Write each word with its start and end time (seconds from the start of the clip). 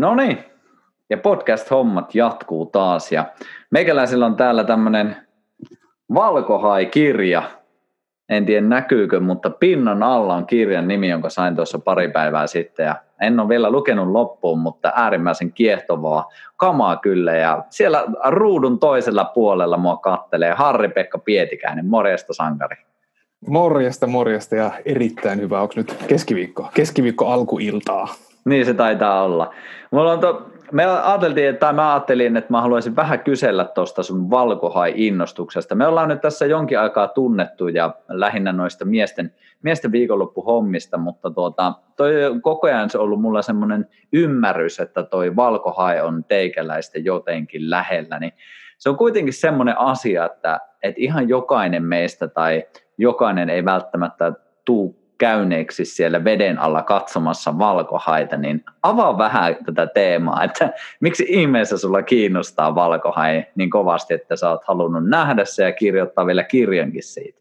No 0.00 0.14
niin, 0.14 0.38
ja 1.10 1.16
podcast-hommat 1.16 2.14
jatkuu 2.14 2.66
taas 2.66 3.12
ja 3.12 3.24
meikäläisellä 3.70 4.26
on 4.26 4.36
täällä 4.36 4.64
tämmöinen 4.64 5.16
Valkohai-kirja. 6.14 7.42
En 8.28 8.46
tiedä 8.46 8.66
näkyykö, 8.66 9.20
mutta 9.20 9.50
pinnan 9.50 10.02
alla 10.02 10.34
on 10.34 10.46
kirjan 10.46 10.88
nimi, 10.88 11.08
jonka 11.08 11.30
sain 11.30 11.56
tuossa 11.56 11.78
pari 11.78 12.08
päivää 12.08 12.46
sitten 12.46 12.86
ja 12.86 12.94
en 13.20 13.40
ole 13.40 13.48
vielä 13.48 13.70
lukenut 13.70 14.08
loppuun, 14.08 14.58
mutta 14.58 14.92
äärimmäisen 14.96 15.52
kiehtovaa 15.52 16.28
kamaa 16.56 16.96
kyllä 16.96 17.36
ja 17.36 17.64
siellä 17.70 18.04
ruudun 18.26 18.78
toisella 18.78 19.24
puolella 19.24 19.76
mua 19.76 19.96
kattelee 19.96 20.52
Harri-Pekka 20.52 21.18
Pietikäinen, 21.18 21.86
morjesta 21.86 22.34
sankari. 22.34 22.76
Morjesta, 23.48 24.06
morjesta 24.06 24.56
ja 24.56 24.70
erittäin 24.84 25.40
hyvä. 25.40 25.60
Onko 25.60 25.74
nyt 25.76 25.96
keskiviikko? 26.08 26.70
Keskiviikko 26.74 27.26
alkuiltaa. 27.26 28.08
Niin 28.44 28.66
se 28.66 28.74
taitaa 28.74 29.22
olla. 29.22 29.54
Mulla 29.90 30.12
on 30.12 30.20
to, 30.20 30.50
me 30.72 30.84
ajateltiin, 30.86 31.56
tai 31.56 31.72
mä 31.72 31.92
ajattelin, 31.92 32.36
että 32.36 32.52
mä 32.52 32.60
haluaisin 32.60 32.96
vähän 32.96 33.20
kysellä 33.20 33.64
tuosta 33.64 34.02
sun 34.02 34.30
valkohai-innostuksesta. 34.30 35.74
Me 35.74 35.86
ollaan 35.86 36.08
nyt 36.08 36.20
tässä 36.20 36.46
jonkin 36.46 36.78
aikaa 36.78 37.08
tunnettu 37.08 37.68
ja 37.68 37.94
lähinnä 38.08 38.52
noista 38.52 38.84
miesten, 38.84 39.34
miesten 39.62 39.92
viikonloppuhommista, 39.92 40.98
mutta 40.98 41.30
tuota, 41.30 41.72
toi 41.96 42.12
koko 42.42 42.66
ajan 42.66 42.90
se 42.90 42.98
on 42.98 43.04
ollut 43.04 43.20
mulla 43.20 43.42
semmoinen 43.42 43.88
ymmärrys, 44.12 44.80
että 44.80 45.02
toi 45.02 45.36
valkohai 45.36 46.00
on 46.00 46.24
teikäläisten 46.24 47.04
jotenkin 47.04 47.70
lähellä, 47.70 48.18
niin 48.18 48.32
se 48.78 48.88
on 48.88 48.96
kuitenkin 48.96 49.34
semmoinen 49.34 49.78
asia, 49.78 50.26
että, 50.26 50.60
että 50.82 51.00
ihan 51.00 51.28
jokainen 51.28 51.84
meistä 51.84 52.28
tai 52.28 52.64
jokainen 52.98 53.50
ei 53.50 53.64
välttämättä 53.64 54.32
tuu 54.64 54.99
käyneeksi 55.20 55.84
siellä 55.84 56.24
veden 56.24 56.58
alla 56.58 56.82
katsomassa 56.82 57.58
valkohaita, 57.58 58.36
niin 58.36 58.64
avaa 58.82 59.18
vähän 59.18 59.56
tätä 59.66 59.86
teemaa, 59.86 60.44
että 60.44 60.72
miksi 61.00 61.26
ihmeessä 61.28 61.78
sulla 61.78 62.02
kiinnostaa 62.02 62.74
valkohai 62.74 63.44
niin 63.54 63.70
kovasti, 63.70 64.14
että 64.14 64.36
sä 64.36 64.50
oot 64.50 64.64
halunnut 64.64 65.08
nähdä 65.08 65.44
se 65.44 65.64
ja 65.64 65.72
kirjoittaa 65.72 66.26
vielä 66.26 66.42
kirjankin 66.42 67.02
siitä? 67.02 67.40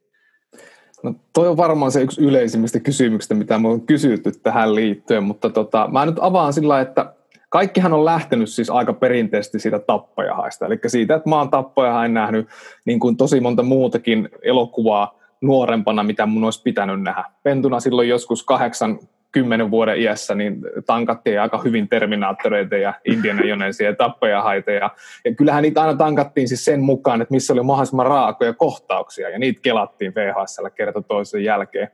No 1.04 1.14
toi 1.34 1.48
on 1.48 1.58
varmaan 1.58 1.92
se 1.92 2.02
yksi 2.02 2.22
yleisimmistä 2.22 2.80
kysymyksistä, 2.80 3.36
mitä 3.36 3.60
me 3.60 3.68
on 3.68 3.82
kysytty 3.82 4.32
tähän 4.32 4.76
liittyen, 4.76 5.24
mutta 5.24 5.50
tota, 5.50 5.90
mä 5.92 6.06
nyt 6.06 6.18
avaan 6.22 6.54
sillä, 6.54 6.82
että 6.82 7.14
kaikkihan 7.50 7.94
on 7.94 8.06
lähtenyt 8.06 8.50
siis 8.50 8.70
aika 8.70 8.94
perinteisesti 8.94 9.60
siitä 9.60 9.80
tappajahaista, 9.80 10.66
eli 10.66 10.80
siitä, 10.88 11.16
että 11.16 11.30
mä 11.30 11.38
oon 11.38 11.50
tappajahain 11.50 12.14
nähnyt 12.14 12.48
niin 12.86 13.00
kuin 13.00 13.18
tosi 13.18 13.40
monta 13.40 13.64
muutakin 13.64 14.30
elokuvaa, 14.42 15.19
nuorempana, 15.42 16.04
mitä 16.04 16.26
mun 16.26 16.44
olisi 16.44 16.62
pitänyt 16.64 17.02
nähdä. 17.02 17.24
Pentuna 17.44 17.80
silloin 17.80 18.10
joskus 18.10 18.44
kahdeksan, 18.44 19.00
kymmenen 19.32 19.72
vuoden 19.72 20.02
iässä, 20.02 20.36
niin 20.36 20.62
tankattiin 20.86 21.42
aika 21.42 21.58
hyvin 21.58 21.90
Terminaattoreita 21.90 22.78
ja 22.78 22.94
Indiana 23.06 23.46
Jonesia 23.46 23.90
ja 23.90 23.96
tappajahaita. 23.96 24.72
Ja, 24.72 24.90
ja 25.26 25.36
kyllähän 25.36 25.62
niitä 25.62 25.82
aina 25.82 25.96
tankattiin 25.96 26.48
siis 26.48 26.66
sen 26.66 26.82
mukaan, 26.82 27.22
että 27.22 27.34
missä 27.34 27.54
oli 27.54 27.64
mahdollisimman 27.64 28.06
raakoja 28.06 28.54
kohtauksia, 28.54 29.30
ja 29.30 29.40
niitä 29.40 29.62
kelattiin 29.62 30.16
VHSllä 30.16 30.70
kerta 30.70 31.02
toisen 31.02 31.44
jälkeen. 31.44 31.88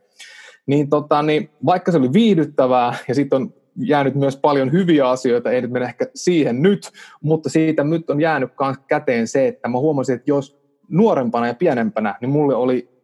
Niin, 0.65 0.89
tota, 0.89 1.21
niin 1.21 1.49
vaikka 1.65 1.91
se 1.91 1.97
oli 1.97 2.13
viihdyttävää, 2.13 2.93
ja 3.07 3.15
sitten 3.15 3.41
on 3.41 3.53
jäänyt 3.75 4.15
myös 4.15 4.37
paljon 4.37 4.71
hyviä 4.71 5.09
asioita, 5.09 5.51
ei 5.51 5.61
nyt 5.61 5.71
mene 5.71 5.85
ehkä 5.85 6.07
siihen 6.15 6.61
nyt, 6.61 6.91
mutta 7.21 7.49
siitä 7.49 7.83
nyt 7.83 8.09
on 8.09 8.21
jäänyt 8.21 8.51
käteen 8.87 9.27
se, 9.27 9.47
että 9.47 9.67
mä 9.67 9.77
huomasin, 9.77 10.15
että 10.15 10.31
jos 10.31 10.59
nuorempana 10.89 11.47
ja 11.47 11.53
pienempänä, 11.53 12.15
niin 12.21 12.29
mulle 12.29 12.55
oli 12.55 12.94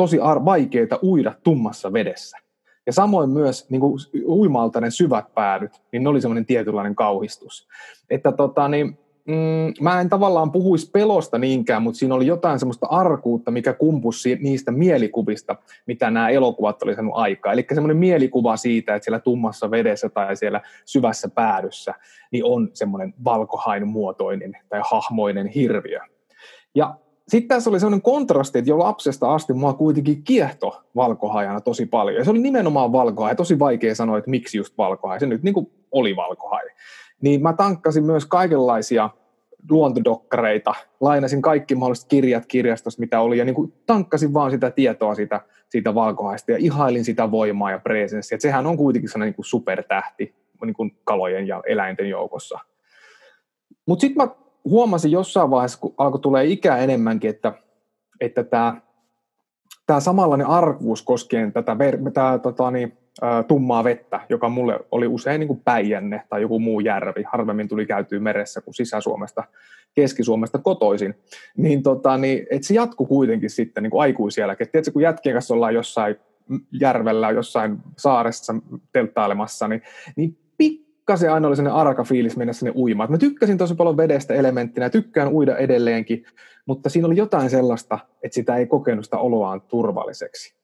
tosi 0.00 0.18
vaikeaa 0.44 0.98
uida 1.02 1.34
tummassa 1.42 1.92
vedessä. 1.92 2.38
Ja 2.86 2.92
samoin 2.92 3.30
myös 3.30 3.70
niin 3.70 3.80
kuin 3.80 3.98
uimalta 4.26 4.80
ne 4.80 4.90
syvät 4.90 5.34
päädyt, 5.34 5.82
niin 5.92 6.02
ne 6.02 6.08
oli 6.08 6.20
semmoinen 6.20 6.46
tietynlainen 6.46 6.94
kauhistus. 6.94 7.68
Että 8.10 8.32
tota, 8.32 8.68
niin, 8.68 8.98
mm, 9.24 9.74
mä 9.80 10.00
en 10.00 10.08
tavallaan 10.08 10.52
puhuisi 10.52 10.90
pelosta 10.90 11.38
niinkään, 11.38 11.82
mutta 11.82 11.98
siinä 11.98 12.14
oli 12.14 12.26
jotain 12.26 12.58
semmoista 12.58 12.86
arkuutta, 12.86 13.50
mikä 13.50 13.72
kumpusi 13.72 14.38
niistä 14.40 14.72
mielikuvista, 14.72 15.56
mitä 15.86 16.10
nämä 16.10 16.28
elokuvat 16.28 16.82
oli 16.82 16.94
saanut 16.94 17.14
aikaa. 17.16 17.52
Eli 17.52 17.66
semmoinen 17.74 17.96
mielikuva 17.96 18.56
siitä, 18.56 18.94
että 18.94 19.04
siellä 19.04 19.20
tummassa 19.20 19.70
vedessä 19.70 20.08
tai 20.08 20.36
siellä 20.36 20.60
syvässä 20.84 21.28
päädyssä 21.28 21.94
niin 22.30 22.44
on 22.44 22.70
semmoinen 22.72 23.14
valkohain 23.24 23.88
muotoinen 23.88 24.56
tai 24.68 24.80
hahmoinen 24.90 25.46
hirviö. 25.46 26.00
Ja 26.74 26.94
sitten 27.30 27.48
tässä 27.48 27.70
oli 27.70 27.80
sellainen 27.80 28.02
kontrasti, 28.02 28.58
että 28.58 28.70
jo 28.70 28.78
lapsesta 28.78 29.34
asti 29.34 29.52
mua 29.52 29.72
kuitenkin 29.72 30.22
kiehto 30.22 30.82
valkohajana 30.96 31.60
tosi 31.60 31.86
paljon. 31.86 32.16
Ja 32.16 32.24
se 32.24 32.30
oli 32.30 32.38
nimenomaan 32.38 32.92
valkohai. 32.92 33.36
Tosi 33.36 33.58
vaikea 33.58 33.94
sanoa, 33.94 34.18
että 34.18 34.30
miksi 34.30 34.58
just 34.58 34.78
valkohai. 34.78 35.20
Se 35.20 35.26
nyt 35.26 35.42
niin 35.42 35.54
kuin 35.54 35.70
oli 35.92 36.16
valkohai. 36.16 36.66
Niin 37.22 37.42
mä 37.42 37.52
tankkasin 37.52 38.04
myös 38.04 38.26
kaikenlaisia 38.26 39.10
luontodokkareita, 39.70 40.74
lainasin 41.00 41.42
kaikki 41.42 41.74
mahdolliset 41.74 42.08
kirjat 42.08 42.46
kirjastosta, 42.46 43.00
mitä 43.00 43.20
oli, 43.20 43.38
ja 43.38 43.44
niin 43.44 43.54
kuin 43.54 43.72
tankkasin 43.86 44.34
vaan 44.34 44.50
sitä 44.50 44.70
tietoa 44.70 45.14
siitä, 45.14 45.40
siitä 45.68 45.94
valkohaista, 45.94 46.52
ja 46.52 46.58
ihailin 46.60 47.04
sitä 47.04 47.30
voimaa 47.30 47.70
ja 47.70 47.78
presenssiä. 47.78 48.36
Että 48.36 48.42
sehän 48.42 48.66
on 48.66 48.76
kuitenkin 48.76 49.10
sellainen 49.10 49.28
niin 49.28 49.36
kuin 49.36 49.46
supertähti 49.46 50.34
niin 50.64 50.74
kuin 50.74 50.96
kalojen 51.04 51.46
ja 51.46 51.62
eläinten 51.66 52.08
joukossa. 52.08 52.58
Mutta 53.86 54.00
sitten 54.00 54.26
mä 54.26 54.34
huomasin 54.64 55.10
jossain 55.10 55.50
vaiheessa, 55.50 55.80
kun 55.80 55.94
alkoi 55.98 56.20
tulee 56.20 56.44
ikää 56.44 56.78
enemmänkin, 56.78 57.30
että, 57.30 57.52
että 58.20 58.44
tämä, 58.44 58.80
tämä 59.86 60.00
samanlainen 60.00 60.46
arkuus 60.46 61.02
koskien 61.02 61.52
tätä 61.52 61.78
ver, 61.78 61.98
tämä, 62.14 62.38
tota, 62.38 62.70
niin, 62.70 62.98
tummaa 63.48 63.84
vettä, 63.84 64.20
joka 64.28 64.48
mulle 64.48 64.80
oli 64.90 65.06
usein 65.06 65.40
niin 65.40 65.48
kuin 65.48 65.60
Päijänne 65.64 66.22
tai 66.28 66.42
joku 66.42 66.58
muu 66.58 66.80
järvi, 66.80 67.22
harvemmin 67.32 67.68
tuli 67.68 67.86
käytyä 67.86 68.20
meressä 68.20 68.60
kuin 68.60 68.74
Sisä-Suomesta, 68.74 69.44
Keski-Suomesta 69.94 70.58
kotoisin, 70.58 71.14
niin, 71.56 71.82
tota, 71.82 72.16
niin 72.16 72.46
että 72.50 72.68
se 72.68 72.74
jatkuu 72.74 73.06
kuitenkin 73.06 73.50
sitten 73.50 73.82
niin 73.82 73.90
kuin 73.90 74.00
aikuisjälkeen. 74.02 74.70
Tiedätkö, 74.72 74.92
kun 74.92 75.02
jätkien 75.02 75.34
kanssa 75.34 75.54
ollaan 75.54 75.74
jossain 75.74 76.16
järvellä, 76.80 77.30
jossain 77.30 77.78
saaressa 77.98 78.54
telttailemassa, 78.92 79.68
niin, 79.68 79.82
niin 80.16 80.38
pikkasen 81.10 81.32
aina 81.32 81.48
oli 81.48 81.56
sellainen 81.56 81.80
arka 81.80 82.04
fiilis 82.04 82.36
mennä 82.36 82.52
sinne 82.52 82.72
uimaan. 82.76 83.10
Mä 83.10 83.18
tykkäsin 83.18 83.58
tosi 83.58 83.74
paljon 83.74 83.96
vedestä 83.96 84.34
elementtinä 84.34 84.86
ja 84.86 84.90
tykkään 84.90 85.32
uida 85.32 85.56
edelleenkin, 85.56 86.24
mutta 86.66 86.88
siinä 86.88 87.06
oli 87.06 87.16
jotain 87.16 87.50
sellaista, 87.50 87.98
että 88.22 88.34
sitä 88.34 88.56
ei 88.56 88.66
kokenut 88.66 89.04
sitä 89.04 89.18
oloaan 89.18 89.60
turvalliseksi. 89.60 90.54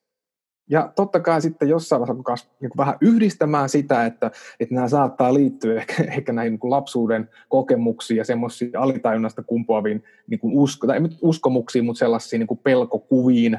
Ja 0.71 0.93
totta 0.97 1.21
kai 1.21 1.43
sitten 1.43 1.69
jossain 1.69 2.01
vaiheessa 2.01 2.49
niin 2.61 2.71
kuin 2.71 2.79
vähän 2.79 2.97
yhdistämään 3.01 3.69
sitä, 3.69 4.07
että, 4.07 4.31
että 4.61 4.75
nämä 4.75 4.89
saattaa 4.89 5.35
liittyä 5.35 5.75
ehkä, 5.75 6.05
ehkä 6.17 6.33
näihin 6.33 6.53
niin 6.53 6.61
kuin 6.61 6.71
lapsuuden 6.71 7.31
kokemuksiin 7.49 8.19
ja 8.19 8.25
semmoisiin 8.25 8.79
alitajunnasta 8.79 9.43
kumpuaviin 9.43 10.05
niin 10.27 10.41
kuin 10.41 10.55
usko, 10.55 10.87
tai 10.87 11.01
uskomuksiin, 11.23 11.85
mutta 11.85 11.99
sellaisiin 11.99 12.41
niin 12.41 12.47
kuin 12.47 12.61
pelkokuviin, 12.63 13.59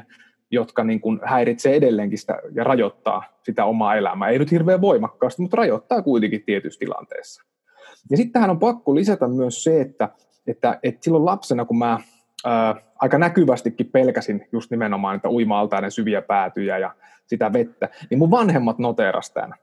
jotka 0.50 0.84
niin 0.84 1.00
kuin 1.00 1.20
häiritsee 1.24 1.74
edelleenkin 1.74 2.18
sitä 2.18 2.38
ja 2.54 2.64
rajoittaa 2.64 3.22
sitä 3.42 3.64
omaa 3.64 3.96
elämää. 3.96 4.28
Ei 4.28 4.38
nyt 4.38 4.50
hirveän 4.50 4.80
voimakkaasti, 4.80 5.42
mutta 5.42 5.56
rajoittaa 5.56 6.02
kuitenkin 6.02 6.42
tietyissä 6.46 6.78
tilanteessa. 6.78 7.42
Ja 8.10 8.16
sitten 8.16 8.32
tähän 8.32 8.50
on 8.50 8.58
pakko 8.58 8.94
lisätä 8.94 9.28
myös 9.28 9.64
se, 9.64 9.80
että, 9.80 10.08
että, 10.46 10.78
että 10.82 11.04
silloin 11.04 11.24
lapsena, 11.24 11.64
kun 11.64 11.78
mä 11.78 12.00
ää, 12.44 12.74
aika 12.98 13.18
näkyvästikin 13.18 13.90
pelkäsin 13.90 14.48
just 14.52 14.70
nimenomaan 14.70 15.16
niitä 15.16 15.30
uima 15.30 15.68
syviä 15.88 16.22
päätyjä 16.22 16.78
ja 16.78 16.94
sitä 17.26 17.52
vettä, 17.52 17.88
niin 18.10 18.18
mun 18.18 18.30
vanhemmat 18.30 18.78
noteerasivat 18.78 19.34
tämän. 19.34 19.58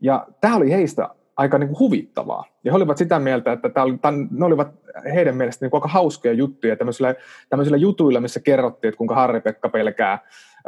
Ja 0.00 0.26
tämä 0.40 0.56
oli 0.56 0.70
heistä 0.70 1.08
aika 1.36 1.58
niin 1.58 1.68
kuin 1.68 1.78
huvittavaa. 1.78 2.44
Ja 2.64 2.72
he 2.72 2.76
olivat 2.76 2.98
sitä 2.98 3.18
mieltä, 3.18 3.52
että 3.52 3.68
tämän, 4.02 4.28
ne 4.30 4.44
olivat 4.44 4.68
heidän 5.14 5.36
mielestään 5.36 5.70
niin 5.70 5.76
aika 5.76 5.88
hauskoja 5.88 6.34
juttuja 6.34 6.76
tämmöisillä, 6.76 7.14
tämmöisillä 7.48 7.76
jutuilla, 7.76 8.20
missä 8.20 8.40
kerrottiin, 8.40 8.88
että 8.88 8.98
kuinka 8.98 9.14
Harri-Pekka 9.14 9.68
pelkää 9.68 10.12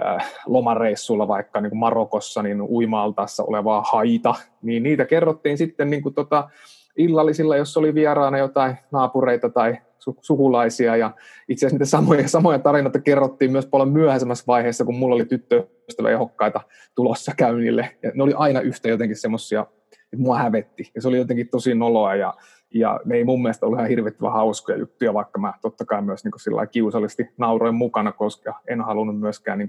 äh, 0.05 0.33
lomareissulla 0.47 1.29
vaikka 1.29 1.61
niin 1.61 1.71
kuin 1.71 1.79
Marokossa 1.79 2.43
niin 2.43 2.63
uimaaltaassa 2.63 3.45
olevaa 3.45 3.85
haita, 3.93 4.35
niin 4.63 4.83
niitä 4.83 5.05
kerrottiin 5.05 5.59
sitten 5.59 5.91
niin 5.91 6.03
kuin 6.03 6.15
tota, 6.15 6.49
illallisilla, 6.97 7.57
jos 7.57 7.77
oli 7.77 7.95
vieraana 7.95 8.39
jotain 8.39 8.77
naapureita 8.93 9.49
tai 9.49 9.77
sukulaisia 10.21 10.97
ja 10.97 11.11
itse 11.49 11.67
asiassa 11.67 11.75
niitä 11.75 11.91
samoja, 11.91 12.29
samoja 12.29 12.59
tarinoita 12.59 13.01
kerrottiin 13.01 13.53
myös 13.53 13.67
paljon 13.67 13.89
myöhäisemmässä 13.89 14.45
vaiheessa, 14.47 14.85
kun 14.85 14.95
mulla 14.95 15.15
oli 15.15 15.25
tyttöystävä 15.25 16.11
ehokkaita 16.11 16.61
tulossa 16.95 17.33
käynnille. 17.37 17.91
Ja 18.03 18.11
ne 18.15 18.23
oli 18.23 18.33
aina 18.37 18.61
yhtä 18.61 18.89
jotenkin 18.89 19.17
semmoisia 19.17 19.67
että 20.13 20.23
mua 20.23 20.39
hävetti. 20.39 20.91
Ja 20.95 21.03
se 21.03 21.09
oli 21.09 21.17
jotenkin 21.17 21.49
tosi 21.49 21.75
noloa 21.75 22.15
ja, 22.15 22.35
ja 22.75 23.01
ne 23.05 23.17
ei 23.17 23.25
mun 23.25 23.43
mielestä 23.43 23.67
ollut 23.67 23.79
ihan 23.79 23.89
hirvittävän 23.89 24.33
hauskoja 24.33 24.79
juttuja, 24.79 25.15
vaikka 25.15 25.39
mä 25.39 25.53
totta 25.63 25.85
kai 25.85 26.03
myös 26.03 26.25
niin 26.25 26.33
sillä 26.37 26.67
kiusallisesti 26.67 27.29
nauroin 27.39 27.75
mukana, 27.75 28.13
koska 28.13 28.61
en 28.69 28.81
halunnut 28.81 29.21
myöskään 29.21 29.59
niin 29.59 29.69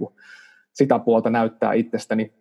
sitä 0.73 0.99
puolta 0.99 1.29
näyttää 1.29 1.73
itsestäni. 1.73 2.33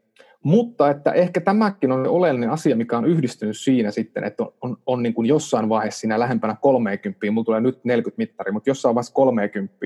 Mutta 0.44 0.90
että 0.90 1.12
ehkä 1.12 1.40
tämäkin 1.40 1.92
on 1.92 2.08
oleellinen 2.08 2.50
asia, 2.50 2.76
mikä 2.76 2.98
on 2.98 3.04
yhdistynyt 3.04 3.56
siinä 3.56 3.90
sitten, 3.90 4.24
että 4.24 4.42
on, 4.42 4.52
on, 4.60 4.76
on 4.86 5.02
niin 5.02 5.14
kuin 5.14 5.26
jossain 5.26 5.68
vaiheessa 5.68 6.00
siinä 6.00 6.20
lähempänä 6.20 6.56
30, 6.60 7.30
mulla 7.30 7.44
tulee 7.44 7.60
nyt 7.60 7.84
40 7.84 8.18
mittari, 8.18 8.52
mutta 8.52 8.70
jossain 8.70 8.94
vaiheessa 8.94 9.14
30, 9.14 9.76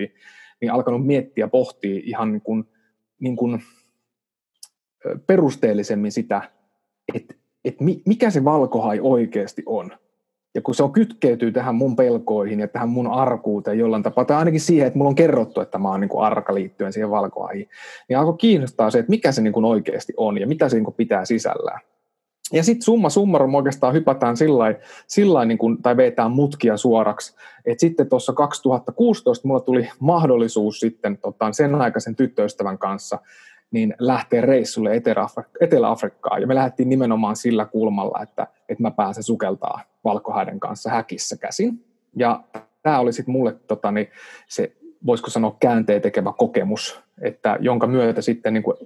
niin 0.61 0.73
alkanut 0.73 1.07
miettiä 1.07 1.45
ja 1.45 1.49
pohtia 1.49 2.01
ihan 2.05 2.33
niin 2.33 2.43
kuin, 2.43 2.65
niin 3.21 3.37
kuin 3.37 3.63
perusteellisemmin 5.27 6.13
sitä, 6.13 6.51
että 7.15 7.35
että 7.65 7.85
mikä 8.07 8.31
se 8.31 8.45
valkohai 8.45 9.01
oikeasti 9.03 9.63
on. 9.67 9.91
Ja 10.55 10.63
kun 10.63 10.75
se 10.75 10.83
on 10.83 10.93
kytkeytyy 10.93 11.53
tähän 11.53 11.75
mun 11.75 11.97
pelkoihin 11.97 12.61
ja 12.61 12.69
tähän 12.69 12.89
mun 12.89 13.07
arkuuteen 13.07 13.79
jollain 13.79 14.03
tapaa, 14.03 14.25
tai 14.25 14.37
ainakin 14.37 14.61
siihen, 14.61 14.87
että 14.87 14.99
mulla 14.99 15.09
on 15.09 15.15
kerrottu, 15.15 15.61
että 15.61 15.79
mä 15.79 15.89
oon 15.89 16.01
niin 16.01 16.11
arka 16.19 16.55
liittyen 16.55 16.93
siihen 16.93 17.11
valkohaihin, 17.11 17.69
niin 18.09 18.19
alkoi 18.19 18.37
kiinnostaa 18.39 18.91
se, 18.91 18.99
että 18.99 19.11
mikä 19.11 19.33
se 19.33 19.43
niin 19.43 19.53
kuin 19.53 19.65
oikeasti 19.65 20.13
on 20.17 20.39
ja 20.39 20.47
mitä 20.47 20.69
se 20.69 20.77
niin 20.77 20.85
kuin 20.85 20.95
pitää 20.95 21.25
sisällään. 21.25 21.81
Ja 22.53 22.63
sitten 22.63 22.83
summa 22.83 23.11
summarum 23.11 23.55
oikeastaan 23.55 23.95
hypätään 23.95 24.37
sillä 24.37 24.75
sillä 25.07 25.45
niin 25.45 25.59
kuin, 25.59 25.83
tai 25.83 25.97
vetään 25.97 26.31
mutkia 26.31 26.77
suoraksi, 26.77 27.35
että 27.65 27.81
sitten 27.81 28.09
tuossa 28.09 28.33
2016 28.33 29.49
mulla 29.49 29.61
tuli 29.61 29.89
mahdollisuus 30.01 30.81
sitten 30.81 31.19
tota, 31.19 31.53
sen 31.53 31.75
aikaisen 31.75 32.17
tyttöystävän 32.17 32.79
kanssa 32.79 33.19
niin 33.71 33.95
lähteä 33.99 34.41
reissulle 34.41 34.91
Etelä-Afrikkaan. 35.61 36.41
Ja 36.41 36.47
me 36.47 36.55
lähdettiin 36.55 36.89
nimenomaan 36.89 37.37
sillä 37.37 37.65
kulmalla, 37.65 38.23
että, 38.23 38.47
että 38.69 38.83
mä 38.83 38.91
pääsen 38.91 39.23
sukeltaa 39.23 39.81
valkohaiden 40.05 40.61
kanssa 40.61 40.91
häkissä 40.91 41.37
käsin. 41.37 41.85
Ja 42.17 42.41
tämä 42.83 42.99
oli 42.99 43.13
sitten 43.13 43.33
mulle 43.33 43.57
tota, 43.67 43.91
niin 43.91 44.09
se, 44.49 44.73
voisiko 45.07 45.31
sanoa, 45.31 45.57
käänteen 45.61 46.03
tekevä 46.03 46.33
kokemus, 46.39 47.01
että 47.23 47.57
jonka 47.61 47.87
myötä 47.87 48.23
sitten 48.23 48.55
niin 48.55 48.63
kuin, 48.63 48.77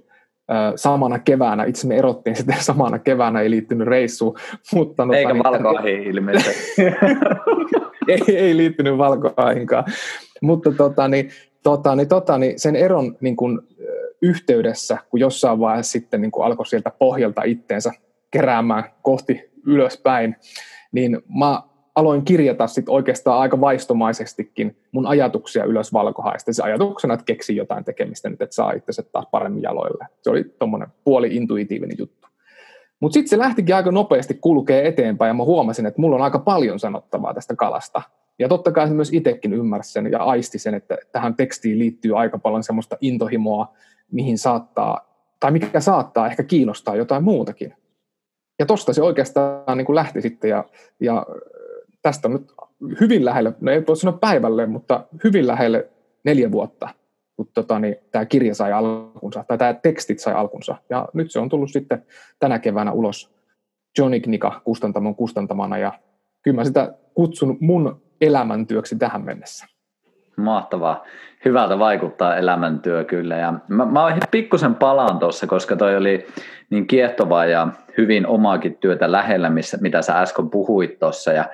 samana 0.75 1.19
keväänä, 1.19 1.63
itse 1.63 1.87
me 1.87 1.97
erottiin 1.97 2.35
sitten 2.35 2.55
samana 2.71 2.99
keväänä, 2.99 3.41
ei 3.41 3.49
liittynyt 3.49 3.87
reissuun. 3.87 4.37
Mutta, 4.73 5.07
Eikä 5.15 5.33
niin, 5.33 5.43
valkoahiin 5.43 6.01
ilmeisesti. 6.01 6.81
ei, 8.07 8.37
ei 8.37 8.57
liittynyt 8.57 8.97
valkoahinkaan. 8.97 9.83
Mutta 10.41 10.71
tota, 10.71 11.07
niin, 11.07 11.29
tota, 11.65 11.95
niin, 11.95 12.07
tota, 12.07 12.37
niin 12.37 12.59
sen 12.59 12.75
eron 12.75 13.17
niin 13.21 13.35
kuin, 13.35 13.59
yhteydessä, 14.21 14.97
kun 15.09 15.19
jossain 15.19 15.59
vaiheessa 15.59 15.91
sitten 15.91 16.21
niin 16.21 16.31
kuin 16.31 16.45
alkoi 16.45 16.65
sieltä 16.65 16.91
pohjalta 16.99 17.41
itteensä 17.43 17.91
keräämään 18.31 18.83
kohti 19.01 19.51
ylöspäin, 19.65 20.35
niin 20.91 21.21
mä 21.39 21.61
aloin 21.95 22.25
kirjata 22.25 22.67
sit 22.67 22.89
oikeastaan 22.89 23.39
aika 23.39 23.61
vaistomaisestikin 23.61 24.77
mun 24.91 25.07
ajatuksia 25.07 25.63
ylös 25.63 25.93
valkohaista. 25.93 26.53
Se 26.53 26.63
ajatuksena, 26.63 27.13
että 27.13 27.25
keksi 27.25 27.55
jotain 27.55 27.83
tekemistä 27.83 28.29
nyt, 28.29 28.41
että 28.41 28.55
saa 28.55 28.71
itse 28.71 29.03
taas 29.03 29.27
paremmin 29.31 29.61
jaloille. 29.61 30.05
Se 30.21 30.29
oli 30.29 30.43
tuommoinen 30.43 30.87
puoli 31.03 31.35
intuitiivinen 31.35 31.97
juttu. 31.99 32.27
Mutta 32.99 33.13
sitten 33.13 33.29
se 33.29 33.37
lähtikin 33.37 33.75
aika 33.75 33.91
nopeasti 33.91 34.33
kulkee 34.33 34.87
eteenpäin 34.87 35.29
ja 35.29 35.33
mä 35.33 35.43
huomasin, 35.43 35.85
että 35.85 36.01
mulla 36.01 36.15
on 36.15 36.21
aika 36.21 36.39
paljon 36.39 36.79
sanottavaa 36.79 37.33
tästä 37.33 37.55
kalasta. 37.55 38.01
Ja 38.39 38.47
totta 38.47 38.71
kai 38.71 38.89
myös 38.89 39.13
itsekin 39.13 39.53
ymmärsin 39.53 39.93
sen 39.93 40.11
ja 40.11 40.23
aisti 40.23 40.59
sen, 40.59 40.73
että 40.73 40.97
tähän 41.11 41.35
tekstiin 41.35 41.79
liittyy 41.79 42.19
aika 42.19 42.37
paljon 42.37 42.63
semmoista 42.63 42.97
intohimoa, 43.01 43.73
mihin 44.11 44.37
saattaa, 44.37 45.25
tai 45.39 45.51
mikä 45.51 45.79
saattaa 45.79 46.27
ehkä 46.27 46.43
kiinnostaa 46.43 46.95
jotain 46.95 47.23
muutakin. 47.23 47.73
Ja 48.59 48.65
tosta 48.65 48.93
se 48.93 49.01
oikeastaan 49.01 49.77
niin 49.77 49.85
kuin 49.85 49.95
lähti 49.95 50.21
sitten 50.21 50.49
ja, 50.49 50.65
ja 50.99 51.25
tästä 52.01 52.27
on 52.27 52.33
nyt 52.33 52.51
hyvin 53.01 53.25
lähelle, 53.25 53.53
no 53.61 53.71
ei 53.71 53.83
voi 53.87 53.97
sanoa 53.97 54.17
päivälle, 54.17 54.65
mutta 54.65 55.05
hyvin 55.23 55.47
lähelle 55.47 55.89
neljä 56.23 56.51
vuotta, 56.51 56.89
kun 57.35 57.47
tota, 57.53 57.79
niin, 57.79 57.95
tämä 58.11 58.25
kirja 58.25 58.55
sai 58.55 58.73
alkunsa, 58.73 59.45
tai 59.47 59.57
tämä 59.57 59.73
tekstit 59.73 60.19
sai 60.19 60.33
alkunsa. 60.33 60.75
Ja 60.89 61.09
nyt 61.13 61.31
se 61.31 61.39
on 61.39 61.49
tullut 61.49 61.71
sitten 61.71 62.05
tänä 62.39 62.59
keväänä 62.59 62.91
ulos 62.91 63.35
Johnny 63.97 64.19
Knika 64.19 64.61
kustantamon 64.63 65.15
kustantamana, 65.15 65.77
ja 65.77 65.99
kyllä 66.41 66.55
mä 66.55 66.63
sitä 66.63 66.93
kutsun 67.13 67.57
mun 67.59 68.04
elämäntyöksi 68.25 68.95
tähän 68.95 69.25
mennessä. 69.25 69.65
Mahtavaa. 70.37 71.05
Hyvältä 71.45 71.79
vaikuttaa 71.79 72.35
elämäntyö 72.35 73.03
kyllä. 73.03 73.35
Ja 73.35 73.53
mä, 73.67 73.85
mä 73.85 74.17
pikkusen 74.31 74.75
palaan 74.75 75.19
tuossa, 75.19 75.47
koska 75.47 75.75
toi 75.75 75.97
oli 75.97 76.27
niin 76.69 76.87
kiehtovaa 76.87 77.45
ja 77.45 77.67
hyvin 77.97 78.27
omaakin 78.27 78.77
työtä 78.77 79.11
lähellä, 79.11 79.49
missä, 79.49 79.77
mitä 79.81 80.01
sä 80.01 80.19
äsken 80.19 80.49
puhuit 80.49 80.99
tuossa. 80.99 81.31
Ja 81.31 81.45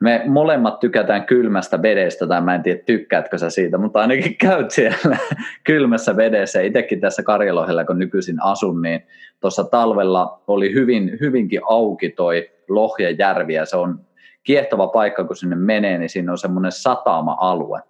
me 0.00 0.22
molemmat 0.26 0.80
tykätään 0.80 1.26
kylmästä 1.26 1.82
vedestä, 1.82 2.26
tai 2.26 2.40
mä 2.40 2.54
en 2.54 2.62
tiedä 2.62 2.80
tykkäätkö 2.86 3.38
sä 3.38 3.50
siitä, 3.50 3.78
mutta 3.78 4.00
ainakin 4.00 4.36
käyt 4.48 4.70
siellä 4.70 5.16
kylmässä 5.64 6.16
vedessä. 6.16 6.60
Itsekin 6.60 7.00
tässä 7.00 7.22
Karjalohella, 7.22 7.84
kun 7.84 7.98
nykyisin 7.98 8.42
asun, 8.42 8.82
niin 8.82 9.06
tuossa 9.40 9.64
talvella 9.64 10.42
oli 10.46 10.74
hyvin, 10.74 11.18
hyvinkin 11.20 11.60
auki 11.68 12.10
toi 12.10 12.50
Lohjajärvi, 12.68 13.54
ja 13.54 13.66
se 13.66 13.76
on 13.76 14.00
kiehtova 14.44 14.86
paikka, 14.86 15.24
kun 15.24 15.36
sinne 15.36 15.56
menee, 15.56 15.98
niin 15.98 16.08
siinä 16.08 16.32
on 16.32 16.38
semmoinen 16.38 16.72
satama-alue. 16.72 17.80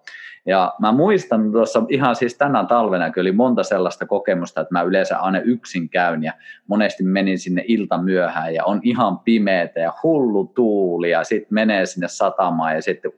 Ja 0.47 0.73
mä 0.79 0.91
muistan 0.91 1.51
tuossa 1.51 1.83
ihan 1.89 2.15
siis 2.15 2.37
tänä 2.37 2.65
talvena, 2.65 3.11
kun 3.11 3.21
oli 3.21 3.31
monta 3.31 3.63
sellaista 3.63 4.05
kokemusta, 4.05 4.61
että 4.61 4.73
mä 4.73 4.81
yleensä 4.81 5.17
aina 5.17 5.39
yksin 5.39 5.89
käyn 5.89 6.23
ja 6.23 6.33
monesti 6.67 7.03
menin 7.03 7.39
sinne 7.39 7.63
ilta 7.67 7.97
myöhään 7.97 8.53
ja 8.53 8.65
on 8.65 8.79
ihan 8.83 9.19
pimeätä 9.19 9.79
ja 9.79 9.93
hullu 10.03 10.45
tuuli 10.45 11.09
ja 11.09 11.23
sitten 11.23 11.53
menee 11.53 11.85
sinne 11.85 12.07
satamaan 12.07 12.75
ja 12.75 12.81
sitten 12.81 13.11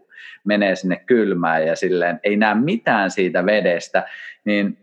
menee 0.44 0.76
sinne 0.76 0.96
kylmään 1.06 1.68
ja 1.68 1.76
silleen 1.76 2.20
ei 2.24 2.38
näe 2.38 2.56
mitään 2.56 3.12
siitä 3.12 3.46
vedestä, 3.46 4.06
niin 4.48 4.78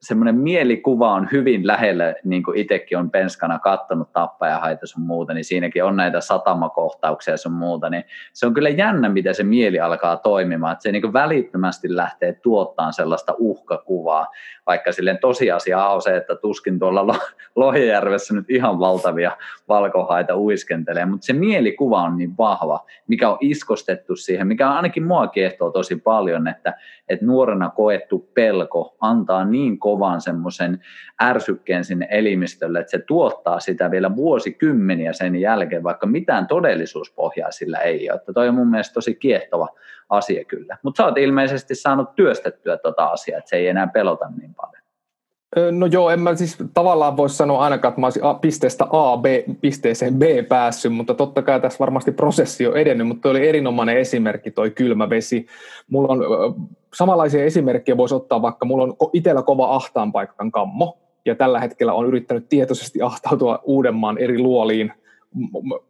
semmoinen 0.00 0.34
mielikuva 0.34 1.12
on 1.12 1.28
hyvin 1.32 1.66
lähellä, 1.66 2.14
niin 2.24 2.42
kuin 2.42 2.58
itsekin 2.58 2.98
on 2.98 3.10
penskana 3.10 3.58
kattonut 3.58 4.12
tappajahaita 4.12 4.86
sun 4.86 5.02
muuta, 5.02 5.34
niin 5.34 5.44
siinäkin 5.44 5.84
on 5.84 5.96
näitä 5.96 6.20
satamakohtauksia 6.20 7.36
sun 7.36 7.52
muuta, 7.52 7.90
niin 7.90 8.04
se 8.32 8.46
on 8.46 8.54
kyllä 8.54 8.68
jännä, 8.68 9.08
miten 9.08 9.34
se 9.34 9.42
mieli 9.42 9.80
alkaa 9.80 10.16
toimimaan, 10.16 10.72
että 10.72 10.82
se 10.82 10.92
niin 10.92 11.02
kuin 11.02 11.12
välittömästi 11.12 11.96
lähtee 11.96 12.32
tuottamaan 12.32 12.92
sellaista 12.92 13.34
uhkakuvaa, 13.38 14.26
vaikka 14.66 14.92
silleen 14.92 15.18
tosiasia 15.18 15.88
on 15.88 16.02
se, 16.02 16.16
että 16.16 16.36
tuskin 16.36 16.78
tuolla 16.78 17.16
Lohjajärvessä 17.56 18.34
nyt 18.34 18.50
ihan 18.50 18.78
valtavia 18.78 19.36
valkohaita 19.68 20.36
uiskentelee, 20.36 21.04
mutta 21.04 21.26
se 21.26 21.32
mielikuva 21.32 22.02
on 22.02 22.18
niin 22.18 22.36
vahva, 22.38 22.86
mikä 23.08 23.30
on 23.30 23.38
iskostettu 23.40 24.16
siihen, 24.16 24.46
mikä 24.46 24.70
on 24.70 24.76
ainakin 24.76 25.06
mua 25.06 25.26
kiehtoo 25.26 25.70
tosi 25.70 25.96
paljon, 25.96 26.48
että, 26.48 26.74
että 27.08 27.26
nuorena 27.26 27.70
koettu 27.70 28.30
pelko 28.34 28.96
antaa 29.10 29.44
niin 29.44 29.78
kovan 29.78 30.20
semmoisen 30.20 30.80
ärsykkeen 31.22 31.84
sinne 31.84 32.08
elimistölle, 32.10 32.80
että 32.80 32.90
se 32.90 32.98
tuottaa 32.98 33.60
sitä 33.60 33.90
vielä 33.90 34.16
vuosikymmeniä 34.16 35.12
sen 35.12 35.36
jälkeen, 35.36 35.82
vaikka 35.82 36.06
mitään 36.06 36.46
todellisuuspohjaa 36.46 37.50
sillä 37.50 37.78
ei 37.78 38.10
ole. 38.10 38.16
Että 38.16 38.32
toi 38.32 38.48
on 38.48 38.54
mun 38.54 38.70
mielestä 38.70 38.94
tosi 38.94 39.14
kiehtova 39.14 39.68
asia 40.08 40.44
kyllä. 40.44 40.76
Mutta 40.82 41.02
sä 41.02 41.06
oot 41.06 41.18
ilmeisesti 41.18 41.74
saanut 41.74 42.14
työstettyä 42.14 42.76
tota 42.76 43.04
asiaa, 43.04 43.38
että 43.38 43.48
se 43.48 43.56
ei 43.56 43.68
enää 43.68 43.86
pelota 43.86 44.32
niin 44.40 44.54
paljon. 44.54 44.80
No 45.78 45.86
joo, 45.86 46.10
en 46.10 46.20
mä 46.20 46.34
siis 46.34 46.58
tavallaan 46.74 47.16
voisi 47.16 47.36
sanoa 47.36 47.64
ainakaan, 47.64 47.90
että 47.90 48.00
mä 48.00 48.06
olisin 48.06 48.22
pisteestä 48.40 48.86
A 48.90 49.16
B, 49.16 49.24
pisteeseen 49.60 50.14
B 50.14 50.22
päässyt, 50.48 50.92
mutta 50.92 51.14
totta 51.14 51.42
kai 51.42 51.60
tässä 51.60 51.78
varmasti 51.78 52.12
prosessi 52.12 52.66
on 52.66 52.76
edennyt, 52.76 53.06
mutta 53.06 53.28
oli 53.28 53.48
erinomainen 53.48 53.96
esimerkki 53.96 54.50
toi 54.50 54.70
kylmä 54.70 55.10
vesi. 55.10 55.46
Mulla 55.90 56.12
on 56.12 56.20
samanlaisia 56.94 57.44
esimerkkejä 57.44 57.96
voisi 57.96 58.14
ottaa 58.14 58.42
vaikka, 58.42 58.66
mulla 58.66 58.84
on 58.84 58.96
itsellä 59.12 59.42
kova 59.42 59.74
ahtaan 59.74 60.12
paikan 60.12 60.52
kammo, 60.52 60.98
ja 61.24 61.34
tällä 61.34 61.60
hetkellä 61.60 61.92
on 61.92 62.06
yrittänyt 62.06 62.48
tietoisesti 62.48 63.02
ahtautua 63.02 63.60
Uudenmaan 63.62 64.18
eri 64.18 64.38
luoliin 64.38 64.92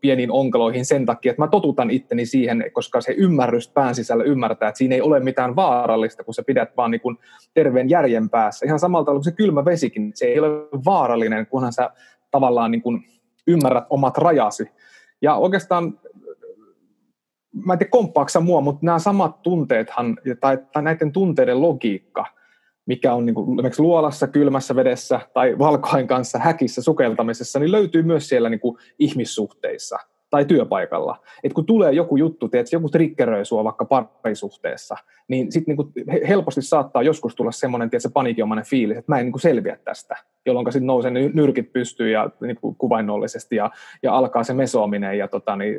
pieniin 0.01 0.31
onkaloihin 0.31 0.85
sen 0.85 1.07
takia, 1.07 1.31
että 1.31 1.43
mä 1.43 1.49
totutan 1.49 1.91
itteni 1.91 2.27
siihen, 2.27 2.65
koska 2.73 3.01
se 3.01 3.13
ymmärrys 3.13 3.69
pään 3.69 3.95
sisällä 3.95 4.25
ymmärtää, 4.25 4.69
että 4.69 4.79
siinä 4.79 4.95
ei 4.95 5.03
ole 5.03 5.21
mitään 5.21 5.57
vaarallista, 5.57 6.25
kun 6.25 6.35
sä 6.35 6.43
pidät 6.47 6.77
vaan 6.77 6.91
niin 6.91 7.01
kuin 7.01 7.19
terveen 7.55 7.91
järjen 7.91 8.31
päässä. 8.31 8.67
Ihan 8.67 8.79
samalla 8.79 9.05
tavalla 9.05 9.19
kuin 9.19 9.25
se 9.25 9.37
kylmä 9.37 9.65
vesikin, 9.65 10.11
se 10.15 10.27
ei 10.27 10.41
ole 10.41 10.49
vaarallinen, 10.85 11.47
kunhan 11.47 11.73
sä 11.73 11.91
tavallaan 12.31 12.71
niin 12.71 12.83
kuin 12.83 13.05
ymmärrät 13.47 13.85
omat 13.91 14.19
rajasi. 14.19 14.71
Ja 15.23 15.35
oikeastaan, 15.35 15.99
mä 17.65 17.73
en 17.73 17.79
tiedä 17.79 17.91
komppaaksa 17.91 18.41
mua, 18.41 18.61
mutta 18.61 18.87
nämä 18.87 18.99
samat 18.99 19.43
tunteethan, 19.43 20.17
tai, 20.41 20.59
tai 20.73 20.83
näiden 20.83 21.13
tunteiden 21.13 21.63
logiikka– 21.63 22.27
mikä 22.91 23.15
on 23.15 23.27
niin 23.27 23.35
kuin, 23.35 23.59
esimerkiksi 23.59 23.83
luolassa, 23.83 24.27
kylmässä 24.27 24.77
vedessä 24.77 25.21
tai 25.35 25.59
valkoain 25.59 26.07
kanssa 26.07 26.39
häkissä 26.39 26.83
sukeltamisessa, 26.83 27.59
niin 27.59 27.73
löytyy 27.73 28.03
myös 28.03 28.29
siellä 28.29 28.49
niin 28.49 28.61
kuin 28.61 28.79
ihmissuhteissa 28.99 29.99
tai 30.31 30.45
työpaikalla. 30.45 31.17
Et 31.45 31.53
kun 31.53 31.67
tulee 31.67 31.93
joku 31.93 32.17
juttu, 32.17 32.49
teet, 32.49 32.73
joku 32.73 32.89
triggeröi 32.89 33.45
sua 33.45 33.65
vaikka 33.65 33.85
parisuhteessa, 34.23 34.97
niin 35.29 35.53
sitten 35.53 35.77
niinku 35.77 35.93
helposti 36.29 36.63
saattaa 36.63 37.03
joskus 37.03 37.35
tulla 37.35 37.53
semmoinen 37.53 37.91
tiedätkö, 37.91 38.11
paniikinomainen 38.15 38.65
fiilis, 38.65 38.99
että 38.99 39.13
mä 39.13 39.19
en 39.19 39.25
niinku 39.25 39.39
selviä 39.39 39.77
tästä, 39.85 40.17
jolloin 40.47 40.73
sitten 40.73 40.87
nousee 40.87 41.11
ne 41.11 41.31
nyrkit 41.35 41.73
pystyy 41.73 42.11
ja 42.11 42.31
niinku 42.41 42.75
kuvainnollisesti 42.75 43.57
ja, 43.57 43.71
ja 44.03 44.15
alkaa 44.15 44.45
se 44.45 44.55
mesoaminen 44.55 45.19
ja 45.19 45.29
tota, 45.29 45.57
niin, 45.57 45.77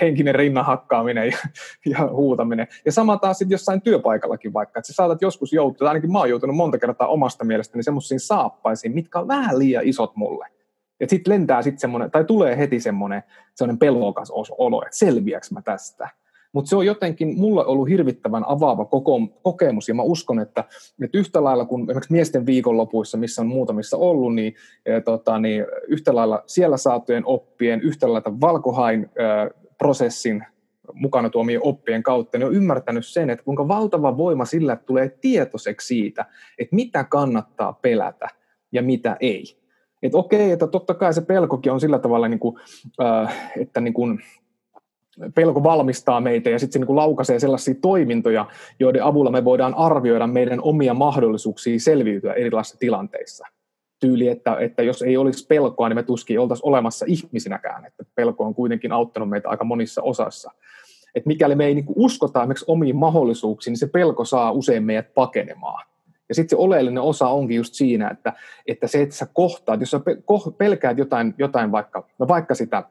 henkinen 0.00 0.34
rinnan 0.34 0.64
hakkaaminen 0.64 1.26
ja, 1.26 1.38
ja 1.86 2.08
huutaminen. 2.12 2.66
Ja 2.84 2.92
sama 2.92 3.16
taas 3.16 3.38
sitten 3.38 3.54
jossain 3.54 3.82
työpaikallakin 3.82 4.52
vaikka, 4.52 4.78
että 4.78 4.86
sä 4.86 4.92
saatat 4.92 5.22
joskus 5.22 5.52
joutua, 5.52 5.88
ainakin 5.88 6.12
mä 6.12 6.18
oon 6.18 6.30
joutunut 6.30 6.56
monta 6.56 6.78
kertaa 6.78 7.08
omasta 7.08 7.44
mielestäni 7.44 7.82
semmoisiin 7.82 8.20
saappaisiin, 8.20 8.94
mitkä 8.94 9.18
on 9.18 9.28
vähän 9.28 9.58
liian 9.58 9.84
isot 9.84 10.16
mulle 10.16 10.55
ja 11.00 11.06
sitten 11.08 11.32
lentää 11.32 11.62
sitten 11.62 11.80
semmoinen, 11.80 12.10
tai 12.10 12.24
tulee 12.24 12.58
heti 12.58 12.80
semmoinen, 12.80 13.22
semmoinen 13.54 13.78
pelokas 13.78 14.32
olo, 14.58 14.82
että 14.82 14.96
selviäks 14.96 15.52
mä 15.52 15.62
tästä. 15.62 16.08
mutta 16.52 16.68
se 16.68 16.76
on 16.76 16.86
jotenkin 16.86 17.38
mulle 17.38 17.66
ollut 17.66 17.88
hirvittävän 17.88 18.44
avaava 18.46 18.84
koko, 18.84 19.20
kokemus, 19.42 19.88
ja 19.88 19.94
mä 19.94 20.02
uskon, 20.02 20.40
että, 20.40 20.64
että 21.02 21.18
yhtä 21.18 21.44
lailla 21.44 21.64
kuin 21.64 21.82
esimerkiksi 21.82 22.12
miesten 22.12 22.46
viikonlopuissa, 22.46 23.18
missä 23.18 23.42
on 23.42 23.48
muutamissa 23.48 23.96
ollut, 23.96 24.34
niin, 24.34 24.54
ja, 24.86 25.00
tota, 25.00 25.38
niin 25.38 25.66
yhtä 25.88 26.14
lailla 26.14 26.42
siellä 26.46 26.76
saatujen 26.76 27.26
oppien, 27.26 27.80
yhtä 27.80 28.12
lailla 28.12 28.40
valkohain 28.40 29.10
ää, 29.18 29.50
prosessin 29.78 30.44
mukana 30.92 31.30
tuomien 31.30 31.60
oppien 31.62 32.02
kautta, 32.02 32.38
niin 32.38 32.46
on 32.46 32.54
ymmärtänyt 32.54 33.06
sen, 33.06 33.30
että 33.30 33.44
kuinka 33.44 33.68
valtava 33.68 34.16
voima 34.16 34.44
sillä 34.44 34.76
tulee 34.76 35.08
tietoiseksi 35.08 35.86
siitä, 35.86 36.24
että 36.58 36.76
mitä 36.76 37.04
kannattaa 37.04 37.72
pelätä 37.72 38.28
ja 38.72 38.82
mitä 38.82 39.16
ei. 39.20 39.65
Että 40.02 40.18
okei, 40.18 40.50
että 40.50 40.66
totta 40.66 40.94
kai 40.94 41.14
se 41.14 41.20
pelkokin 41.20 41.72
on 41.72 41.80
sillä 41.80 41.98
tavalla, 41.98 42.28
niin 42.28 42.40
kuin, 42.40 42.56
äh, 43.00 43.52
että 43.56 43.80
niin 43.80 43.94
kuin, 43.94 44.20
pelko 45.34 45.62
valmistaa 45.62 46.20
meitä 46.20 46.50
ja 46.50 46.58
sitten 46.58 46.82
se 46.82 46.86
niin 46.86 46.96
laukaisee 46.96 47.38
sellaisia 47.38 47.74
toimintoja, 47.80 48.46
joiden 48.80 49.04
avulla 49.04 49.30
me 49.30 49.44
voidaan 49.44 49.74
arvioida 49.74 50.26
meidän 50.26 50.60
omia 50.62 50.94
mahdollisuuksia 50.94 51.80
selviytyä 51.80 52.32
erilaisissa 52.32 52.78
tilanteissa. 52.78 53.46
Tyyli, 54.00 54.28
että, 54.28 54.56
että 54.60 54.82
jos 54.82 55.02
ei 55.02 55.16
olisi 55.16 55.46
pelkoa, 55.46 55.88
niin 55.88 55.96
me 55.96 56.02
tuskin 56.02 56.40
oltaisiin 56.40 56.66
olemassa 56.66 57.06
ihmisinäkään. 57.08 57.86
Että 57.86 58.04
pelko 58.14 58.44
on 58.44 58.54
kuitenkin 58.54 58.92
auttanut 58.92 59.28
meitä 59.28 59.48
aika 59.48 59.64
monissa 59.64 60.02
osassa. 60.02 60.50
Et 61.14 61.26
mikäli 61.26 61.54
me 61.54 61.66
ei 61.66 61.74
niin 61.74 61.84
uskota 61.94 62.40
esimerkiksi 62.40 62.64
omiin 62.68 62.96
mahdollisuuksiin, 62.96 63.72
niin 63.72 63.78
se 63.78 63.86
pelko 63.86 64.24
saa 64.24 64.52
usein 64.52 64.84
meidät 64.84 65.14
pakenemaan. 65.14 65.84
Ja 66.28 66.34
sitten 66.34 66.50
se 66.50 66.62
oleellinen 66.62 67.02
osa 67.02 67.28
onkin 67.28 67.56
just 67.56 67.74
siinä, 67.74 68.08
että, 68.10 68.32
että 68.66 68.86
se, 68.86 69.02
että 69.02 69.14
sä 69.14 69.26
kohtaat, 69.32 69.80
jos 69.80 69.90
sä 69.90 70.00
pelkäät 70.58 70.98
jotain, 70.98 71.34
jotain 71.38 71.72
vaikka, 71.72 72.06
no 72.18 72.28
vaikka 72.28 72.54
sitä, 72.54 72.82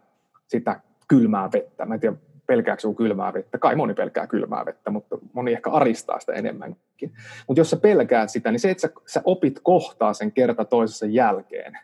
sitä 0.48 0.80
kylmää 1.08 1.50
vettä, 1.54 1.86
mä 1.86 1.94
en 1.94 2.00
tiedä 2.00 2.16
pelkääkö 2.48 2.82
sinun 2.82 2.96
kylmää 2.96 3.34
vettä, 3.34 3.58
kai 3.58 3.76
moni 3.76 3.94
pelkää 3.94 4.28
kylmää 4.28 4.66
vettä, 4.66 4.92
mutta 4.92 5.18
moni 5.34 5.54
ehkä 5.54 5.70
aristaa 5.70 6.20
sitä 6.20 6.34
enemmänkin. 6.34 7.14
Mutta 7.48 7.60
jos 7.60 7.70
sä 7.70 7.78
pelkäät 7.78 8.30
sitä, 8.30 8.52
niin 8.52 8.60
se, 8.60 8.72
että 8.72 8.82
sä, 8.82 8.90
sä 9.06 9.22
opit 9.26 9.60
kohtaa 9.64 10.14
sen 10.14 10.32
kerta 10.32 10.66
toisessa 10.66 11.06
jälkeen, 11.06 11.80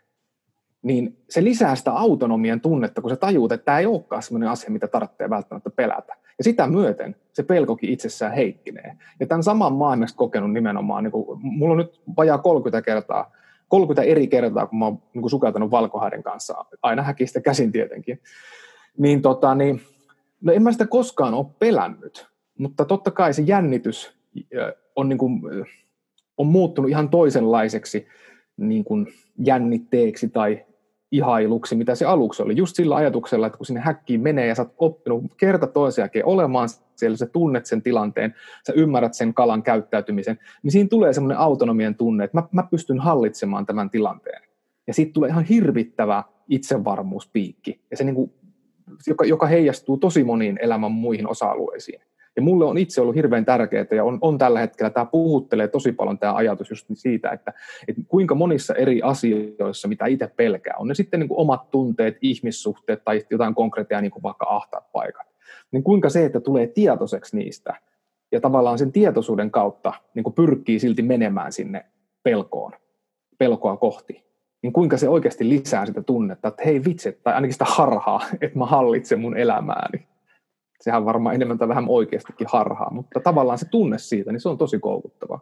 niin 0.82 1.18
se 1.30 1.44
lisää 1.44 1.76
sitä 1.76 1.92
autonomian 1.92 2.62
tunnetta, 2.62 3.02
kun 3.02 3.10
sä 3.10 3.16
tajuut, 3.16 3.52
että 3.52 3.66
tämä 3.66 3.80
ei 3.80 3.86
olekaan 3.86 4.24
sellainen 4.24 4.50
asia, 4.50 4.72
mitä 4.72 4.88
tarvitsee 4.88 5.30
välttämättä 5.30 5.70
pelätä. 5.70 6.14
Ja 6.42 6.44
sitä 6.44 6.68
myöten 6.68 7.16
se 7.34 7.44
pelkokin 7.44 7.90
itsessään 7.90 8.34
heikkenee. 8.34 8.98
Ja 9.20 9.28
tämän 9.28 9.44
saman 9.44 9.74
oon 9.74 10.16
kokenut 10.16 10.54
nimenomaan, 10.54 11.04
niin 11.04 11.12
kuin, 11.12 11.40
mulla 11.42 11.72
on 11.72 11.78
nyt 11.78 12.02
vajaa 12.18 12.38
30 12.38 12.82
kertaa, 12.86 13.32
30 13.68 14.12
eri 14.12 14.28
kertaa, 14.28 14.68
kun 14.68 14.80
mä 14.80 14.86
oon 14.86 15.02
niin 15.14 15.22
kuin 15.22 15.30
sukeltanut 15.30 15.72
valkohaiden 15.72 16.24
kanssa, 16.24 16.66
aina 16.82 17.04
häkistä 17.04 17.42
käsin 17.42 17.72
tietenkin, 17.72 18.20
niin, 18.98 19.22
tota, 19.22 19.56
niin 19.56 19.82
no 20.42 20.54
en 20.54 20.64
mä 20.64 20.72
sitä 20.72 20.88
koskaan 20.88 21.34
ole 21.34 21.46
pelännyt, 21.60 22.28
mutta 22.58 22.86
totta 22.86 23.12
kai 23.12 23.34
se 23.34 23.42
jännitys 23.42 24.14
on, 24.96 25.10
niin 25.10 25.20
kuin, 25.20 25.42
on 26.38 26.48
muuttunut 26.48 26.90
ihan 26.90 27.10
toisenlaiseksi 27.10 28.08
niin 28.58 28.84
kuin 28.84 29.08
jännitteeksi 29.38 30.30
tai 30.30 30.66
ihailuksi, 31.12 31.76
mitä 31.76 31.96
se 31.96 32.06
aluksi 32.06 32.44
oli. 32.44 32.58
Just 32.58 32.76
sillä 32.76 32.96
ajatuksella, 32.96 33.48
että 33.48 33.58
kun 33.58 33.66
sinne 33.66 33.80
häkkiin 33.80 34.22
menee 34.22 34.48
ja 34.48 34.56
sä 34.56 34.62
oot 34.62 34.74
oppinut 34.78 35.24
kerta 35.38 35.68
toisen 35.68 36.02
jälkeen 36.02 36.26
olemaan 36.26 36.70
siellä, 36.96 37.18
sä 37.18 37.26
tunnet 37.26 37.66
sen 37.66 37.82
tilanteen, 37.82 38.36
sä 38.68 38.74
ymmärrät 38.76 39.14
sen 39.14 39.34
kalan 39.34 39.64
käyttäytymisen, 39.64 40.40
niin 40.64 40.72
siinä 40.72 40.90
tulee 40.90 41.14
semmoinen 41.14 41.38
autonomian 41.38 41.96
tunne, 41.96 42.24
että 42.24 42.38
mä, 42.38 42.48
mä 42.52 42.64
pystyn 42.64 43.00
hallitsemaan 43.00 43.66
tämän 43.66 43.90
tilanteen. 43.90 44.42
Ja 44.88 44.94
siitä 44.94 45.14
tulee 45.14 45.30
ihan 45.30 45.44
hirvittävä 45.44 46.24
itsevarmuuspiikki, 46.50 47.82
ja 47.92 47.98
se 47.98 48.04
niin 48.04 48.16
kuin, 48.16 48.34
joka, 49.08 49.26
joka 49.26 49.46
heijastuu 49.46 49.98
tosi 49.98 50.24
moniin 50.24 50.60
elämän 50.62 50.92
muihin 50.92 51.28
osa-alueisiin. 51.28 52.02
Ja 52.36 52.42
mulle 52.42 52.66
on 52.66 52.78
itse 52.78 53.02
ollut 53.02 53.16
hirveän 53.16 53.46
tärkeää, 53.46 53.86
ja 53.92 54.04
on, 54.04 54.18
on 54.22 54.38
tällä 54.38 54.60
hetkellä, 54.60 54.90
tämä 54.90 55.06
puhuttelee 55.06 55.68
tosi 55.68 55.92
paljon 55.92 56.20
tämä 56.20 56.36
ajatus 56.36 56.70
just 56.70 56.88
siitä, 56.94 57.30
että, 57.30 57.54
että 57.88 58.02
kuinka 58.08 58.36
monissa 58.36 58.76
eri 58.76 59.02
asioissa, 59.02 59.88
mitä 59.88 60.06
itse 60.06 60.28
pelkää, 60.28 60.76
on 60.78 60.88
ne 60.88 60.94
sitten 60.94 61.20
niin 61.20 61.28
kuin 61.28 61.40
omat 61.40 61.72
tunteet, 61.72 62.18
ihmissuhteet 62.22 63.04
tai 63.04 63.22
jotain 63.30 63.56
konkreettia, 63.56 64.02
niin 64.02 64.12
kuin 64.12 64.24
vaikka 64.24 64.46
ahtaat 64.50 64.92
paikat, 64.92 65.28
niin 65.72 65.84
kuinka 65.84 66.10
se, 66.10 66.26
että 66.26 66.40
tulee 66.40 66.68
tietoiseksi 66.68 67.38
niistä, 67.38 67.76
ja 68.32 68.42
tavallaan 68.42 68.78
sen 68.78 68.92
tietoisuuden 68.92 69.52
kautta 69.52 69.94
niin 70.14 70.24
kuin 70.24 70.34
pyrkii 70.34 70.80
silti 70.80 71.02
menemään 71.02 71.52
sinne 71.52 71.86
pelkoon, 72.24 72.72
pelkoa 73.38 73.78
kohti, 73.78 74.24
niin 74.62 74.74
kuinka 74.74 74.98
se 74.98 75.10
oikeasti 75.10 75.50
lisää 75.50 75.86
sitä 75.86 76.02
tunnetta, 76.02 76.48
että 76.48 76.64
hei 76.66 76.86
vitsi, 76.86 77.20
tai 77.24 77.34
ainakin 77.34 77.54
sitä 77.54 77.66
harhaa, 77.66 78.22
että 78.42 78.60
mä 78.60 78.66
hallitsen 78.66 79.20
mun 79.20 79.38
elämääni 79.38 80.11
sehän 80.82 81.06
varmaan 81.06 81.36
enemmän 81.36 81.58
tai 81.58 81.68
vähän 81.68 81.86
oikeastikin 81.88 82.48
harhaa, 82.52 82.94
mutta 82.94 83.20
tavallaan 83.20 83.58
se 83.58 83.70
tunne 83.70 83.98
siitä, 83.98 84.32
niin 84.32 84.40
se 84.40 84.50
on 84.50 84.58
tosi 84.58 84.80
koukuttava. 84.80 85.40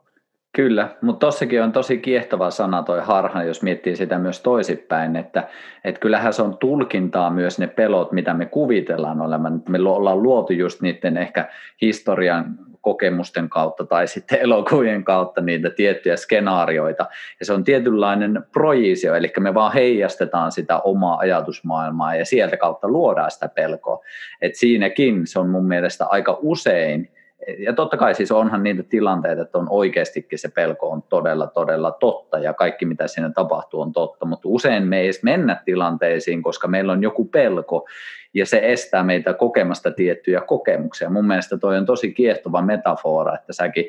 Kyllä, 0.55 0.89
mutta 1.01 1.25
tossakin 1.25 1.63
on 1.63 1.71
tosi 1.71 1.97
kiehtova 1.97 2.51
sana 2.51 2.83
toi 2.83 3.01
harha, 3.01 3.43
jos 3.43 3.63
miettii 3.63 3.95
sitä 3.95 4.19
myös 4.19 4.41
toisinpäin, 4.41 5.15
että, 5.15 5.47
että 5.83 5.99
kyllähän 5.99 6.33
se 6.33 6.41
on 6.41 6.57
tulkintaa 6.57 7.29
myös 7.29 7.59
ne 7.59 7.67
pelot, 7.67 8.11
mitä 8.11 8.33
me 8.33 8.45
kuvitellaan 8.45 9.21
olevan. 9.21 9.63
Me 9.69 9.79
ollaan 9.89 10.23
luotu 10.23 10.53
just 10.53 10.81
niiden 10.81 11.17
ehkä 11.17 11.49
historian 11.81 12.57
kokemusten 12.81 13.49
kautta 13.49 13.85
tai 13.85 14.07
sitten 14.07 14.39
elokuvien 14.45 15.03
kautta 15.03 15.41
niitä 15.41 15.69
tiettyjä 15.69 16.15
skenaarioita. 16.15 17.05
Ja 17.39 17.45
se 17.45 17.53
on 17.53 17.63
tietynlainen 17.63 18.43
projisio, 18.53 19.15
eli 19.15 19.33
me 19.39 19.53
vaan 19.53 19.73
heijastetaan 19.73 20.51
sitä 20.51 20.79
omaa 20.79 21.17
ajatusmaailmaa 21.17 22.15
ja 22.15 22.25
sieltä 22.25 22.57
kautta 22.57 22.87
luodaan 22.87 23.31
sitä 23.31 23.47
pelkoa. 23.47 23.99
Et 24.41 24.55
siinäkin 24.55 25.27
se 25.27 25.39
on 25.39 25.49
mun 25.49 25.67
mielestä 25.67 26.05
aika 26.05 26.37
usein 26.41 27.11
ja 27.59 27.73
totta 27.73 27.97
kai 27.97 28.15
siis 28.15 28.31
onhan 28.31 28.63
niitä 28.63 28.83
tilanteita, 28.83 29.41
että 29.41 29.57
on 29.57 29.67
oikeastikin 29.69 30.39
se 30.39 30.49
pelko 30.49 30.89
on 30.89 31.03
todella, 31.03 31.47
todella 31.47 31.91
totta 31.91 32.39
ja 32.39 32.53
kaikki 32.53 32.85
mitä 32.85 33.07
siinä 33.07 33.31
tapahtuu 33.35 33.81
on 33.81 33.93
totta, 33.93 34.25
mutta 34.25 34.49
usein 34.49 34.87
me 34.87 34.99
ei 34.99 35.05
edes 35.05 35.23
mennä 35.23 35.61
tilanteisiin, 35.65 36.43
koska 36.43 36.67
meillä 36.67 36.91
on 36.91 37.03
joku 37.03 37.25
pelko 37.25 37.87
ja 38.33 38.45
se 38.45 38.61
estää 38.63 39.03
meitä 39.03 39.33
kokemasta 39.33 39.91
tiettyjä 39.91 40.41
kokemuksia. 40.41 41.09
Mun 41.09 41.27
mielestä 41.27 41.57
toi 41.57 41.77
on 41.77 41.85
tosi 41.85 42.11
kiehtova 42.11 42.61
metafora, 42.61 43.35
että 43.35 43.53
säkin 43.53 43.85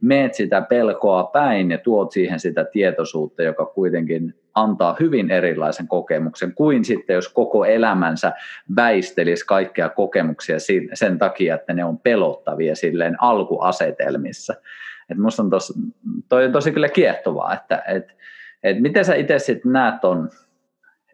meet 0.00 0.34
sitä 0.34 0.60
pelkoa 0.62 1.24
päin 1.24 1.70
ja 1.70 1.78
tuot 1.78 2.12
siihen 2.12 2.40
sitä 2.40 2.64
tietoisuutta, 2.64 3.42
joka 3.42 3.66
kuitenkin 3.66 4.34
antaa 4.54 4.96
hyvin 5.00 5.30
erilaisen 5.30 5.88
kokemuksen 5.88 6.54
kuin 6.54 6.84
sitten, 6.84 7.14
jos 7.14 7.28
koko 7.28 7.64
elämänsä 7.64 8.32
väistelisi 8.76 9.46
kaikkia 9.46 9.88
kokemuksia 9.88 10.56
sen 10.94 11.18
takia, 11.18 11.54
että 11.54 11.72
ne 11.72 11.84
on 11.84 11.98
pelottavia 11.98 12.76
silleen 12.76 13.22
alkuasetelmissa. 13.22 14.54
Et 15.10 15.18
musta 15.18 15.42
on 15.42 15.50
tos, 15.50 15.72
toi 16.28 16.44
on 16.44 16.52
tosi 16.52 16.72
kyllä 16.72 16.88
kiehtovaa, 16.88 17.54
että 17.54 17.82
et, 17.88 18.16
et 18.62 18.80
miten 18.80 19.04
sä 19.04 19.14
itse 19.14 19.38
sitten 19.38 19.72
näet 19.72 20.00
ton, 20.00 20.30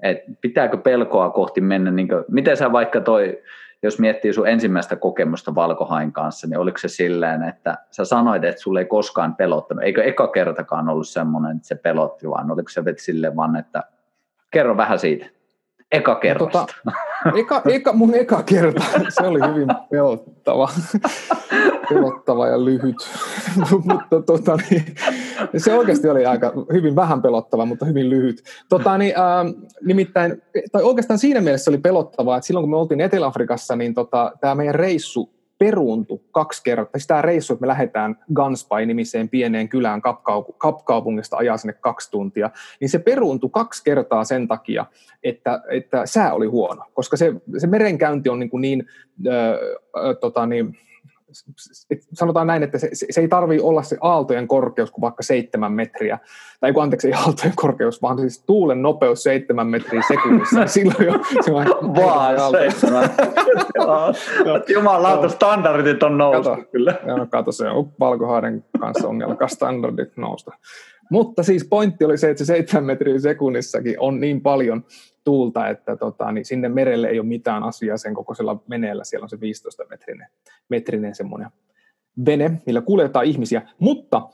että 0.03 0.33
pitääkö 0.41 0.77
pelkoa 0.77 1.31
kohti 1.31 1.61
mennä, 1.61 1.91
niin 1.91 2.09
kuin, 2.09 2.25
miten 2.29 2.57
sä 2.57 2.73
vaikka 2.73 3.01
toi 3.01 3.43
jos 3.83 3.99
miettii 3.99 4.33
sun 4.33 4.49
ensimmäistä 4.49 4.97
kokemusta 4.97 5.55
valkohain 5.55 6.13
kanssa, 6.13 6.47
niin 6.47 6.59
oliko 6.59 6.79
se 6.79 6.89
silleen, 6.89 7.43
että 7.43 7.79
sä 7.91 8.05
sanoit, 8.05 8.45
että 8.45 8.63
sulle 8.63 8.81
ei 8.81 8.87
koskaan 8.87 9.35
pelottanut, 9.35 9.85
eikö 9.85 10.05
eka 10.05 10.29
kertakaan 10.29 10.89
ollut 10.89 11.09
semmoinen, 11.09 11.57
että 11.57 11.69
se 11.69 11.75
pelotti, 11.75 12.31
vaan 12.31 12.51
oliko 12.51 12.69
se 12.69 12.83
silleen 12.97 13.37
vaan, 13.37 13.57
että 13.57 13.83
kerro 14.51 14.77
vähän 14.77 14.99
siitä. 14.99 15.27
Eka 15.93 16.15
kerrasta. 16.15 16.59
Tota, 16.59 17.39
eka, 17.39 17.63
eka, 17.65 17.93
mun 17.93 18.15
eka 18.15 18.43
kerta, 18.43 18.85
se 19.09 19.27
oli 19.27 19.41
hyvin 19.49 19.69
pelottava, 19.91 20.69
pelottava 21.89 22.47
ja 22.47 22.65
lyhyt, 22.65 22.97
mutta 23.85 24.23
tota, 24.27 24.57
niin, 24.71 24.85
se 25.57 25.75
oikeasti 25.75 26.09
oli 26.09 26.27
aika 26.27 26.53
hyvin 26.73 26.97
vähän 26.97 27.23
pelottava, 27.23 27.67
mutta 27.67 27.87
hyvin 27.87 28.11
lyhyt. 28.11 28.43
Tota, 28.69 28.99
niin, 28.99 29.15
äh, 29.19 29.55
nimittäin, 29.85 30.43
tai 30.73 30.83
oikeastaan 30.83 31.19
siinä 31.19 31.41
mielessä 31.41 31.71
oli 31.71 31.79
pelottavaa, 31.79 32.37
että 32.37 32.47
silloin 32.47 32.63
kun 32.63 32.71
me 32.71 32.77
oltiin 32.77 33.01
Etelä-Afrikassa, 33.01 33.77
niin 33.77 33.95
tota, 33.95 34.33
tämä 34.41 34.55
meidän 34.55 34.75
reissu 34.75 35.31
peruuntu 35.61 36.23
kaksi 36.31 36.63
kertaa. 36.65 36.99
Siis 36.99 37.07
tämä 37.07 37.23
reissu, 37.23 37.53
että 37.53 37.61
me 37.61 37.67
lähdetään 37.67 38.17
Gunspy-nimiseen 38.35 39.29
pieneen 39.29 39.69
kylään 39.69 40.03
Kapkaupungista 40.59 41.37
ajaa 41.37 41.57
sinne 41.57 41.73
kaksi 41.73 42.11
tuntia, 42.11 42.51
niin 42.81 42.89
se 42.89 42.99
peruuntu 42.99 43.49
kaksi 43.49 43.85
kertaa 43.85 44.25
sen 44.25 44.49
takia, 44.49 44.87
että, 45.23 45.63
että 45.71 46.07
sää 46.07 46.33
oli 46.33 46.47
huono, 46.47 46.85
koska 46.95 47.17
se, 47.17 47.33
se 47.59 47.67
merenkäynti 47.67 48.29
on 48.29 48.39
niin, 48.39 48.51
kuin 48.51 48.61
niin, 48.61 48.87
äh, 49.29 49.35
äh, 50.05 50.17
tota 50.21 50.47
niin 50.47 50.79
sanotaan 52.13 52.47
näin, 52.47 52.63
että 52.63 52.79
se, 52.79 52.89
se 52.93 53.21
ei 53.21 53.29
tarvitse 53.29 53.65
olla 53.65 53.83
se 53.83 53.97
aaltojen 54.01 54.49
korkeus 54.49 54.91
kuin 54.91 55.03
vaikka 55.03 55.23
seitsemän 55.23 55.73
metriä, 55.73 56.19
tai 56.61 56.73
kun 56.73 56.83
anteeksi, 56.83 57.09
ei 57.09 57.15
aaltojen 57.15 57.53
korkeus, 57.57 58.03
vaan 58.03 58.19
siis 58.19 58.45
tuulen 58.47 58.83
nopeus 58.83 59.23
seitsemän 59.23 59.67
metriä 59.67 60.03
sekunnissa, 60.09 60.67
silloin 60.77 61.07
jo 61.07 61.13
se 61.45 61.53
on 61.53 61.67
Vaan 61.97 62.51
seitsemän. 62.51 63.11
Jumalauta, 64.69 65.29
standardit 65.29 66.03
on 66.03 66.19
noussut 66.19 66.57
kato, 66.57 66.69
kyllä. 66.73 66.95
Joo, 67.07 67.27
kato, 67.31 67.53
se 67.53 67.69
on 67.69 67.93
valkohaiden 68.01 68.65
kanssa 68.81 69.09
on 69.09 69.23
alkaa 69.23 69.49
standardit 69.49 70.17
nousta. 70.17 70.53
Mutta 71.11 71.43
siis 71.43 71.65
pointti 71.65 72.05
oli 72.05 72.19
se, 72.19 72.31
että 72.31 72.45
se 72.45 72.47
seitsemän 72.47 72.85
metriä 72.85 73.19
sekunnissakin 73.19 74.01
on 74.01 74.21
niin 74.21 74.41
paljon 74.41 74.85
tuulta, 75.31 75.69
että 75.69 75.97
tota, 75.97 76.33
niin 76.33 76.45
sinne 76.45 76.69
merelle 76.69 77.09
ei 77.09 77.21
ole 77.21 77.27
mitään 77.29 77.63
asiaa 77.63 77.97
sen 77.97 78.15
kokoisella 78.15 78.63
veneellä, 78.71 79.05
siellä 79.05 79.25
on 79.25 79.29
se 79.29 79.41
15 79.41 79.85
metrinen, 79.91 80.27
metrinen 80.69 81.15
semmoinen 81.15 81.51
vene, 82.27 82.63
millä 82.67 82.81
kuljetaan 82.81 83.25
ihmisiä, 83.25 83.63
mutta 83.79 84.29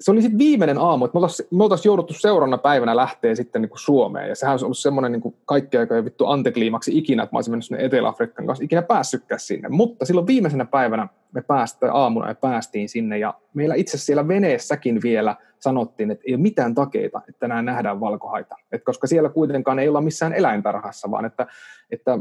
se 0.00 0.10
oli 0.10 0.22
sitten 0.22 0.38
viimeinen 0.38 0.78
aamu, 0.78 1.04
että 1.04 1.14
me 1.14 1.18
oltaisiin 1.18 1.48
oltais 1.60 1.84
jouduttu 1.86 2.14
seuraavana 2.14 2.58
päivänä 2.58 2.96
lähteä 2.96 3.34
sitten 3.34 3.62
niin 3.62 3.70
kuin 3.70 3.78
Suomeen, 3.78 4.28
ja 4.28 4.34
sehän 4.34 4.52
olisi 4.52 4.64
ollut 4.64 4.78
semmoinen 4.78 5.12
niin 5.12 5.34
kaikki 5.44 5.76
aika 5.76 6.04
vittu 6.04 6.26
antekliimaksi 6.26 6.98
ikinä, 6.98 7.22
että 7.22 7.34
mä 7.34 7.36
olisin 7.36 7.52
mennyt 7.52 7.64
sinne 7.64 7.84
Etelä-Afrikan 7.84 8.46
kanssa 8.46 8.64
ikinä 8.64 8.82
päässytkään 8.82 9.40
sinne, 9.40 9.68
mutta 9.68 10.04
silloin 10.04 10.26
viimeisenä 10.26 10.64
päivänä 10.64 11.08
me 11.32 11.42
päästä, 11.42 11.92
aamuna 11.92 12.26
me 12.26 12.34
päästiin 12.34 12.88
sinne, 12.88 13.18
ja 13.18 13.34
meillä 13.54 13.74
itse 13.74 13.98
siellä 13.98 14.28
veneessäkin 14.28 15.00
vielä 15.02 15.36
sanottiin, 15.58 16.10
että 16.10 16.24
ei 16.26 16.34
ole 16.34 16.42
mitään 16.42 16.74
takeita, 16.74 17.22
että 17.28 17.40
tänään 17.40 17.64
nähdään 17.64 18.00
valkohaita, 18.00 18.56
Et 18.72 18.84
koska 18.84 19.06
siellä 19.06 19.28
kuitenkaan 19.28 19.78
ei 19.78 19.88
olla 19.88 20.00
missään 20.00 20.32
eläintarhassa, 20.32 21.10
vaan 21.10 21.24
että, 21.24 21.46
että 21.90 22.18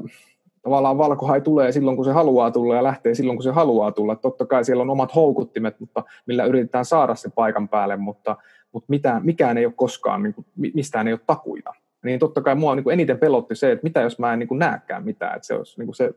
tavallaan 0.62 0.98
valkohai 0.98 1.42
tulee 1.42 1.72
silloin, 1.72 1.96
kun 1.96 2.06
se 2.06 2.12
haluaa 2.12 2.52
tulla 2.52 2.76
ja 2.76 2.84
lähtee 2.84 3.16
silloin, 3.16 3.38
kun 3.38 3.44
se 3.44 3.52
haluaa 3.52 3.92
tulla. 3.92 4.16
Totta 4.16 4.46
kai 4.46 4.66
siellä 4.66 4.82
on 4.82 4.90
omat 4.90 5.16
houkuttimet, 5.16 5.80
mutta 5.80 6.04
millä 6.26 6.46
yritetään 6.46 6.86
saada 6.86 7.16
se 7.16 7.30
paikan 7.30 7.70
päälle, 7.70 7.96
mutta, 7.96 8.38
mutta 8.72 8.86
mitään, 8.90 9.26
mikään 9.26 9.58
ei 9.58 9.66
ole 9.66 9.74
koskaan, 9.78 10.24
niin 10.24 10.34
kuin, 10.34 10.46
mistään 10.74 11.08
ei 11.08 11.14
ole 11.14 11.22
takuita. 11.28 11.74
Niin 12.04 12.20
totta 12.20 12.42
kai 12.42 12.56
mua 12.56 12.76
niin 12.76 12.92
eniten 12.92 13.20
pelotti 13.20 13.56
se, 13.56 13.72
että 13.72 13.84
mitä 13.84 14.02
jos 14.02 14.20
mä 14.20 14.34
en 14.34 14.40
niin 14.40 14.48
kuin 14.48 14.60
näekään 14.60 15.06
mitään, 15.06 15.36
että 15.36 15.48
se, 15.48 15.54
olisi, 15.54 15.80
niin 15.80 15.88
kuin 15.88 15.96
se, 15.96 16.14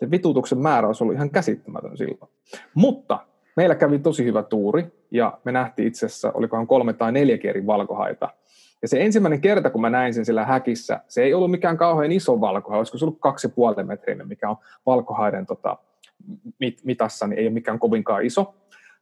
se 0.00 0.10
vitutuksen 0.10 0.58
määrä 0.58 0.86
olisi 0.86 1.04
ollut 1.04 1.16
ihan 1.16 1.30
käsittämätön 1.30 1.96
silloin. 1.96 2.30
Mutta 2.74 3.18
meillä 3.56 3.74
kävi 3.74 3.98
tosi 3.98 4.24
hyvä 4.24 4.42
tuuri 4.42 4.86
ja 5.10 5.38
me 5.44 5.52
nähtiin 5.52 5.88
itse 5.88 6.06
asiassa, 6.06 6.32
olikohan 6.34 6.66
kolme 6.66 6.92
tai 6.92 7.12
neljä 7.12 7.38
eri 7.44 7.66
valkohaita– 7.66 8.28
ja 8.84 8.88
se 8.88 9.04
ensimmäinen 9.04 9.40
kerta, 9.40 9.70
kun 9.70 9.80
mä 9.80 9.90
näin 9.90 10.14
sen 10.14 10.24
siellä 10.24 10.44
häkissä, 10.44 11.00
se 11.08 11.22
ei 11.22 11.34
ollut 11.34 11.50
mikään 11.50 11.76
kauhean 11.76 12.12
iso 12.12 12.40
valkohai, 12.40 12.78
olisiko 12.78 12.98
se 12.98 13.04
ollut 13.04 13.20
kaksi 13.20 13.52
metrinen, 13.86 14.28
mikä 14.28 14.50
on 14.50 14.56
valkohaiden 14.86 15.46
tota, 15.46 15.76
mit, 16.60 16.80
mitassa, 16.84 17.26
niin 17.26 17.38
ei 17.38 17.46
ole 17.46 17.52
mikään 17.52 17.78
kovinkaan 17.78 18.24
iso 18.24 18.54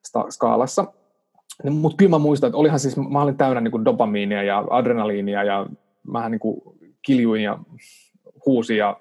sta- 0.09 0.31
skaalassa. 0.31 0.85
Niin, 1.63 1.73
Mutta 1.73 1.97
kyllä 1.97 2.11
mä 2.11 2.19
muistan, 2.19 2.49
että 2.49 2.59
olihan 2.59 2.79
siis, 2.79 2.97
mä 2.97 3.23
olin 3.23 3.37
täynnä 3.37 3.61
niin 3.61 3.85
dopamiinia 3.85 4.43
ja 4.43 4.65
adrenaliinia 4.71 5.45
ja 5.45 5.67
vähän 6.13 6.31
niin 6.31 6.41
kuin 6.41 6.63
kiljuin 7.03 7.43
ja 7.43 7.59
huusin 8.47 8.77
ja 8.77 9.01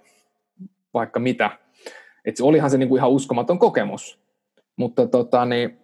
vaikka 0.93 1.19
mitä. 1.19 1.49
Että 2.25 2.43
olihan 2.43 2.69
se 2.69 2.77
niin 2.77 2.89
kuin 2.89 2.99
ihan 2.99 3.11
uskomaton 3.11 3.59
kokemus. 3.59 4.19
Mutta 4.75 5.07
tota, 5.07 5.45
niin, 5.45 5.80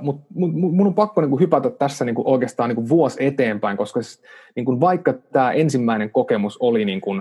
mutta 0.00 0.26
mun 0.36 0.86
on 0.86 0.94
pakko 0.94 1.20
niinku 1.20 1.38
hypätä 1.38 1.70
tässä 1.70 2.04
niinku 2.04 2.22
oikeastaan 2.26 2.68
niinku 2.68 2.88
vuosi 2.88 3.24
eteenpäin, 3.24 3.76
koska 3.76 4.02
siis, 4.02 4.22
niinku 4.56 4.80
vaikka 4.80 5.12
tämä 5.12 5.52
ensimmäinen 5.52 6.10
kokemus 6.10 6.56
oli 6.60 6.84
niinku, 6.84 7.20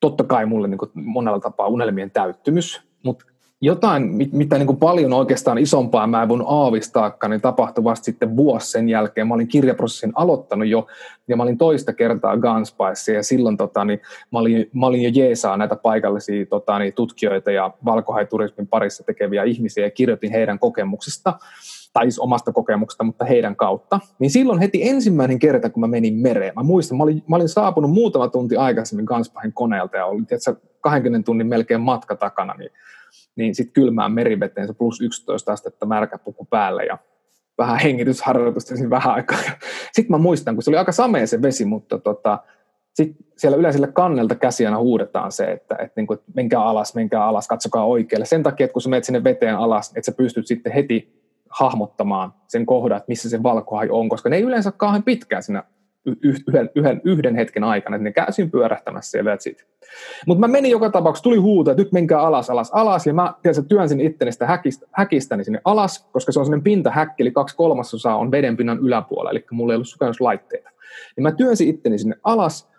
totta 0.00 0.24
kai 0.24 0.46
mulle 0.46 0.68
niinku 0.68 0.90
monella 0.94 1.40
tapaa 1.40 1.66
unelmien 1.66 2.10
täyttymys, 2.10 2.82
mutta 3.04 3.24
jotain, 3.60 4.28
mitä 4.32 4.58
niin 4.58 4.66
kuin 4.66 4.78
paljon 4.78 5.12
oikeastaan 5.12 5.58
isompaa 5.58 6.06
mä 6.06 6.22
en 6.22 6.28
voinut 6.28 6.46
aavistaakaan, 6.50 7.30
niin 7.30 7.40
tapahtui 7.40 7.84
vasta 7.84 8.04
sitten 8.04 8.36
vuosi 8.36 8.70
sen 8.70 8.88
jälkeen. 8.88 9.28
Mä 9.28 9.34
olin 9.34 9.48
kirjaprosessin 9.48 10.12
aloittanut 10.14 10.68
jo, 10.68 10.86
ja 11.28 11.36
mä 11.36 11.42
olin 11.42 11.58
toista 11.58 11.92
kertaa 11.92 12.36
Gunspice, 12.36 13.14
ja 13.14 13.22
silloin 13.22 13.56
tota, 13.56 13.84
niin, 13.84 14.00
mä, 14.32 14.38
olin, 14.38 14.70
mä 14.72 14.86
olin 14.86 15.02
jo 15.02 15.10
jeesaa 15.14 15.56
näitä 15.56 15.76
paikallisia 15.76 16.46
tota, 16.46 16.78
niin, 16.78 16.92
tutkijoita 16.92 17.50
ja 17.50 17.70
valkohaiturismin 17.84 18.66
parissa 18.66 19.04
tekeviä 19.04 19.44
ihmisiä, 19.44 19.84
ja 19.84 19.90
kirjoitin 19.90 20.32
heidän 20.32 20.58
kokemuksista, 20.58 21.38
tai 21.92 22.04
siis 22.04 22.18
omasta 22.18 22.52
kokemuksesta, 22.52 23.04
mutta 23.04 23.24
heidän 23.24 23.56
kautta. 23.56 24.00
Niin 24.18 24.30
silloin 24.30 24.58
heti 24.58 24.88
ensimmäinen 24.88 25.38
kerta, 25.38 25.70
kun 25.70 25.80
mä 25.80 25.86
menin 25.86 26.14
mereen, 26.14 26.52
mä 26.56 26.62
muistan, 26.62 26.98
mä 26.98 27.04
olin, 27.04 27.22
mä 27.28 27.36
olin 27.36 27.48
saapunut 27.48 27.90
muutama 27.90 28.28
tunti 28.28 28.56
aikaisemmin 28.56 29.04
Ganspahin 29.04 29.52
koneelta, 29.52 29.96
ja 29.96 30.06
olin 30.06 30.26
tietysti 30.26 30.50
20 30.80 31.26
tunnin 31.26 31.46
melkein 31.46 31.80
matka 31.80 32.16
takana, 32.16 32.54
niin 32.58 32.70
niin 33.40 33.54
sitten 33.54 33.72
kylmään 33.72 34.12
meriveteen 34.12 34.66
se 34.66 34.72
plus 34.72 35.00
11 35.00 35.52
astetta 35.52 35.86
märkä 35.86 36.18
puku 36.18 36.44
päälle 36.44 36.84
ja 36.84 36.98
vähän 37.58 37.78
hengitysharjoitusta 37.78 38.76
siinä 38.76 38.90
vähän 38.90 39.14
aikaa. 39.14 39.38
Sitten 39.92 40.10
mä 40.10 40.18
muistan, 40.18 40.56
kun 40.56 40.62
se 40.62 40.70
oli 40.70 40.76
aika 40.76 40.92
samea 40.92 41.26
se 41.26 41.42
vesi, 41.42 41.64
mutta 41.64 41.98
tota, 41.98 42.38
sitten 42.94 43.26
siellä 43.36 43.56
yleiselle 43.56 43.86
kannelta 43.86 44.34
käsiänä 44.34 44.78
huudetaan 44.78 45.32
se, 45.32 45.44
että, 45.44 45.74
että, 45.74 45.92
niin 45.96 46.06
kuin, 46.06 46.18
että 46.18 46.32
menkää 46.34 46.64
alas, 46.64 46.94
menkää 46.94 47.24
alas, 47.24 47.48
katsokaa 47.48 47.84
oikealle. 47.84 48.26
Sen 48.26 48.42
takia, 48.42 48.64
että 48.64 48.72
kun 48.72 48.82
sä 48.82 48.88
menet 48.88 49.04
sinne 49.04 49.24
veteen 49.24 49.56
alas, 49.56 49.88
että 49.88 50.06
sä 50.06 50.12
pystyt 50.12 50.46
sitten 50.46 50.72
heti 50.72 51.20
hahmottamaan 51.50 52.34
sen 52.48 52.66
kohdan, 52.66 52.96
että 52.96 53.08
missä 53.08 53.30
se 53.30 53.42
valkohai 53.42 53.88
on, 53.90 54.08
koska 54.08 54.28
ne 54.28 54.36
ei 54.36 54.42
yleensä 54.42 54.72
kauhean 54.72 55.02
pitkään 55.02 55.42
siinä 55.42 55.64
yhden, 56.04 56.70
yhden, 56.74 57.00
yhden 57.04 57.34
hetken 57.34 57.64
aikana, 57.64 57.96
että 57.96 58.04
ne 58.04 58.12
käsin 58.12 58.50
pyörähtämässä 58.50 59.18
ja 59.18 59.24
Mutta 60.26 60.40
mä 60.40 60.48
menin 60.48 60.70
joka 60.70 60.90
tapauksessa, 60.90 61.22
tuli 61.22 61.36
huuto, 61.36 61.70
että 61.70 61.82
nyt 61.82 61.92
menkää 61.92 62.20
alas, 62.20 62.50
alas, 62.50 62.70
alas, 62.72 63.06
ja 63.06 63.14
mä 63.14 63.34
tiedätkö, 63.42 63.62
työnsin 63.68 64.00
itteni 64.00 64.32
sitä 64.32 64.46
häkistä, 64.46 64.86
häkistäni 64.92 65.44
sinne 65.44 65.60
alas, 65.64 66.08
koska 66.12 66.32
se 66.32 66.38
on 66.38 66.46
sellainen 66.46 66.64
pintahäkki, 66.64 67.22
eli 67.22 67.30
kaksi 67.30 67.56
kolmasosaa 67.56 68.16
on 68.16 68.30
vedenpinnan 68.30 68.78
yläpuolella, 68.78 69.30
eli 69.30 69.44
mulla 69.50 69.72
ei 69.72 69.76
ollut 69.76 69.88
sukelluslaitteita. 69.88 70.70
Niin 71.16 71.22
mä 71.22 71.32
työnsin 71.32 71.68
itteni 71.68 71.98
sinne 71.98 72.16
alas, 72.24 72.70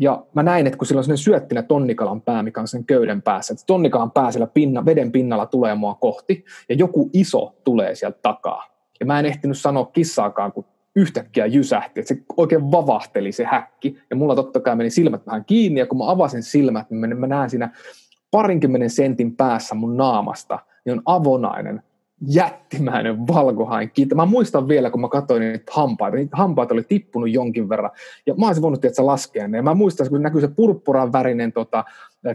ja 0.00 0.26
mä 0.34 0.42
näin, 0.42 0.66
että 0.66 0.76
kun 0.76 0.86
sillä 0.86 0.98
on 0.98 1.04
sellainen 1.04 1.24
syöttinä 1.24 1.62
tonnikalan 1.62 2.20
pää, 2.20 2.42
mikä 2.42 2.60
on 2.60 2.68
sen 2.68 2.84
köyden 2.84 3.22
päässä, 3.22 3.54
että 3.54 3.64
tonnikalan 3.66 4.10
pää 4.10 4.32
siellä 4.32 4.46
pinna, 4.46 4.84
veden 4.84 5.12
pinnalla 5.12 5.46
tulee 5.46 5.74
mua 5.74 5.94
kohti, 5.94 6.44
ja 6.68 6.74
joku 6.74 7.10
iso 7.12 7.54
tulee 7.64 7.94
sieltä 7.94 8.18
takaa. 8.22 8.64
Ja 9.00 9.06
mä 9.06 9.18
en 9.18 9.26
ehtinyt 9.26 9.58
sanoa 9.58 9.84
kissaakaan, 9.84 10.52
kun 10.52 10.64
yhtäkkiä 10.96 11.46
jysähti, 11.46 12.00
että 12.00 12.14
se 12.14 12.20
oikein 12.36 12.72
vavahteli 12.72 13.32
se 13.32 13.44
häkki, 13.44 13.98
ja 14.10 14.16
mulla 14.16 14.34
totta 14.34 14.60
kai 14.60 14.76
meni 14.76 14.90
silmät 14.90 15.26
vähän 15.26 15.44
kiinni, 15.44 15.80
ja 15.80 15.86
kun 15.86 15.98
mä 15.98 16.10
avasin 16.10 16.42
silmät, 16.42 16.90
niin 16.90 17.18
mä 17.18 17.26
näen 17.26 17.50
siinä 17.50 17.70
parinkymmenen 18.30 18.90
sentin 18.90 19.36
päässä 19.36 19.74
mun 19.74 19.96
naamasta, 19.96 20.58
niin 20.84 20.92
on 20.92 21.02
avonainen, 21.04 21.82
jättimäinen 22.26 23.26
valkohain 23.26 23.90
kiintä. 23.90 24.14
Mä 24.14 24.26
muistan 24.26 24.68
vielä, 24.68 24.90
kun 24.90 25.00
mä 25.00 25.08
katsoin 25.08 25.40
niitä 25.40 25.72
hampaita, 25.74 26.16
niitä 26.16 26.36
hampaita 26.36 26.74
oli 26.74 26.82
tippunut 26.82 27.30
jonkin 27.30 27.68
verran, 27.68 27.90
ja 28.26 28.34
mä 28.34 28.46
olisin 28.46 28.62
voinut 28.62 28.80
tietysti 28.80 29.02
laskea 29.02 29.48
ne, 29.48 29.56
ja 29.56 29.62
mä 29.62 29.74
muistan, 29.74 30.08
kun 30.08 30.22
näkyy 30.22 30.40
se 30.40 30.48
purppuran 30.48 31.12
värinen 31.12 31.52
tota, 31.52 31.84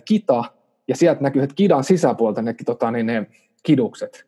kita, 0.06 0.44
ja 0.88 0.96
sieltä 0.96 1.22
näkyy, 1.22 1.44
että 1.44 1.56
kidan 1.56 1.84
sisäpuolta 1.84 2.42
ne, 2.42 2.56
tota, 2.66 2.92
niin 2.92 3.06
ne 3.06 3.28
kidukset. 3.64 4.26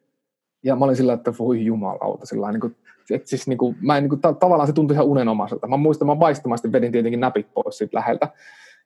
Ja 0.63 0.75
mä 0.75 0.85
olin 0.85 0.95
sillä, 0.95 1.13
että 1.13 1.33
voi 1.39 1.65
jumalauta, 1.65 2.25
sillä 2.25 2.51
niin 2.51 2.61
kuin, 2.61 2.75
et 3.11 3.27
siis 3.27 3.47
niin 3.47 3.57
kuin, 3.57 3.77
mä 3.81 3.97
en, 3.97 4.03
niin 4.03 4.09
kuin, 4.09 4.21
ta- 4.21 4.33
tavallaan 4.33 4.67
se 4.67 4.73
tuntui 4.73 4.95
ihan 4.95 5.05
unenomaiselta. 5.05 5.67
Mä 5.67 5.77
muistan, 5.77 6.07
mä 6.07 6.19
vaistomasti 6.19 6.71
vedin 6.71 6.91
tietenkin 6.91 7.19
näpit 7.19 7.53
pois 7.53 7.77
siitä 7.77 7.97
läheltä. 7.97 8.29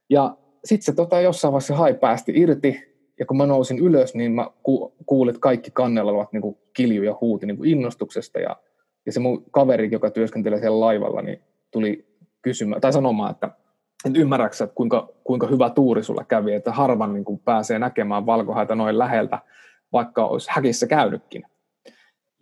Ja 0.09 0.37
sitten 0.65 0.85
se 0.85 0.93
tota, 0.93 1.21
jossain 1.21 1.51
vaiheessa 1.51 1.75
hai 1.75 1.93
päästi 1.93 2.31
irti, 2.35 2.89
ja 3.19 3.25
kun 3.25 3.37
mä 3.37 3.45
nousin 3.45 3.79
ylös, 3.79 4.15
niin 4.15 4.31
mä 4.31 4.47
ku, 4.63 4.95
kuulin, 5.05 5.29
että 5.29 5.39
kaikki 5.39 5.71
kannella 5.71 6.11
ovat 6.11 6.33
niin 6.33 6.57
kilju 6.73 7.03
ja 7.03 7.15
huuti 7.21 7.45
niin 7.45 7.65
innostuksesta. 7.65 8.39
Ja, 8.39 8.55
ja 9.05 9.11
se 9.11 9.19
mun 9.19 9.43
kaveri, 9.51 9.89
joka 9.91 10.11
työskentelee 10.11 10.59
siellä 10.59 10.79
laivalla, 10.79 11.21
niin 11.21 11.41
tuli 11.71 12.07
kysymään, 12.41 12.81
tai 12.81 12.93
sanomaan, 12.93 13.31
että 13.31 13.51
et 14.05 14.17
ymmärräksä, 14.17 14.63
että 14.63 14.75
kuinka, 14.75 15.09
kuinka 15.23 15.47
hyvä 15.47 15.69
tuuri 15.69 16.03
sulla 16.03 16.23
kävi, 16.23 16.53
että 16.53 16.71
harvan 16.71 17.13
niin 17.13 17.25
kuin 17.25 17.39
pääsee 17.39 17.79
näkemään 17.79 18.25
valkohaita 18.25 18.75
noin 18.75 18.99
läheltä, 18.99 19.39
vaikka 19.93 20.25
olisi 20.25 20.49
häkissä 20.51 20.87
käynytkin. 20.87 21.43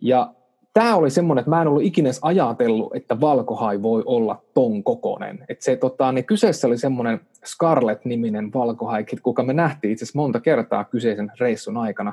Ja 0.00 0.34
tämä 0.72 0.96
oli 0.96 1.10
semmoinen, 1.10 1.40
että 1.40 1.50
mä 1.50 1.62
en 1.62 1.68
ollut 1.68 1.82
ikinä 1.82 2.10
ajatellut, 2.22 2.96
että 2.96 3.20
valkohai 3.20 3.82
voi 3.82 4.02
olla 4.06 4.42
ton 4.54 4.84
kokonen. 4.84 5.44
Että 5.48 5.64
se, 5.64 5.76
tota, 5.76 6.12
niin 6.12 6.24
kyseessä 6.24 6.66
oli 6.66 6.78
semmoinen 6.78 7.20
Scarlett-niminen 7.46 8.52
valkohai, 8.54 9.04
kuka 9.22 9.42
me 9.42 9.52
nähtiin 9.52 9.92
itse 9.92 10.04
asiassa 10.04 10.18
monta 10.18 10.40
kertaa 10.40 10.84
kyseisen 10.84 11.32
reissun 11.40 11.76
aikana. 11.76 12.12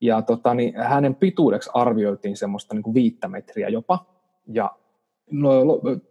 Ja 0.00 0.22
tota, 0.22 0.54
niin 0.54 0.74
hänen 0.76 1.14
pituudeksi 1.14 1.70
arvioitiin 1.74 2.36
semmoista 2.36 2.74
niin 2.74 2.82
kuin 2.82 2.94
viittä 2.94 3.28
metriä 3.28 3.68
jopa. 3.68 4.06
Ja 4.52 4.70
no, 5.30 5.50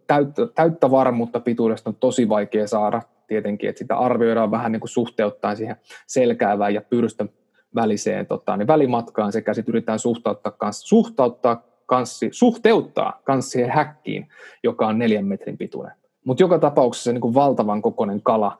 täyttä, 0.06 0.46
täyttä 0.54 0.90
varmuutta 0.90 1.40
pituudesta 1.40 1.90
on 1.90 1.96
tosi 1.96 2.28
vaikea 2.28 2.66
saada 2.66 3.02
tietenkin, 3.26 3.68
että 3.68 3.78
sitä 3.78 3.96
arvioidaan 3.96 4.50
vähän 4.50 4.72
niin 4.72 4.80
kuin 4.80 4.88
suhteuttaen 4.88 5.56
siihen 5.56 5.76
selkäävään 6.06 6.74
ja 6.74 6.80
pyrstön 6.80 7.30
väliseen 7.74 8.26
tota, 8.26 8.56
niin 8.56 8.66
välimatkaan 8.66 9.32
sekä 9.32 9.54
sitten 9.54 9.72
yritetään 9.72 9.98
suhtauttaa, 9.98 10.52
kans, 10.52 10.80
suhtauttaa 10.80 11.62
kanssi, 11.86 12.28
suhteuttaa 12.32 13.20
kans 13.24 13.50
siihen 13.50 13.70
häkkiin, 13.70 14.28
joka 14.62 14.86
on 14.86 14.98
neljän 14.98 15.26
metrin 15.26 15.58
pituinen. 15.58 15.96
Mutta 16.24 16.42
joka 16.42 16.58
tapauksessa 16.58 17.12
niin 17.12 17.20
kuin 17.20 17.34
valtavan 17.34 17.82
kokoinen 17.82 18.22
kala 18.22 18.58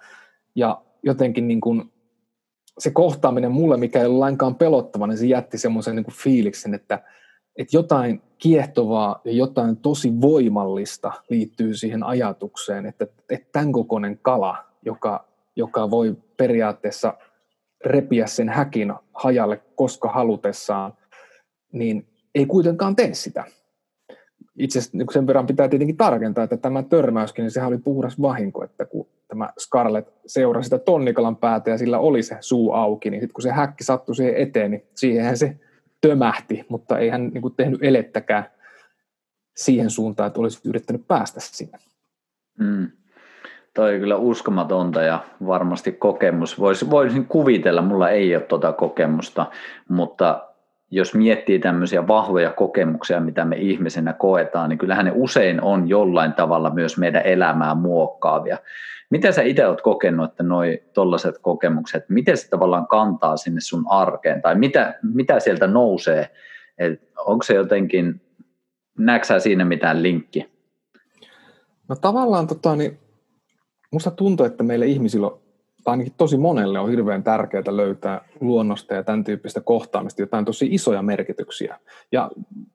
ja 0.55 0.83
jotenkin 1.03 1.49
niin 1.49 1.61
kuin 1.61 1.93
se 2.79 2.91
kohtaaminen 2.91 3.53
mulle, 3.53 3.77
mikä 3.77 4.01
ei 4.01 4.07
ole 4.07 4.19
lainkaan 4.19 4.55
pelottava, 4.55 5.07
niin 5.07 5.19
se 5.19 5.27
jätti 5.27 5.59
semmoisen 5.59 5.97
niin 5.97 6.07
fiiliksen, 6.13 6.75
että, 6.75 7.03
että 7.57 7.77
jotain 7.77 8.23
kiehtovaa 8.39 9.21
ja 9.25 9.33
jotain 9.33 9.77
tosi 9.77 10.21
voimallista 10.21 11.13
liittyy 11.31 11.75
siihen 11.75 12.03
ajatukseen, 12.03 12.87
että, 12.87 13.07
että 13.31 13.49
tämän 13.53 13.73
kokoinen 13.73 14.19
kala, 14.23 14.57
joka, 14.85 15.25
joka 15.57 15.91
voi 15.91 16.17
periaatteessa 16.37 17.15
repiä 17.87 18.27
sen 18.27 18.49
häkin 18.49 18.95
hajalle 19.15 19.63
koska 19.75 20.09
halutessaan, 20.09 20.93
niin 21.73 22.07
ei 22.35 22.47
kuitenkaan 22.47 22.97
tee 22.97 23.15
sitä. 23.15 23.45
Itse 24.59 24.79
asiassa 24.79 24.99
niin 24.99 25.07
sen 25.13 25.27
verran 25.27 25.47
pitää 25.47 25.69
tietenkin 25.69 25.97
tarkentaa, 25.97 26.45
että 26.45 26.57
tämä 26.57 26.83
törmäyskin, 26.83 27.43
niin 27.43 27.51
sehän 27.51 27.69
oli 27.69 27.79
puhdas 27.79 28.21
vahinko, 28.23 28.65
että 28.65 28.85
kun 28.85 29.07
tämä 29.29 29.49
Scarlett 29.59 30.09
seurasi 30.27 30.67
sitä 30.67 30.79
tonnikalan 30.79 31.37
päätä 31.37 31.71
ja 31.71 31.79
sillä 31.79 31.99
oli 31.99 32.23
se 32.23 32.37
suu 32.41 32.73
auki, 32.73 33.11
niin 33.11 33.21
sitten 33.21 33.35
kun 33.35 33.43
se 33.43 33.51
häkki 33.51 33.85
sattui 33.85 34.17
siihen 34.17 34.37
eteen, 34.37 34.71
niin 34.71 34.85
siihenhän 34.95 35.37
se 35.37 35.57
tömähti, 36.01 36.65
mutta 36.69 36.99
ei 36.99 37.09
hän 37.09 37.29
niin 37.29 37.55
tehnyt 37.57 37.83
elettäkään 37.83 38.45
siihen 39.57 39.91
suuntaan, 39.91 40.27
että 40.27 40.41
olisi 40.41 40.61
yrittänyt 40.65 41.09
päästä 41.09 41.41
sinne. 41.41 41.79
Mm. 42.59 42.91
Toi 43.75 43.95
on 43.95 44.01
kyllä 44.01 44.17
uskomatonta 44.17 45.03
ja 45.03 45.19
varmasti 45.47 45.93
kokemus. 45.93 46.61
Vois, 46.61 46.91
voisin 46.91 47.27
kuvitella, 47.27 47.83
mulla 47.83 48.11
ei 48.11 48.37
ole 48.37 48.45
tuota 48.45 48.73
kokemusta, 48.73 49.47
mutta 49.89 50.49
jos 50.91 51.15
miettii 51.15 51.59
tämmöisiä 51.59 52.09
vahvoja 52.09 52.53
kokemuksia, 52.53 53.21
mitä 53.21 53.45
me 53.45 53.57
ihmisenä 53.57 54.13
koetaan, 54.13 54.69
niin 54.69 54.79
kyllähän 54.79 55.05
ne 55.05 55.13
usein 55.15 55.63
on 55.63 55.89
jollain 55.89 56.33
tavalla 56.33 56.71
myös 56.71 56.99
meidän 56.99 57.23
elämää 57.25 57.75
muokkaavia. 57.75 58.59
Miten 59.11 59.33
sä 59.33 59.43
itse 59.43 59.67
oot 59.67 59.81
kokenut, 59.81 60.31
että 60.31 60.43
noi 60.43 60.83
tollaiset 60.93 61.39
kokemukset, 61.39 62.05
miten 62.09 62.37
se 62.37 62.49
tavallaan 62.51 62.87
kantaa 62.87 63.37
sinne 63.37 63.61
sun 63.61 63.85
arkeen, 63.89 64.43
tai 64.43 64.55
mitä, 64.55 64.95
mitä 65.03 65.41
sieltä 65.41 65.67
nousee, 65.67 66.31
Et 66.79 67.01
onko 67.27 67.43
se 67.43 67.55
jotenkin, 67.55 68.21
näetkö 68.99 69.41
siinä 69.41 69.65
mitään 69.65 70.03
linkki? 70.03 70.53
No 71.89 71.97
tavallaan 71.97 72.47
tota, 72.47 72.77
niin 72.77 72.99
musta 73.95 74.11
tuntuu, 74.11 74.47
että 74.47 74.63
meille 74.63 74.87
ihmisillä 74.87 75.31
tai 75.85 75.93
ainakin 75.93 76.13
tosi 76.17 76.37
monelle 76.37 76.79
on 76.79 76.91
hirveän 76.91 77.23
tärkeää 77.23 77.77
löytää 77.77 78.21
luonnosta 78.41 78.95
ja 78.95 79.05
tämän 79.05 79.25
tyyppistä 79.25 79.61
kohtaamista 79.61 80.23
jotain 80.23 80.45
tosi 80.45 80.69
isoja 80.71 81.03
merkityksiä. 81.03 81.79
Ja 82.13 82.31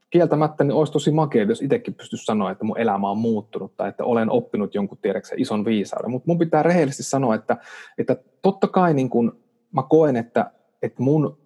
kieltämättä 0.10 0.64
niin 0.64 0.74
olisi 0.74 0.94
tosi 0.94 1.12
makea, 1.12 1.44
jos 1.44 1.62
itsekin 1.62 1.94
pystyisi 1.94 2.26
sanoa, 2.26 2.52
että 2.52 2.66
mun 2.66 2.80
elämä 2.80 3.10
on 3.10 3.18
muuttunut 3.18 3.78
tai 3.78 3.90
että 3.90 4.04
olen 4.04 4.32
oppinut 4.32 4.76
jonkun 4.76 4.98
tiedäkseen 5.02 5.42
ison 5.42 5.66
viisauden. 5.66 6.12
Mutta 6.12 6.28
mun 6.28 6.38
pitää 6.40 6.64
rehellisesti 6.64 7.04
sanoa, 7.04 7.36
että, 7.36 7.58
että 7.98 8.18
totta 8.42 8.68
kai 8.68 8.94
niin 8.94 9.10
kun 9.10 9.40
mä 9.72 9.84
koen, 9.90 10.16
että, 10.16 10.52
että 10.82 11.04
mun 11.04 11.38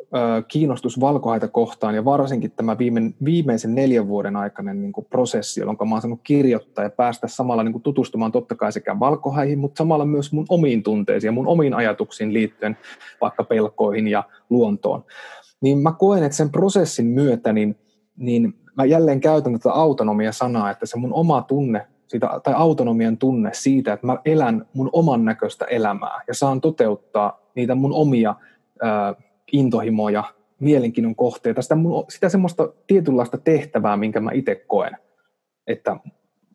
kiinnostus 0.48 1.00
valkohaita 1.00 1.48
kohtaan 1.48 1.96
ja 1.96 2.06
varsinkin 2.06 2.52
tämä 2.52 2.78
viime, 2.78 3.02
viimeisen 3.26 3.76
neljän 3.76 4.08
vuoden 4.08 4.36
aikainen 4.36 4.82
niin 4.82 4.92
kuin 4.92 5.08
prosessi, 5.10 5.60
jolloin 5.60 5.78
mä 5.90 5.96
oon 5.96 6.02
saanut 6.02 6.20
kirjoittaa 6.24 6.84
ja 6.84 6.90
päästä 6.90 7.28
samalla 7.28 7.64
niin 7.64 7.72
kuin 7.72 7.82
tutustumaan 7.82 8.32
totta 8.32 8.56
kai 8.56 8.72
sekä 8.72 9.00
valkohaihin, 9.00 9.60
mutta 9.60 9.78
samalla 9.78 10.06
myös 10.06 10.34
mun 10.34 10.46
omiin 10.50 10.84
tunteisiin 10.84 11.28
ja 11.28 11.32
mun 11.32 11.48
omiin 11.48 11.74
ajatuksiin 11.74 12.34
liittyen 12.34 12.78
vaikka 13.22 13.44
pelkoihin 13.44 14.08
ja 14.08 14.24
luontoon. 14.50 15.04
Niin 15.62 15.78
mä 15.78 15.92
koen, 15.92 16.24
että 16.24 16.36
sen 16.36 16.50
prosessin 16.50 17.06
myötä 17.06 17.54
niin, 17.54 17.76
niin 18.18 18.54
mä 18.78 18.86
jälleen 18.86 19.20
käytän 19.20 19.54
tätä 19.54 19.72
autonomia-sanaa, 19.72 20.72
että 20.72 20.86
se 20.86 20.98
mun 20.98 21.14
oma 21.14 21.42
tunne 21.42 21.88
siitä, 22.08 22.40
tai 22.44 22.54
autonomian 22.58 23.18
tunne 23.18 23.50
siitä, 23.54 23.94
että 23.94 24.08
mä 24.08 24.18
elän 24.26 24.66
mun 24.74 24.90
oman 24.94 25.26
näköistä 25.26 25.66
elämää 25.66 26.22
ja 26.28 26.34
saan 26.34 26.62
toteuttaa 26.62 27.40
niitä 27.56 27.76
mun 27.76 27.94
omia 27.94 28.36
ää, 29.54 29.60
intohimoja, 29.60 30.24
mielenkiinnon 30.60 31.16
kohteita, 31.16 31.62
sitä, 31.62 31.76
sitä 32.10 32.30
semmoista 32.30 32.74
tietynlaista 32.88 33.38
tehtävää, 33.38 33.98
minkä 33.98 34.20
mä 34.20 34.32
itse 34.34 34.56
koen, 34.56 34.98
että 35.68 35.98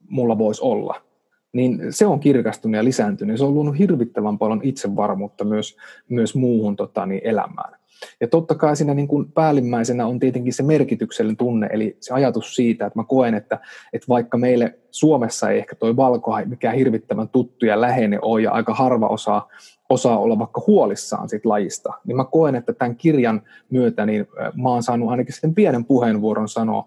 mulla 0.09 0.39
voisi 0.39 0.63
olla, 0.63 1.08
niin 1.53 1.81
se 1.91 2.07
on 2.07 2.21
kirkastunut 2.21 2.77
ja 2.77 2.85
lisääntynyt. 2.85 3.39
Se 3.39 3.45
on 3.45 3.55
luonut 3.55 3.79
hirvittävän 3.79 4.39
paljon 4.39 4.61
itsevarmuutta 4.63 5.45
myös, 5.45 5.77
myös 6.09 6.35
muuhun 6.35 6.77
tota, 6.77 7.07
niin 7.07 7.21
elämään. 7.25 7.79
Ja 8.21 8.29
totta 8.29 8.55
kai 8.55 8.77
siinä 8.77 8.95
niin 8.95 9.09
kuin 9.09 9.33
päällimmäisenä 9.33 10.07
on 10.07 10.19
tietenkin 10.19 10.53
se 10.53 10.63
merkityksellinen 10.63 11.37
tunne, 11.37 11.69
eli 11.73 11.97
se 12.01 12.15
ajatus 12.15 12.55
siitä, 12.55 12.87
että 12.87 12.99
mä 12.99 13.05
koen, 13.05 13.35
että, 13.35 13.59
että 13.93 14.09
vaikka 14.09 14.39
meille 14.39 14.79
Suomessa 14.91 15.51
ei 15.51 15.59
ehkä 15.59 15.77
toi 15.77 15.97
valkohai 15.97 16.47
mikään 16.47 16.77
hirvittävän 16.77 17.29
tuttu 17.29 17.67
ja 17.67 17.81
läheinen 17.81 18.19
ole, 18.23 18.43
ja 18.43 18.51
aika 18.51 18.75
harva 18.75 19.07
osaa 19.07 19.49
osaa 19.89 20.19
olla 20.19 20.39
vaikka 20.39 20.63
huolissaan 20.67 21.29
siitä 21.29 21.49
lajista, 21.49 21.93
niin 22.05 22.17
mä 22.17 22.25
koen, 22.25 22.55
että 22.55 22.73
tämän 22.73 22.97
kirjan 22.97 23.43
myötä 23.71 24.07
niin 24.07 24.27
mä 24.63 24.69
oon 24.69 24.83
saanut 24.83 25.11
ainakin 25.11 25.35
sen 25.35 25.55
pienen 25.55 25.85
puheenvuoron 25.85 26.49
sanoa 26.49 26.87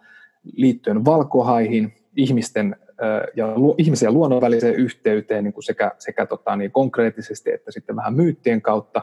liittyen 0.53 1.05
valkohaihin, 1.05 1.93
ihmisten 2.15 2.75
ja 3.35 3.47
ihmisen 3.77 4.07
ja 4.07 4.11
luonnon 4.11 4.41
väliseen 4.41 4.75
yhteyteen 4.75 5.43
niin 5.43 5.53
kuin 5.53 5.63
sekä, 5.63 5.91
sekä 5.99 6.25
tota, 6.25 6.55
niin 6.55 6.71
konkreettisesti 6.71 7.51
että 7.51 7.71
sitten 7.71 7.95
vähän 7.95 8.13
myyttien 8.13 8.61
kautta. 8.61 9.01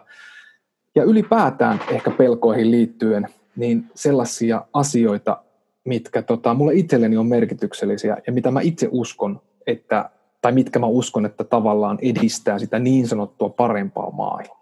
Ja 0.95 1.05
ylipäätään 1.05 1.81
ehkä 1.91 2.11
pelkoihin 2.11 2.71
liittyen 2.71 3.29
niin 3.57 3.85
sellaisia 3.95 4.65
asioita, 4.73 5.43
mitkä 5.85 6.23
tota, 6.23 6.55
mulle 6.55 6.75
itselleni 6.75 7.17
on 7.17 7.27
merkityksellisiä 7.27 8.17
ja 8.27 8.33
mitä 8.33 8.51
mä 8.51 8.61
itse 8.61 8.89
uskon, 8.91 9.41
että 9.67 10.11
tai 10.41 10.53
mitkä 10.53 10.79
mä 10.79 10.87
uskon, 10.87 11.27
että 11.27 11.45
tavallaan 11.45 11.99
edistää 12.03 12.59
sitä 12.59 12.79
niin 12.79 13.09
sanottua 13.09 13.49
parempaa 13.49 14.11
maailmaa. 14.11 14.58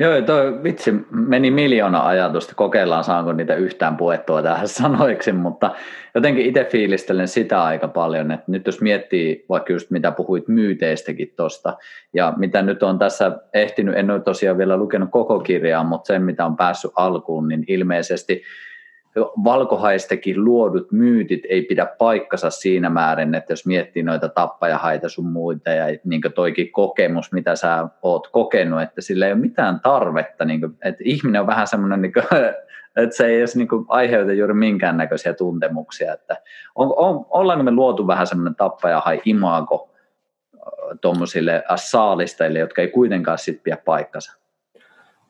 Joo, 0.00 0.22
toi 0.22 0.62
vitsi 0.62 0.92
meni 1.10 1.50
miljoona 1.50 2.06
ajatusta, 2.06 2.54
kokeillaan 2.54 3.04
saanko 3.04 3.32
niitä 3.32 3.54
yhtään 3.54 3.96
puettua 3.96 4.42
tähän 4.42 4.68
sanoiksi, 4.78 5.32
mutta 5.32 5.70
jotenkin 6.14 6.46
itse 6.46 6.64
fiilistelen 6.64 7.28
sitä 7.28 7.64
aika 7.64 7.88
paljon, 7.88 8.30
että 8.30 8.44
nyt 8.52 8.66
jos 8.66 8.80
miettii 8.80 9.44
vaikka 9.48 9.72
just 9.72 9.90
mitä 9.90 10.12
puhuit 10.12 10.48
myyteistäkin 10.48 11.32
tuosta, 11.36 11.76
ja 12.14 12.32
mitä 12.36 12.62
nyt 12.62 12.82
on 12.82 12.98
tässä 12.98 13.38
ehtinyt, 13.54 13.96
en 13.96 14.10
ole 14.10 14.20
tosiaan 14.20 14.58
vielä 14.58 14.76
lukenut 14.76 15.10
koko 15.10 15.40
kirjaa, 15.40 15.84
mutta 15.84 16.06
sen 16.06 16.22
mitä 16.22 16.46
on 16.46 16.56
päässyt 16.56 16.92
alkuun, 16.96 17.48
niin 17.48 17.64
ilmeisesti 17.68 18.42
valkohaistakin 19.44 20.44
luodut 20.44 20.92
myytit 20.92 21.40
ei 21.48 21.62
pidä 21.62 21.86
paikkansa 21.86 22.50
siinä 22.50 22.90
määrin, 22.90 23.34
että 23.34 23.52
jos 23.52 23.66
miettii 23.66 24.02
noita 24.02 24.28
tappajahaita 24.28 25.08
sun 25.08 25.26
muita 25.26 25.70
ja 25.70 25.98
niin 26.04 26.20
toikin 26.34 26.72
kokemus, 26.72 27.32
mitä 27.32 27.56
sä 27.56 27.88
oot 28.02 28.28
kokenut, 28.28 28.82
että 28.82 29.00
sillä 29.00 29.26
ei 29.26 29.32
ole 29.32 29.40
mitään 29.40 29.80
tarvetta, 29.80 30.44
niin 30.44 30.60
kuin, 30.60 30.76
että 30.84 31.02
ihminen 31.04 31.40
on 31.40 31.46
vähän 31.46 31.66
semmoinen, 31.66 32.02
niin 32.02 32.12
että 32.96 33.16
se 33.16 33.26
ei 33.26 33.38
edes 33.38 33.56
niin 33.56 33.68
kuin, 33.68 33.84
aiheuta 33.88 34.32
juuri 34.32 34.54
minkäännäköisiä 34.54 35.34
tuntemuksia, 35.34 36.12
että 36.12 36.36
on, 36.74 36.92
on, 36.96 37.26
ollaanko 37.30 37.64
me 37.64 37.70
luotu 37.70 38.06
vähän 38.06 38.26
semmoinen 38.26 38.54
tappajahai 38.54 39.20
imago 39.24 39.90
tuommoisille 41.00 41.64
saalistajille, 41.76 42.58
jotka 42.58 42.82
ei 42.82 42.88
kuitenkaan 42.88 43.38
sitten 43.38 43.62
pidä 43.62 43.76
paikkansa? 43.84 44.40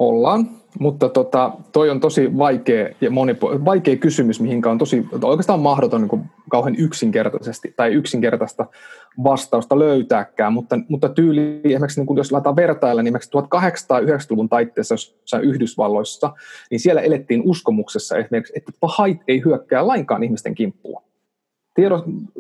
Ollaan, 0.01 0.49
mutta 0.79 1.09
tota, 1.09 1.53
toi 1.73 1.91
on 1.91 2.01
tosi 2.01 2.39
vaikea, 2.39 2.89
ja 3.01 3.11
monipo- 3.11 3.65
vaikea 3.65 3.97
kysymys, 3.97 4.41
mihinkä 4.41 4.71
on 4.71 4.79
tosi, 4.79 5.07
oikeastaan 5.23 5.61
mahdoton 5.61 6.01
niin 6.01 6.09
kuin 6.09 6.23
kauhean 6.51 6.77
yksinkertaisesti 6.79 7.75
tai 7.77 7.93
yksinkertaista 7.93 8.67
vastausta 9.25 9.79
löytääkään, 9.79 10.53
mutta, 10.53 10.79
mutta 10.89 11.09
tyyli, 11.09 11.61
esimerkiksi 11.65 12.01
niin 12.01 12.07
kuin 12.07 12.17
jos 12.17 12.33
laitetaan 12.33 12.57
vertailla, 12.57 13.03
niin 13.03 13.15
1890-luvun 13.15 14.49
taitteessa 14.49 14.95
jossain 14.95 15.45
Yhdysvalloissa, 15.45 16.33
niin 16.71 16.81
siellä 16.81 17.01
elettiin 17.01 17.43
uskomuksessa 17.45 18.17
esimerkiksi, 18.17 18.53
että 18.57 18.73
pahait 18.81 19.19
ei 19.29 19.43
hyökkää 19.45 19.87
lainkaan 19.87 20.23
ihmisten 20.23 20.55
kimppuun. 20.55 21.03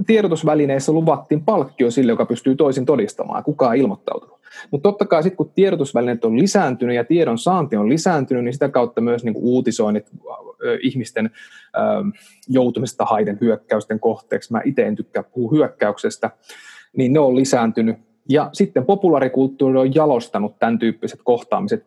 Tiedotusvälineissä 0.06 0.92
luvattiin 0.92 1.44
palkkio 1.44 1.90
sille, 1.90 2.12
joka 2.12 2.26
pystyy 2.26 2.56
toisin 2.56 2.86
todistamaan, 2.86 3.44
kukaan 3.44 3.76
ilmoittautunut. 3.76 4.39
Mutta 4.70 4.88
totta 4.88 5.06
kai 5.06 5.22
sitten, 5.22 5.36
kun 5.36 5.52
tiedotusvälineet 5.54 6.24
on 6.24 6.38
lisääntynyt 6.38 6.96
ja 6.96 7.04
tiedon 7.04 7.38
saanti 7.38 7.76
on 7.76 7.88
lisääntynyt, 7.88 8.44
niin 8.44 8.52
sitä 8.52 8.68
kautta 8.68 9.00
myös 9.00 9.24
niin 9.24 9.34
uutisoinnit 9.36 10.10
ihmisten 10.82 11.30
joutumista 12.48 13.04
haiden 13.04 13.38
hyökkäysten 13.40 14.00
kohteeksi, 14.00 14.52
mä 14.52 14.60
itse 14.64 14.82
en 14.82 14.96
tykkää 14.96 15.22
puhua 15.22 15.50
hyökkäyksestä, 15.50 16.30
niin 16.96 17.12
ne 17.12 17.20
on 17.20 17.36
lisääntynyt. 17.36 17.96
Ja 18.28 18.50
sitten 18.52 18.84
populaarikulttuuri 18.84 19.78
on 19.78 19.94
jalostanut 19.94 20.58
tämän 20.58 20.78
tyyppiset 20.78 21.20
kohtaamiset 21.24 21.84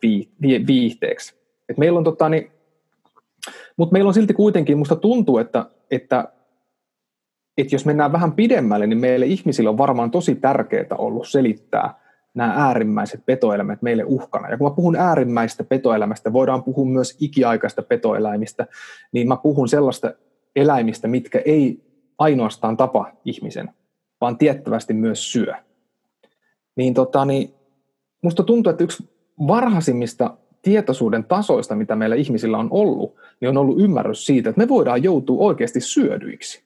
viihteeksi. 0.67 1.35
Et 1.69 1.77
meillä 1.77 1.97
on 1.97 2.03
tota, 2.03 2.29
niin, 2.29 2.51
mutta 3.77 3.93
meillä 3.93 4.07
on 4.07 4.13
silti 4.13 4.33
kuitenkin, 4.33 4.77
musta 4.77 4.95
tuntuu, 4.95 5.37
että, 5.37 5.65
että 5.91 6.27
että 7.57 7.75
jos 7.75 7.85
mennään 7.85 8.11
vähän 8.11 8.31
pidemmälle, 8.31 8.87
niin 8.87 8.99
meille 8.99 9.25
ihmisille 9.25 9.69
on 9.69 9.77
varmaan 9.77 10.11
tosi 10.11 10.35
tärkeää 10.35 10.85
ollut 10.97 11.27
selittää 11.27 12.02
nämä 12.33 12.53
äärimmäiset 12.57 13.25
petoeläimet 13.25 13.81
meille 13.81 14.03
uhkana. 14.03 14.49
Ja 14.49 14.57
kun 14.57 14.67
mä 14.67 14.75
puhun 14.75 14.95
äärimmäistä 14.95 15.63
petoelämästä, 15.63 16.33
voidaan 16.33 16.63
puhua 16.63 16.85
myös 16.85 17.17
ikiaikaista 17.19 17.81
petoeläimistä, 17.81 18.67
niin 19.11 19.27
mä 19.27 19.37
puhun 19.37 19.67
sellaista 19.69 20.13
eläimistä, 20.55 21.07
mitkä 21.07 21.41
ei 21.45 21.81
ainoastaan 22.17 22.77
tapa 22.77 23.11
ihmisen, 23.25 23.69
vaan 24.21 24.37
tiettävästi 24.37 24.93
myös 24.93 25.31
syö. 25.31 25.53
Niin, 26.75 26.93
tota, 26.93 27.25
niin 27.25 27.53
musta 28.21 28.43
tuntuu, 28.43 28.69
että 28.69 28.83
yksi 28.83 29.09
varhaisimmista 29.47 30.37
tietoisuuden 30.61 31.23
tasoista, 31.23 31.75
mitä 31.75 31.95
meillä 31.95 32.15
ihmisillä 32.15 32.57
on 32.57 32.67
ollut, 32.71 33.15
niin 33.41 33.49
on 33.49 33.57
ollut 33.57 33.81
ymmärrys 33.81 34.25
siitä, 34.25 34.49
että 34.49 34.61
me 34.61 34.67
voidaan 34.67 35.03
joutua 35.03 35.45
oikeasti 35.45 35.81
syödyiksi 35.81 36.63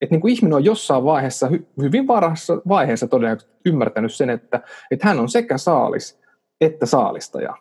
että 0.00 0.14
niin 0.14 0.20
kuin 0.20 0.32
ihminen 0.32 0.56
on 0.56 0.64
jossain 0.64 1.04
vaiheessa, 1.04 1.50
hyvin 1.82 2.06
varhaisessa 2.06 2.62
vaiheessa 2.68 3.06
todennäköisesti 3.06 3.56
ymmärtänyt 3.66 4.14
sen, 4.14 4.30
että, 4.30 4.60
että 4.90 5.08
hän 5.08 5.20
on 5.20 5.28
sekä 5.28 5.58
saalis 5.58 6.18
että 6.60 6.86
saalistaja. 6.86 7.56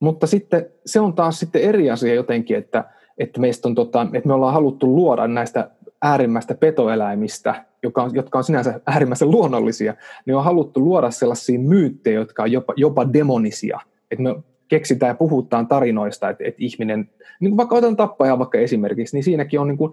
Mutta 0.00 0.26
sitten 0.26 0.66
se 0.86 1.00
on 1.00 1.14
taas 1.14 1.38
sitten 1.38 1.62
eri 1.62 1.90
asia 1.90 2.14
jotenkin, 2.14 2.56
että, 2.56 2.84
että, 3.18 3.40
meistä 3.40 3.68
on, 3.68 3.74
tota, 3.74 4.06
että 4.12 4.28
me 4.28 4.34
ollaan 4.34 4.54
haluttu 4.54 4.96
luoda 4.96 5.26
näistä 5.26 5.70
äärimmäistä 6.02 6.54
petoeläimistä 6.54 7.64
joka 7.82 8.02
on, 8.02 8.10
jotka 8.14 8.38
on 8.38 8.44
sinänsä 8.44 8.80
äärimmäisen 8.86 9.30
luonnollisia, 9.30 9.94
niin 10.26 10.36
on 10.36 10.44
haluttu 10.44 10.80
luoda 10.80 11.10
sellaisia 11.10 11.58
myyttejä, 11.58 12.20
jotka 12.20 12.42
on 12.42 12.52
jopa, 12.52 12.72
jopa 12.76 13.12
demonisia. 13.12 13.80
Että 14.10 14.22
me 14.22 14.34
keksitään 14.68 15.10
ja 15.10 15.14
puhutaan 15.14 15.66
tarinoista, 15.66 16.30
että, 16.30 16.44
että 16.46 16.64
ihminen, 16.64 17.10
niin 17.40 17.56
vaikka 17.56 17.76
otan 17.76 17.96
tappaja 17.96 18.38
vaikka 18.38 18.58
esimerkiksi, 18.58 19.16
niin 19.16 19.24
siinäkin 19.24 19.60
on 19.60 19.68
niin 19.68 19.78
kuin, 19.78 19.92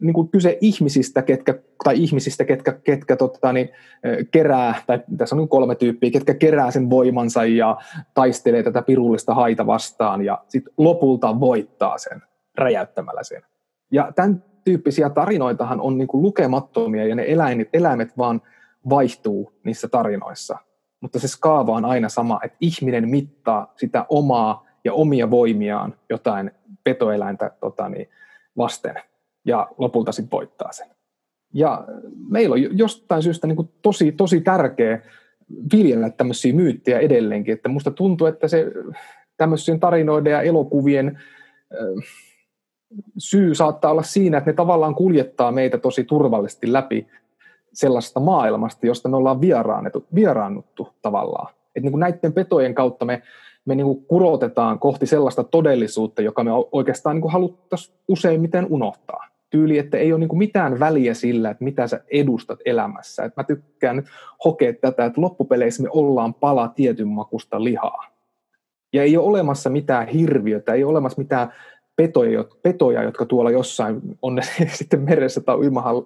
niin 0.00 0.14
kuin 0.14 0.28
kyse 0.28 0.58
ihmisistä, 0.60 1.22
ketkä, 1.22 1.54
tai 1.84 2.02
ihmisistä, 2.02 2.44
ketkä, 2.44 2.72
ketkä 2.72 3.16
tota, 3.16 3.52
niin, 3.52 3.68
kerää, 4.30 4.74
tai 4.86 5.00
tässä 5.16 5.34
on 5.34 5.38
niin 5.38 5.48
kolme 5.48 5.74
tyyppiä, 5.74 6.10
ketkä 6.10 6.34
kerää 6.34 6.70
sen 6.70 6.90
voimansa 6.90 7.44
ja 7.44 7.76
taistelee 8.14 8.62
tätä 8.62 8.82
pirullista 8.82 9.34
haita 9.34 9.66
vastaan 9.66 10.24
ja 10.24 10.44
sitten 10.48 10.74
lopulta 10.76 11.40
voittaa 11.40 11.98
sen 11.98 12.22
räjäyttämällä 12.58 13.22
sen. 13.22 13.42
Ja 13.92 14.12
tämän 14.16 14.44
tyyppisiä 14.64 15.10
tarinoitahan 15.10 15.80
on 15.80 15.98
niin 15.98 16.08
kuin 16.08 16.22
lukemattomia 16.22 17.06
ja 17.06 17.14
ne 17.14 17.24
eläimet, 17.28 17.68
eläimet 17.72 18.18
vaan 18.18 18.42
vaihtuu 18.88 19.52
niissä 19.64 19.88
tarinoissa. 19.88 20.58
Mutta 21.00 21.18
se 21.18 21.28
skaava 21.28 21.72
on 21.72 21.84
aina 21.84 22.08
sama, 22.08 22.40
että 22.44 22.56
ihminen 22.60 23.08
mittaa 23.08 23.72
sitä 23.76 24.06
omaa 24.08 24.66
ja 24.84 24.92
omia 24.92 25.30
voimiaan 25.30 25.94
jotain 26.10 26.50
petoeläintä 26.84 27.50
tota 27.60 27.88
niin, 27.88 28.08
vasten 28.56 28.94
ja 29.44 29.68
lopulta 29.78 30.12
sitten 30.12 30.38
voittaa 30.38 30.72
sen. 30.72 30.88
Ja 31.54 31.84
meillä 32.28 32.54
on 32.54 32.78
jostain 32.78 33.22
syystä 33.22 33.46
niin 33.46 33.56
kuin 33.56 33.68
tosi, 33.82 34.12
tosi 34.12 34.40
tärkeä 34.40 35.02
viljellä 35.72 36.10
tämmöisiä 36.10 36.52
myyttejä 36.52 36.98
edelleenkin, 36.98 37.54
että 37.54 37.68
musta 37.68 37.90
tuntuu, 37.90 38.26
että 38.26 38.48
se 38.48 38.66
tämmöisien 39.36 39.80
tarinoiden 39.80 40.30
ja 40.30 40.42
elokuvien 40.42 41.20
syy 43.18 43.54
saattaa 43.54 43.90
olla 43.90 44.02
siinä, 44.02 44.38
että 44.38 44.50
ne 44.50 44.54
tavallaan 44.54 44.94
kuljettaa 44.94 45.52
meitä 45.52 45.78
tosi 45.78 46.04
turvallisesti 46.04 46.72
läpi 46.72 47.06
sellaista 47.72 48.20
maailmasta, 48.20 48.86
josta 48.86 49.08
me 49.08 49.16
ollaan 49.16 49.40
vieraannuttu, 49.40 50.06
vieraannuttu 50.14 50.88
tavallaan. 51.02 51.52
Että 51.52 51.80
niin 51.80 51.92
kuin 51.92 52.00
näiden 52.00 52.32
petojen 52.32 52.74
kautta 52.74 53.04
me, 53.04 53.22
me 53.64 53.74
niin 53.74 53.86
kuin 53.86 54.04
kurotetaan 54.04 54.78
kohti 54.78 55.06
sellaista 55.06 55.44
todellisuutta, 55.44 56.22
joka 56.22 56.44
me 56.44 56.50
oikeastaan 56.72 57.16
niin 57.16 57.22
kuin 57.22 57.32
haluttaisiin 57.32 57.96
useimmiten 58.08 58.66
unohtaa. 58.70 59.29
Tyyli, 59.50 59.78
että 59.78 59.98
ei 59.98 60.12
ole 60.12 60.20
niin 60.20 60.38
mitään 60.38 60.80
väliä 60.80 61.14
sillä, 61.14 61.50
että 61.50 61.64
mitä 61.64 61.86
sä 61.86 62.00
edustat 62.10 62.58
elämässä. 62.64 63.24
Et 63.24 63.36
mä 63.36 63.44
tykkään 63.44 63.96
nyt 63.96 64.06
hokea 64.44 64.72
tätä, 64.72 65.04
että 65.04 65.20
loppupeleissä 65.20 65.82
me 65.82 65.88
ollaan 65.92 66.34
pala 66.34 66.68
tietyn 66.68 67.08
makusta 67.08 67.64
lihaa. 67.64 68.04
Ja 68.92 69.02
ei 69.02 69.16
ole 69.16 69.26
olemassa 69.26 69.70
mitään 69.70 70.08
hirviötä, 70.08 70.74
ei 70.74 70.84
ole 70.84 70.90
olemassa 70.90 71.18
mitään 71.18 71.52
petoja, 71.96 72.44
petoja, 72.62 73.02
jotka 73.02 73.26
tuolla 73.26 73.50
jossain 73.50 74.00
on 74.22 74.34
ne 74.34 74.42
sitten 74.78 75.00
meressä 75.00 75.40
tai 75.40 75.56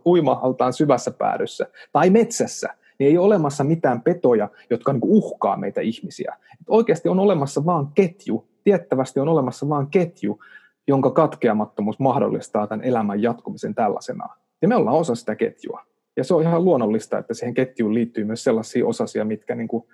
uimahaltaan 0.06 0.72
syvässä 0.72 1.10
päädyssä 1.10 1.66
tai 1.92 2.10
metsässä, 2.10 2.68
niin 2.98 3.08
ei 3.08 3.18
ole 3.18 3.26
olemassa 3.26 3.64
mitään 3.64 4.02
petoja, 4.02 4.48
jotka 4.70 4.92
niin 4.92 5.02
uhkaa 5.04 5.56
meitä 5.56 5.80
ihmisiä. 5.80 6.36
Et 6.60 6.66
oikeasti 6.68 7.08
on 7.08 7.20
olemassa 7.20 7.66
vain 7.66 7.86
ketju, 7.94 8.46
tiettävästi 8.64 9.20
on 9.20 9.28
olemassa 9.28 9.68
vain 9.68 9.86
ketju, 9.86 10.40
jonka 10.88 11.10
katkeamattomuus 11.10 11.98
mahdollistaa 11.98 12.66
tämän 12.66 12.84
elämän 12.84 13.22
jatkumisen 13.22 13.74
tällaisena. 13.74 14.28
Ja 14.62 14.68
me 14.68 14.76
ollaan 14.76 14.96
osa 14.96 15.14
sitä 15.14 15.36
ketjua. 15.36 15.86
Ja 16.16 16.24
se 16.24 16.34
on 16.34 16.42
ihan 16.42 16.64
luonnollista, 16.64 17.18
että 17.18 17.34
siihen 17.34 17.54
ketjuun 17.54 17.94
liittyy 17.94 18.24
myös 18.24 18.44
sellaisia 18.44 18.86
osasia, 18.86 19.24
mitkä 19.24 19.54
niin 19.54 19.68
kuin 19.68 19.84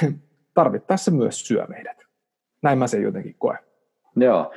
tarvittaessa 0.54 1.10
myös 1.10 1.48
syö 1.48 1.66
meidät. 1.66 2.02
Näin 2.62 2.78
mä 2.78 2.86
sen 2.86 3.02
jotenkin 3.02 3.34
koen. 3.38 3.58
Joo. 4.16 4.52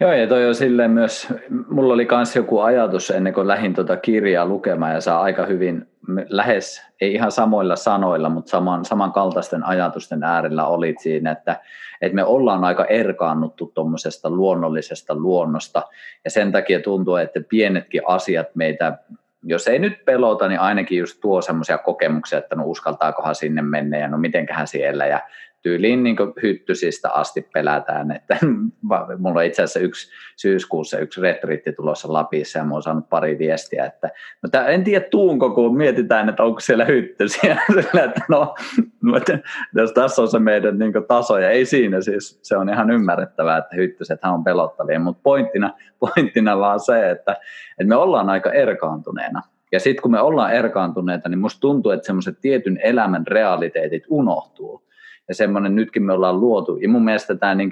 Joo, 0.00 0.12
ja 0.12 0.26
toi 0.26 0.48
on 0.48 0.54
silleen 0.54 0.90
myös, 0.90 1.28
mulla 1.68 1.94
oli 1.94 2.08
myös 2.10 2.36
joku 2.36 2.60
ajatus 2.60 3.10
ennen 3.10 3.34
kuin 3.34 3.48
lähdin 3.48 3.74
tuota 3.74 3.96
kirjaa 3.96 4.46
lukemaan 4.46 4.94
ja 4.94 5.00
saa 5.00 5.22
aika 5.22 5.46
hyvin, 5.46 5.86
lähes, 6.28 6.82
ei 7.00 7.14
ihan 7.14 7.32
samoilla 7.32 7.76
sanoilla, 7.76 8.28
mutta 8.28 8.50
saman, 8.50 8.84
samankaltaisten 8.84 9.64
ajatusten 9.64 10.24
äärellä 10.24 10.66
olit 10.66 10.98
siinä, 11.00 11.30
että, 11.30 11.60
että 12.00 12.16
me 12.16 12.24
ollaan 12.24 12.64
aika 12.64 12.84
erkaannuttu 12.84 13.72
tuommoisesta 13.74 14.30
luonnollisesta 14.30 15.14
luonnosta 15.14 15.82
ja 16.24 16.30
sen 16.30 16.52
takia 16.52 16.80
tuntuu, 16.80 17.16
että 17.16 17.40
pienetkin 17.48 18.02
asiat 18.06 18.46
meitä 18.54 18.98
jos 19.46 19.68
ei 19.68 19.78
nyt 19.78 20.04
pelota, 20.04 20.48
niin 20.48 20.60
ainakin 20.60 20.98
just 20.98 21.20
tuo 21.20 21.42
semmoisia 21.42 21.78
kokemuksia, 21.78 22.38
että 22.38 22.56
no 22.56 22.62
uskaltaakohan 22.66 23.34
sinne 23.34 23.62
mennä 23.62 23.98
ja 23.98 24.08
no 24.08 24.18
mitenköhän 24.18 24.66
siellä 24.66 25.06
ja 25.06 25.20
tyyliin 25.64 26.02
niin 26.02 26.16
hyttysistä 26.42 27.10
asti 27.10 27.48
pelätään, 27.52 28.10
että 28.10 28.38
mulla 29.18 29.40
on 29.40 29.44
itse 29.44 29.62
asiassa 29.62 29.80
yksi 29.80 30.10
syyskuussa 30.36 30.98
yksi 30.98 31.20
retriitti 31.20 31.72
tulossa 31.72 32.12
Lapissa 32.12 32.58
ja 32.58 32.64
mä 32.64 32.72
oon 32.72 32.82
saanut 32.82 33.08
pari 33.08 33.38
viestiä, 33.38 33.84
että 33.84 34.10
no 34.42 34.48
tää, 34.48 34.66
en 34.66 34.84
tiedä 34.84 35.04
tuunko, 35.10 35.50
kun 35.50 35.76
mietitään, 35.76 36.28
että 36.28 36.42
onko 36.42 36.60
siellä 36.60 36.84
hyttysiä, 36.84 37.58
Sillä, 37.74 38.04
että 38.04 38.20
no, 38.28 38.54
jos 39.76 39.92
tässä 39.92 40.22
on 40.22 40.28
se 40.28 40.38
meidän 40.38 40.78
niin 40.78 40.92
taso 41.08 41.38
ja 41.38 41.50
ei 41.50 41.66
siinä 41.66 42.00
siis, 42.00 42.38
se 42.42 42.56
on 42.56 42.68
ihan 42.68 42.90
ymmärrettävää, 42.90 43.58
että 43.58 43.76
hyttysethän 43.76 44.34
on 44.34 44.44
pelottavia, 44.44 45.00
mutta 45.00 45.20
pointtina, 45.22 45.72
pointtina 45.98 46.58
vaan 46.58 46.80
se, 46.80 47.10
että, 47.10 47.32
että 47.70 47.88
me 47.88 47.96
ollaan 47.96 48.30
aika 48.30 48.52
erkaantuneena. 48.52 49.42
Ja 49.72 49.80
sitten 49.80 50.02
kun 50.02 50.10
me 50.10 50.20
ollaan 50.20 50.52
erkaantuneita, 50.52 51.28
niin 51.28 51.38
musta 51.38 51.60
tuntuu, 51.60 51.92
että 51.92 52.06
semmoiset 52.06 52.40
tietyn 52.40 52.80
elämän 52.82 53.26
realiteetit 53.26 54.02
unohtuu 54.08 54.84
ja 55.28 55.34
semmoinen 55.34 55.74
nytkin 55.74 56.02
me 56.02 56.12
ollaan 56.12 56.40
luotu. 56.40 56.76
Ja 56.76 56.88
mun 56.88 57.04
mielestä 57.04 57.34
tämä 57.34 57.54
niin 57.54 57.70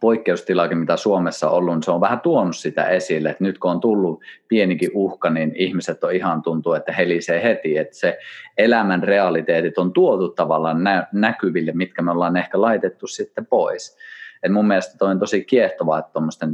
poikkeustilakin, 0.00 0.78
mitä 0.78 0.96
Suomessa 0.96 1.50
on 1.50 1.56
ollut, 1.56 1.74
niin 1.74 1.82
se 1.82 1.90
on 1.90 2.00
vähän 2.00 2.20
tuonut 2.20 2.56
sitä 2.56 2.88
esille, 2.88 3.30
että 3.30 3.44
nyt 3.44 3.58
kun 3.58 3.70
on 3.70 3.80
tullut 3.80 4.20
pienikin 4.48 4.90
uhka, 4.94 5.30
niin 5.30 5.52
ihmiset 5.56 6.04
on 6.04 6.12
ihan 6.12 6.42
tuntuu, 6.42 6.72
että 6.72 6.92
helisee 6.92 7.42
heti, 7.42 7.78
että 7.78 7.96
se 7.96 8.18
elämän 8.58 9.02
realiteetit 9.02 9.78
on 9.78 9.92
tuotu 9.92 10.28
tavallaan 10.28 10.84
nä- 10.84 11.06
näkyville, 11.12 11.72
mitkä 11.72 12.02
me 12.02 12.10
ollaan 12.10 12.36
ehkä 12.36 12.60
laitettu 12.60 13.06
sitten 13.06 13.46
pois. 13.46 13.96
Et 14.44 14.52
mun 14.52 14.66
mielestä 14.66 14.98
toi 14.98 15.10
on 15.10 15.18
tosi 15.18 15.44
kiehtovaa, 15.44 15.98
että 15.98 16.12
tuommoisten 16.12 16.50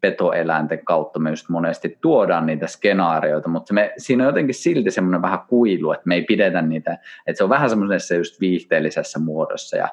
petoeläinten 0.00 0.84
kautta 0.84 1.18
me 1.18 1.30
just 1.30 1.48
monesti 1.48 1.98
tuodaan 2.00 2.46
niitä 2.46 2.66
skenaarioita, 2.66 3.48
mutta 3.48 3.74
me, 3.74 3.92
siinä 3.98 4.24
on 4.24 4.28
jotenkin 4.28 4.54
silti 4.54 4.90
semmoinen 4.90 5.22
vähän 5.22 5.40
kuilu, 5.48 5.92
että 5.92 6.08
me 6.08 6.14
ei 6.14 6.22
pidetä 6.22 6.62
niitä, 6.62 6.98
että 7.26 7.38
se 7.38 7.44
on 7.44 7.50
vähän 7.50 7.70
semmoisessa 7.70 8.14
just 8.14 8.40
viihteellisessä 8.40 9.18
muodossa 9.18 9.76
ja 9.76 9.88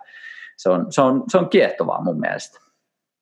se 0.58 0.70
on, 0.70 0.86
se 0.90 1.02
on, 1.02 1.24
se 1.28 1.38
on 1.38 1.50
kiehtovaa 1.50 2.04
mun 2.04 2.20
mielestä. 2.20 2.60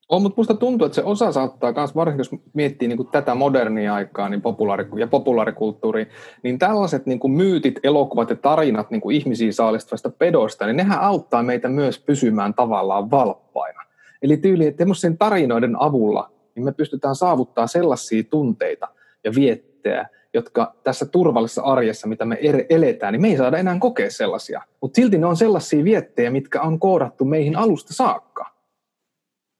On, 0.09 0.21
mutta 0.21 0.39
musta 0.39 0.53
tuntuu, 0.53 0.85
että 0.85 0.95
se 0.95 1.03
osa 1.03 1.31
saattaa 1.31 1.73
myös, 1.73 1.95
varsinkin 1.95 2.19
jos 2.19 2.41
miettii 2.53 2.87
niin 2.87 2.97
kuin 2.97 3.09
tätä 3.11 3.35
modernia 3.35 3.93
aikaa 3.93 4.29
niin 4.29 4.41
populaari, 4.41 4.85
ja 4.95 5.07
populaarikulttuuria, 5.07 6.05
niin 6.43 6.59
tällaiset 6.59 7.05
niin 7.05 7.19
kuin 7.19 7.31
myytit, 7.31 7.79
elokuvat 7.83 8.29
ja 8.29 8.35
tarinat 8.35 8.91
niin 8.91 9.01
kuin 9.01 9.15
ihmisiä 9.15 9.51
saalistavasta 9.51 10.09
pedoista, 10.09 10.65
niin 10.65 10.77
nehän 10.77 11.01
auttaa 11.01 11.43
meitä 11.43 11.69
myös 11.69 11.99
pysymään 11.99 12.53
tavallaan 12.53 13.11
valppaina. 13.11 13.81
Eli 14.21 14.37
tyyli, 14.37 14.67
että 14.67 14.81
semmoisen 14.81 15.17
tarinoiden 15.17 15.81
avulla 15.81 16.31
niin 16.55 16.65
me 16.65 16.71
pystytään 16.71 17.15
saavuttaa 17.15 17.67
sellaisia 17.67 18.23
tunteita 18.23 18.87
ja 19.23 19.31
viettejä, 19.35 20.07
jotka 20.33 20.75
tässä 20.83 21.05
turvallisessa 21.05 21.61
arjessa, 21.61 22.07
mitä 22.07 22.25
me 22.25 22.37
er-, 22.41 22.65
eletään, 22.69 23.13
niin 23.13 23.21
me 23.21 23.27
ei 23.27 23.37
saada 23.37 23.57
enää 23.57 23.79
kokea 23.79 24.11
sellaisia. 24.11 24.61
Mutta 24.81 24.95
silti 24.95 25.17
ne 25.17 25.25
on 25.25 25.37
sellaisia 25.37 25.83
viettejä, 25.83 26.31
mitkä 26.31 26.61
on 26.61 26.79
koodattu 26.79 27.25
meihin 27.25 27.55
alusta 27.55 27.93
saakka. 27.93 28.51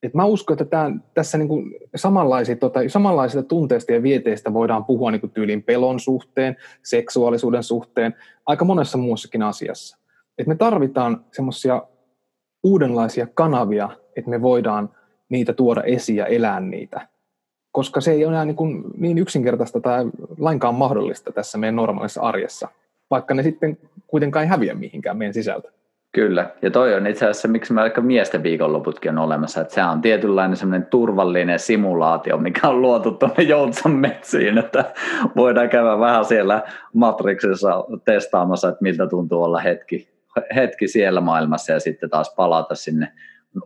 Et 0.03 0.13
mä 0.13 0.25
uskon, 0.25 0.53
että 0.53 0.65
tämän, 0.65 1.03
tässä 1.13 1.37
niinku 1.37 1.63
samanlaisia, 1.95 2.55
tota, 2.55 2.79
samanlaisista 2.87 3.43
tunteista 3.43 3.91
ja 3.91 4.03
vieteistä 4.03 4.53
voidaan 4.53 4.85
puhua 4.85 5.11
niinku 5.11 5.27
tyylin 5.27 5.63
pelon 5.63 5.99
suhteen, 5.99 6.57
seksuaalisuuden 6.83 7.63
suhteen, 7.63 8.15
aika 8.45 8.65
monessa 8.65 8.97
muussakin 8.97 9.43
asiassa. 9.43 9.97
Et 10.37 10.47
me 10.47 10.55
tarvitaan 10.55 11.25
semmoisia 11.31 11.81
uudenlaisia 12.63 13.27
kanavia 13.33 13.89
että 14.15 14.29
me 14.29 14.41
voidaan 14.41 14.89
niitä 15.29 15.53
tuoda 15.53 15.81
esiin 15.83 16.17
ja 16.17 16.25
elää 16.25 16.59
niitä. 16.59 17.07
Koska 17.71 18.01
se 18.01 18.11
ei 18.11 18.25
ole 18.25 18.33
enää 18.33 18.45
niin, 18.45 18.83
niin 18.97 19.17
yksinkertaista 19.17 19.81
tai 19.81 20.05
lainkaan 20.37 20.75
mahdollista 20.75 21.31
tässä 21.31 21.57
meidän 21.57 21.75
normaalissa 21.75 22.21
arjessa, 22.21 22.67
vaikka 23.11 23.33
ne 23.33 23.43
sitten 23.43 23.77
kuitenkaan 24.07 24.43
ei 24.43 24.49
häviä 24.49 24.73
mihinkään 24.73 25.17
meidän 25.17 25.33
sisältä. 25.33 25.71
Kyllä, 26.11 26.49
ja 26.61 26.71
toi 26.71 26.95
on 26.95 27.07
itse 27.07 27.25
asiassa, 27.25 27.47
miksi 27.47 27.73
me 27.73 27.81
aika 27.81 28.01
miesten 28.01 28.43
viikonloputkin 28.43 29.11
on 29.11 29.17
olemassa, 29.17 29.61
että 29.61 29.73
se 29.73 29.83
on 29.83 30.01
tietynlainen 30.01 30.57
semmoinen 30.57 30.87
turvallinen 30.87 31.59
simulaatio, 31.59 32.37
mikä 32.37 32.69
on 32.69 32.81
luotu 32.81 33.11
tuonne 33.11 33.43
Joutsan 33.43 33.91
metsiin, 33.91 34.57
että 34.57 34.93
voidaan 35.35 35.69
käydä 35.69 35.99
vähän 35.99 36.25
siellä 36.25 36.63
Matrixissa 36.93 37.85
testaamassa, 38.05 38.69
että 38.69 38.81
miltä 38.81 39.07
tuntuu 39.07 39.43
olla 39.43 39.59
hetki, 39.59 40.07
hetki 40.55 40.87
siellä 40.87 41.21
maailmassa 41.21 41.71
ja 41.71 41.79
sitten 41.79 42.09
taas 42.09 42.35
palata 42.35 42.75
sinne 42.75 43.11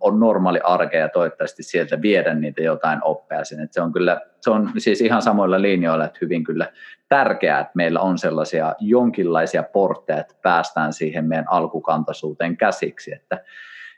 on 0.02 0.20
normaali 0.20 0.60
arkea 0.64 1.00
ja 1.00 1.10
toivottavasti 1.10 1.64
sieltä 1.64 2.02
viedä 2.02 2.34
niitä 2.34 2.62
jotain 2.62 3.00
oppeja 3.04 3.44
sinne. 3.46 3.68
Se 3.72 3.82
on 3.82 3.94
kyllä, 3.94 4.22
se 4.42 4.50
on 4.50 4.72
siis 4.78 5.02
ihan 5.02 5.22
samoilla 5.22 5.62
linjoilla, 5.62 6.06
että 6.06 6.20
hyvin 6.22 6.44
kyllä 6.44 6.72
tärkeää, 7.10 7.60
että 7.60 7.72
meillä 7.76 8.00
on 8.00 8.18
sellaisia 8.18 8.76
jonkinlaisia 8.80 9.64
portteja, 9.64 10.20
että 10.20 10.36
päästään 10.42 10.94
siihen 10.94 11.26
meidän 11.26 11.46
alkukantaisuuteen 11.50 12.58
käsiksi, 12.58 13.14
että 13.14 13.44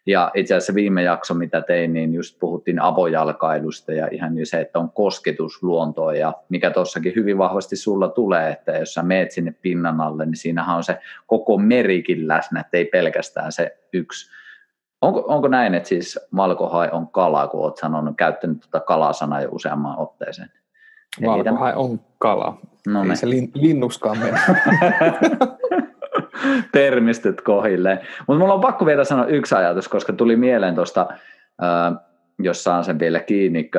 Ja 0.07 0.31
itse 0.35 0.55
asiassa 0.55 0.75
viime 0.75 1.03
jakso, 1.03 1.33
mitä 1.33 1.61
tein, 1.61 1.93
niin 1.93 2.13
just 2.13 2.39
puhuttiin 2.39 2.81
avojalkailusta 2.81 3.93
ja 3.93 4.07
ihan 4.11 4.35
niin 4.35 4.45
se, 4.45 4.61
että 4.61 4.79
on 4.79 4.91
kosketus 4.91 5.63
luontoon 5.63 6.17
ja 6.17 6.33
mikä 6.49 6.69
tuossakin 6.69 7.13
hyvin 7.15 7.37
vahvasti 7.37 7.75
sulla 7.75 8.09
tulee, 8.09 8.51
että 8.51 8.71
jos 8.71 8.93
sä 8.93 9.03
meet 9.03 9.31
sinne 9.31 9.55
pinnan 9.61 10.01
alle, 10.01 10.25
niin 10.25 10.35
siinähän 10.35 10.77
on 10.77 10.83
se 10.83 10.97
koko 11.25 11.57
merikin 11.57 12.27
läsnä, 12.27 12.59
että 12.59 12.77
ei 12.77 12.85
pelkästään 12.85 13.51
se 13.51 13.77
yksi. 13.93 14.31
Onko, 15.01 15.23
onko 15.27 15.47
näin, 15.47 15.75
että 15.75 15.89
siis 15.89 16.19
valkohai 16.35 16.89
on 16.91 17.07
kala, 17.07 17.47
kun 17.47 17.63
olet 17.63 17.77
sanonut, 17.77 18.17
käyttänyt 18.17 18.59
tuota 18.59 18.85
kalasanaa 18.85 19.41
jo 19.41 19.49
useamman 19.51 19.99
otteeseen? 19.99 20.51
Valkohai 21.25 21.73
on 21.75 21.99
kala. 22.17 22.57
No 22.87 23.01
Ei 23.01 23.07
niin. 23.07 23.17
se 23.17 23.29
lin, 23.29 23.51
linnuskaan 23.53 24.17
mene. 24.17 24.39
Termistyt 26.71 27.41
kohilleen. 27.41 27.99
Mutta 28.27 28.39
mulla 28.39 28.53
on 28.53 28.61
pakko 28.61 28.85
vielä 28.85 29.03
sanoa 29.03 29.25
yksi 29.25 29.55
ajatus, 29.55 29.87
koska 29.87 30.13
tuli 30.13 30.35
mieleen 30.35 30.75
tuosta, 30.75 31.07
jos 32.39 32.63
saan 32.63 32.83
sen 32.83 32.99
vielä 32.99 33.19
kiinni, 33.19 33.69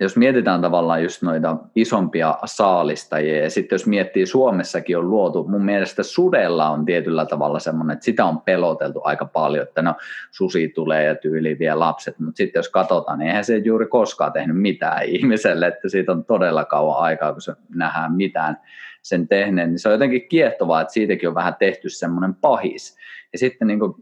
jos 0.00 0.16
mietitään 0.16 0.60
tavallaan 0.60 1.02
just 1.02 1.22
noita 1.22 1.56
isompia 1.74 2.38
saalistajia, 2.44 3.42
ja 3.42 3.50
sitten 3.50 3.74
jos 3.74 3.86
miettii, 3.86 4.26
Suomessakin 4.26 4.98
on 4.98 5.10
luotu, 5.10 5.48
mun 5.48 5.64
mielestä 5.64 6.02
sudella 6.02 6.70
on 6.70 6.84
tietyllä 6.84 7.26
tavalla 7.26 7.58
semmoinen, 7.58 7.94
että 7.94 8.04
sitä 8.04 8.24
on 8.24 8.40
peloteltu 8.40 9.00
aika 9.04 9.24
paljon, 9.24 9.62
että 9.62 9.82
no 9.82 9.94
susi 10.30 10.68
tulee 10.68 11.04
ja 11.04 11.14
tyyli 11.14 11.58
vie 11.58 11.74
lapset, 11.74 12.18
mutta 12.18 12.36
sitten 12.36 12.58
jos 12.58 12.68
katsotaan, 12.68 13.18
niin 13.18 13.28
eihän 13.28 13.44
se 13.44 13.56
juuri 13.56 13.86
koskaan 13.86 14.32
tehnyt 14.32 14.60
mitään 14.60 15.04
ihmiselle, 15.04 15.66
että 15.66 15.88
siitä 15.88 16.12
on 16.12 16.24
todella 16.24 16.64
kauan 16.64 17.02
aikaa, 17.02 17.32
kun 17.32 17.42
se 17.42 17.52
nähdään 17.74 18.12
mitään 18.12 18.60
sen 19.02 19.28
tehneen, 19.28 19.68
niin 19.68 19.78
se 19.78 19.88
on 19.88 19.92
jotenkin 19.92 20.28
kiehtovaa, 20.28 20.80
että 20.80 20.92
siitäkin 20.92 21.28
on 21.28 21.34
vähän 21.34 21.56
tehty 21.58 21.88
semmoinen 21.88 22.34
pahis. 22.34 22.96
Ja 23.32 23.38
sitten 23.38 23.68
niin 23.68 23.78
kuin 23.78 23.94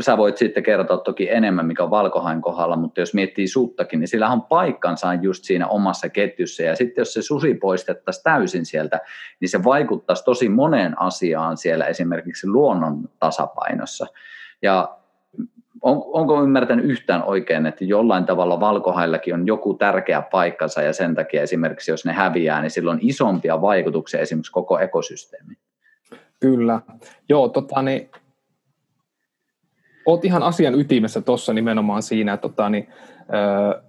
sä 0.00 0.16
voit 0.16 0.36
sitten 0.36 0.62
kertoa 0.62 0.98
toki 0.98 1.30
enemmän, 1.30 1.66
mikä 1.66 1.82
on 1.82 1.90
valkohain 1.90 2.42
kohdalla, 2.42 2.76
mutta 2.76 3.00
jos 3.00 3.14
miettii 3.14 3.48
suuttakin, 3.48 4.00
niin 4.00 4.08
sillä 4.08 4.28
on 4.28 4.42
paikkansa 4.42 5.14
just 5.14 5.44
siinä 5.44 5.66
omassa 5.66 6.08
ketjussa. 6.08 6.62
Ja 6.62 6.76
sitten 6.76 7.02
jos 7.02 7.12
se 7.12 7.22
susi 7.22 7.54
poistettaisiin 7.54 8.22
täysin 8.22 8.66
sieltä, 8.66 9.00
niin 9.40 9.48
se 9.48 9.64
vaikuttaisi 9.64 10.24
tosi 10.24 10.48
moneen 10.48 11.00
asiaan 11.00 11.56
siellä 11.56 11.86
esimerkiksi 11.86 12.48
luonnon 12.48 13.08
tasapainossa. 13.18 14.06
Ja 14.62 14.98
on, 15.82 16.02
onko 16.06 16.42
ymmärtänyt 16.42 16.84
yhtään 16.84 17.24
oikein, 17.24 17.66
että 17.66 17.84
jollain 17.84 18.24
tavalla 18.24 18.60
valkohaillakin 18.60 19.34
on 19.34 19.46
joku 19.46 19.74
tärkeä 19.74 20.22
paikkansa 20.22 20.82
ja 20.82 20.92
sen 20.92 21.14
takia 21.14 21.42
esimerkiksi 21.42 21.90
jos 21.90 22.04
ne 22.04 22.12
häviää, 22.12 22.60
niin 22.60 22.70
sillä 22.70 22.90
on 22.90 22.98
isompia 23.00 23.60
vaikutuksia 23.60 24.20
esimerkiksi 24.20 24.52
koko 24.52 24.78
ekosysteemiin? 24.78 25.58
Kyllä. 26.40 26.80
Joo, 27.28 27.48
tota, 27.48 27.82
niin 27.82 28.10
oot 30.06 30.24
ihan 30.24 30.42
asian 30.42 30.80
ytimessä 30.80 31.20
tuossa 31.20 31.52
nimenomaan 31.52 32.02
siinä, 32.02 32.32
että 32.32 32.48
tota, 32.48 32.68
niin, 32.68 32.88
ö, 33.74 33.82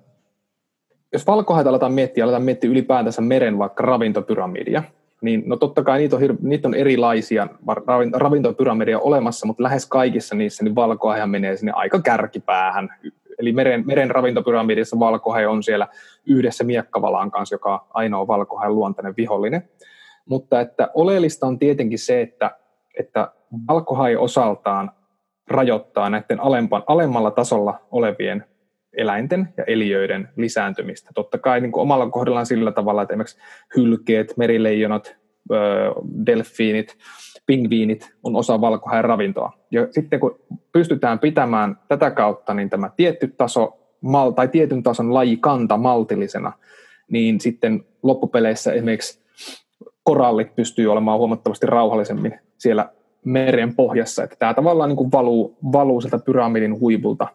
jos 1.13 1.27
valkohaita 1.27 1.69
aletaan 1.69 1.93
miettiä, 1.93 2.23
aletaan 2.23 2.43
miettiä 2.43 2.69
ylipäätänsä 2.69 3.21
meren 3.21 3.57
vaikka 3.57 3.83
ravintopyramidia, 3.83 4.83
niin 5.21 5.43
no 5.45 5.55
totta 5.55 5.83
kai 5.83 5.99
niitä 5.99 6.15
on, 6.15 6.21
niitä 6.41 6.67
on 6.67 6.75
erilaisia 6.75 7.47
ravintopyramidia 8.13 8.99
olemassa, 8.99 9.47
mutta 9.47 9.63
lähes 9.63 9.85
kaikissa 9.85 10.35
niissä 10.35 10.63
niin 10.63 10.75
valkohaihan 10.75 11.29
menee 11.29 11.57
sinne 11.57 11.71
aika 11.75 12.01
kärkipäähän. 12.01 12.89
Eli 13.39 13.51
meren, 13.51 13.83
meren 13.87 14.11
ravintopyramidissa 14.11 14.99
valkohai 14.99 15.45
on 15.45 15.63
siellä 15.63 15.87
yhdessä 16.25 16.63
miekkavalaan 16.63 17.31
kanssa, 17.31 17.55
joka 17.55 17.73
on 17.73 17.79
ainoa 17.93 18.27
valkohain 18.27 18.75
luontainen 18.75 19.13
vihollinen. 19.17 19.69
Mutta 20.25 20.61
että 20.61 20.89
oleellista 20.93 21.47
on 21.47 21.59
tietenkin 21.59 21.99
se, 21.99 22.21
että, 22.21 22.51
että 22.99 23.31
valkohai 23.67 24.15
osaltaan 24.15 24.91
rajoittaa 25.47 26.09
näiden 26.09 26.39
alempan, 26.39 26.83
alemmalla 26.87 27.31
tasolla 27.31 27.79
olevien 27.91 28.45
eläinten 28.97 29.53
ja 29.57 29.63
eliöiden 29.63 30.29
lisääntymistä. 30.35 31.11
Totta 31.15 31.37
kai 31.37 31.61
niin 31.61 31.71
kuin 31.71 31.81
omalla 31.81 32.09
kohdallaan 32.09 32.45
sillä 32.45 32.71
tavalla, 32.71 33.01
että 33.01 33.13
esimerkiksi 33.13 33.37
hylkeet, 33.75 34.33
merileijonat, 34.37 35.15
delfiinit, 36.25 36.97
pingviinit 37.45 38.13
on 38.23 38.35
osa 38.35 38.61
valkohäen 38.61 39.03
ravintoa. 39.05 39.51
Ja 39.71 39.87
sitten 39.91 40.19
kun 40.19 40.39
pystytään 40.71 41.19
pitämään 41.19 41.77
tätä 41.87 42.11
kautta 42.11 42.53
niin 42.53 42.69
tämä 42.69 42.89
tietty 42.95 43.27
taso 43.37 43.79
tai 44.35 44.47
tietyn 44.47 44.83
tason 44.83 45.13
lajikanta 45.13 45.77
maltillisena, 45.77 46.51
niin 47.11 47.39
sitten 47.39 47.85
loppupeleissä 48.03 48.73
esimerkiksi 48.73 49.23
korallit 50.03 50.55
pystyy 50.55 50.91
olemaan 50.91 51.17
huomattavasti 51.17 51.65
rauhallisemmin 51.65 52.39
siellä 52.57 52.89
meren 53.25 53.75
pohjassa, 53.75 54.23
että 54.23 54.35
tämä 54.39 54.53
tavallaan 54.53 54.89
niin 54.89 54.97
kuin 54.97 55.11
valuu, 55.11 55.57
valuu 55.71 56.01
sieltä 56.01 56.19
pyramidin 56.19 56.79
huipulta 56.79 57.27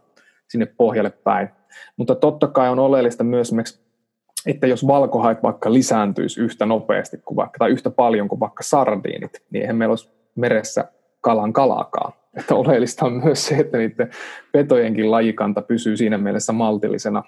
sinne 0.48 0.66
pohjalle 0.66 1.10
päin. 1.10 1.48
Mutta 1.96 2.14
totta 2.14 2.46
kai 2.46 2.68
on 2.68 2.78
oleellista 2.78 3.24
myös 3.24 3.52
että 4.46 4.66
jos 4.66 4.86
valkohait 4.86 5.42
vaikka 5.42 5.72
lisääntyisi 5.72 6.40
yhtä 6.40 6.66
nopeasti 6.66 7.18
kuin 7.24 7.36
vaikka, 7.36 7.58
tai 7.58 7.70
yhtä 7.70 7.90
paljon 7.90 8.28
kuin 8.28 8.40
vaikka 8.40 8.62
sardiinit, 8.62 9.32
niin 9.50 9.62
eihän 9.62 9.76
meillä 9.76 9.92
olisi 9.92 10.10
meressä 10.34 10.84
kalan 11.20 11.52
kalakaan. 11.52 12.12
Että 12.36 12.54
oleellista 12.54 13.06
on 13.06 13.12
myös 13.24 13.46
se, 13.46 13.54
että 13.54 13.78
niiden 13.78 14.10
petojenkin 14.52 15.10
lajikanta 15.10 15.62
pysyy 15.62 15.96
siinä 15.96 16.18
mielessä 16.18 16.52
maltillisena. 16.52 17.22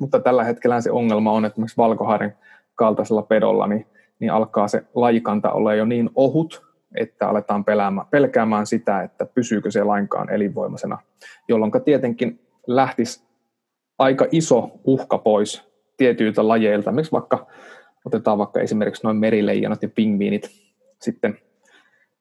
Mutta 0.00 0.20
tällä 0.20 0.44
hetkellä 0.44 0.80
se 0.80 0.90
ongelma 0.90 1.32
on, 1.32 1.44
että 1.44 1.54
esimerkiksi 1.54 1.76
valkohaiden 1.76 2.36
kaltaisella 2.74 3.22
pedolla, 3.22 3.66
niin, 3.66 3.86
niin 4.20 4.32
alkaa 4.32 4.68
se 4.68 4.84
lajikanta 4.94 5.52
olla 5.52 5.74
jo 5.74 5.84
niin 5.84 6.10
ohut, 6.14 6.67
että 6.94 7.28
aletaan 7.28 7.64
pelkäämään 8.10 8.66
sitä, 8.66 9.02
että 9.02 9.26
pysyykö 9.26 9.70
se 9.70 9.84
lainkaan 9.84 10.30
elinvoimaisena, 10.30 10.98
jolloin 11.48 11.72
tietenkin 11.84 12.40
lähtisi 12.66 13.22
aika 13.98 14.26
iso 14.30 14.70
uhka 14.84 15.18
pois 15.18 15.68
tietyiltä 15.96 16.48
lajeilta. 16.48 16.92
Miksi 16.92 17.12
vaikka 17.12 17.46
otetaan 18.04 18.38
vaikka 18.38 18.60
esimerkiksi 18.60 19.02
noin 19.04 19.16
merileijonat 19.16 19.82
ja 19.82 19.88
pingviinit 19.88 20.50
sitten, 21.02 21.38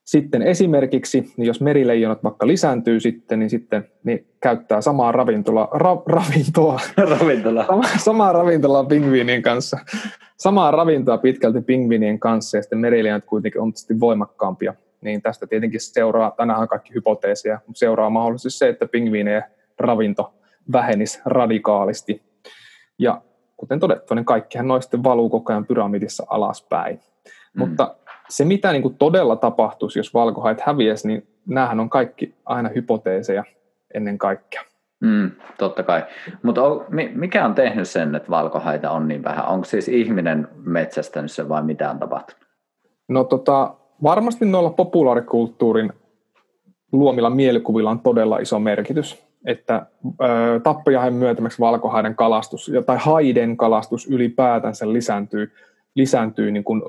sitten 0.04 0.42
esimerkiksi, 0.42 1.34
niin 1.38 1.48
jos 1.48 1.62
merileijonat 1.62 2.24
vaikka 2.24 2.48
lisääntyy 2.48 3.00
sitten, 3.00 3.40
niin 3.40 3.50
sitten 3.50 3.88
niin 4.04 4.28
käyttää 4.42 4.82
samaa 4.82 5.12
ravintola, 5.12 5.70
ra, 5.74 6.02
ravintoa, 6.06 6.80
ravintola. 7.20 7.66
Sama, 7.66 7.84
samaa 7.98 8.34
ravintolaa 8.34 8.84
pingviinien 8.84 9.42
kanssa, 9.42 9.80
samaa 10.38 10.72
ravintoa 10.72 11.18
pitkälti 11.18 11.62
pingviinien 11.62 12.20
kanssa 12.20 12.58
ja 12.58 12.62
sitten 12.62 12.80
merileijonat 12.80 13.26
kuitenkin 13.26 13.62
on 13.62 13.72
tietysti 13.72 14.00
voimakkaampia. 14.00 14.74
Niin 15.02 15.22
tästä 15.22 15.48
tietenkin 15.48 15.80
seuraa, 15.82 16.34
tänään 16.38 16.60
on 16.60 16.68
kaikki 16.68 16.94
hypoteeseja, 16.94 17.60
mutta 17.68 17.80
seuraa 17.80 18.10
mahdollisesti 18.10 18.58
se, 18.58 18.70
että 18.70 18.88
pingviinien 18.88 19.44
ravinto 19.80 20.34
vähenisi 20.72 21.20
radikaalisti. 21.26 22.22
Ja 23.00 23.22
kuten 23.58 23.80
todettu, 23.80 24.14
niin 24.14 24.26
kaikkihan 24.26 24.68
noista 24.68 25.04
valuu 25.04 25.30
koko 25.30 25.54
ajan 25.54 25.66
pyramidissa 25.66 26.26
alaspäin. 26.30 26.96
Mm. 26.96 27.60
Mutta 27.60 27.96
se, 28.30 28.46
mitä 28.46 28.72
niin 28.72 28.82
kuin 28.82 28.98
todella 28.98 29.36
tapahtuisi, 29.36 30.00
jos 30.00 30.14
valkohait 30.14 30.62
häviäisi, 30.62 31.08
niin 31.08 31.28
näähän 31.46 31.80
on 31.80 31.90
kaikki 31.90 32.36
aina 32.46 32.70
hypoteeseja 32.70 33.44
ennen 33.98 34.18
kaikkea. 34.18 34.62
Mm, 35.00 35.32
totta 35.58 35.84
kai. 35.84 36.04
Mutta 36.44 36.62
mikä 37.14 37.46
on 37.46 37.56
tehnyt 37.56 37.88
sen, 37.88 38.16
että 38.16 38.30
valkohaita 38.30 38.92
on 38.92 39.08
niin 39.08 39.24
vähän? 39.24 39.48
Onko 39.48 39.66
siis 39.66 39.88
ihminen 39.88 40.48
metsästänyt 40.56 41.32
sen 41.32 41.50
vai 41.50 41.64
mitä 41.64 41.90
on 41.90 42.00
tapahtunut? 42.00 42.48
No 43.08 43.24
tota, 43.24 43.74
varmasti 44.04 44.46
noilla 44.46 44.70
populaarikulttuurin 44.70 45.94
luomilla 46.92 47.30
mielikuvilla 47.30 47.90
on 47.90 48.00
todella 48.00 48.40
iso 48.40 48.60
merkitys 48.60 49.28
että 49.46 49.86
ö, 50.06 50.60
tappajahen 50.64 51.14
myötämäksi 51.14 51.60
valkohaiden 51.60 52.16
kalastus 52.16 52.72
tai 52.86 52.98
haiden 53.00 53.58
kalastus 53.58 54.08
ylipäätänsä 54.08 54.94
lisääntyy, 54.94 55.52
lisääntyy 55.96 56.52
niin 56.52 56.64
kuin 56.64 56.82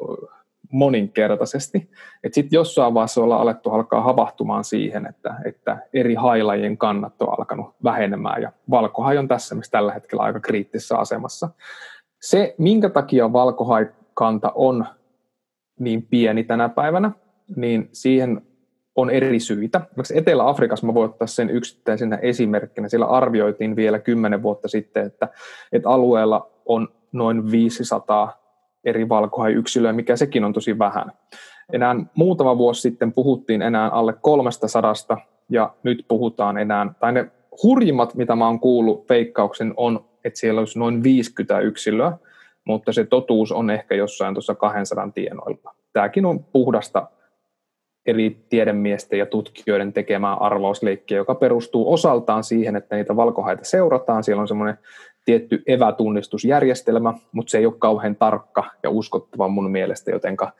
moninkertaisesti. 0.73 1.91
Sitten 2.33 2.57
jossain 2.57 2.95
vaiheessa 2.95 3.23
ollaan 3.23 3.41
alettu 3.41 3.71
alkaa 3.71 4.03
havahtumaan 4.03 4.65
siihen, 4.65 5.07
että, 5.07 5.35
että 5.45 5.79
eri 5.93 6.15
hailajien 6.15 6.79
kannat 6.79 7.23
on 7.23 7.39
alkanut 7.39 7.75
vähenemään 7.85 8.43
ja 8.43 8.53
valkohai 8.71 9.19
on 9.19 9.29
tässä 9.29 9.55
missä 9.55 9.71
tällä 9.71 9.93
hetkellä 9.93 10.23
aika 10.23 10.41
kriittisessä 10.41 10.97
asemassa. 10.97 11.49
Se, 12.23 12.55
minkä 12.59 12.89
takia 12.89 13.33
valkohaikanta 13.33 14.53
on 14.55 14.87
niin 15.81 16.03
pieni 16.03 16.45
tänä 16.45 16.69
päivänä, 16.69 17.11
niin 17.57 17.89
siihen 17.93 18.43
on 18.97 19.11
eri 19.11 19.41
syitä. 19.41 19.81
Etelä-Afrikassa 20.15 20.87
mä 20.87 20.95
voin 20.95 21.11
ottaa 21.11 21.27
sen 21.27 21.51
yksittäisenä 21.51 22.17
esimerkkinä. 22.17 22.89
Siellä 22.89 23.07
arvioitiin 23.07 23.77
vielä 23.77 23.99
kymmenen 23.99 24.43
vuotta 24.43 24.69
sitten, 24.69 25.07
että, 25.07 25.29
että 25.73 25.89
alueella 25.89 26.51
on 26.67 26.89
noin 27.13 27.51
500 27.51 28.48
eri 28.89 29.09
valkohai-yksilöä, 29.09 29.93
mikä 29.93 30.17
sekin 30.17 30.45
on 30.45 30.53
tosi 30.53 30.79
vähän. 30.79 31.13
Enää 31.73 31.97
muutama 32.15 32.59
vuosi 32.59 32.81
sitten 32.81 33.13
puhuttiin 33.13 33.63
enää 33.63 33.89
alle 33.89 34.15
300 34.21 34.93
ja 35.51 35.75
nyt 35.83 36.05
puhutaan 36.09 36.59
enää, 36.59 36.95
tai 37.01 37.13
ne 37.13 37.31
hurjimmat, 37.63 38.15
mitä 38.15 38.37
mä 38.37 38.47
oon 38.47 38.61
kuullut 38.61 39.09
veikkauksen, 39.09 39.75
on, 39.77 40.05
että 40.25 40.39
siellä 40.39 40.59
olisi 40.59 40.79
noin 40.79 41.03
50 41.03 41.61
yksilöä, 41.61 42.13
mutta 42.65 42.93
se 42.93 43.05
totuus 43.05 43.53
on 43.53 43.71
ehkä 43.71 43.95
jossain 43.95 44.35
tuossa 44.35 44.55
200 44.55 45.11
tienoilla. 45.15 45.75
Tämäkin 45.93 46.27
on 46.27 46.45
puhdasta 46.45 47.07
eri 48.07 48.47
tiedemiesten 48.49 49.19
ja 49.19 49.27
tutkijoiden 49.27 49.93
tekemää 49.93 50.35
arvausleikkiä, 50.35 51.17
joka 51.17 51.35
perustuu 51.35 51.93
osaltaan 51.93 52.45
siihen, 52.45 52.77
että 52.77 52.97
niitä 52.97 53.17
valkohaita 53.17 53.65
seurataan. 53.65 54.25
Siellä 54.25 54.41
on 54.41 54.49
semmoinen 54.49 54.79
tietty 55.29 55.63
evätunnistusjärjestelmä, 55.67 57.15
mutta 57.33 57.51
se 57.51 57.59
ei 57.59 57.67
ole 57.67 57.75
kauhean 57.79 58.17
tarkka 58.17 58.65
ja 58.83 58.91
uskottava 58.91 59.49
mun 59.49 59.71
mielestä, 59.71 60.11
jotenka, 60.11 60.53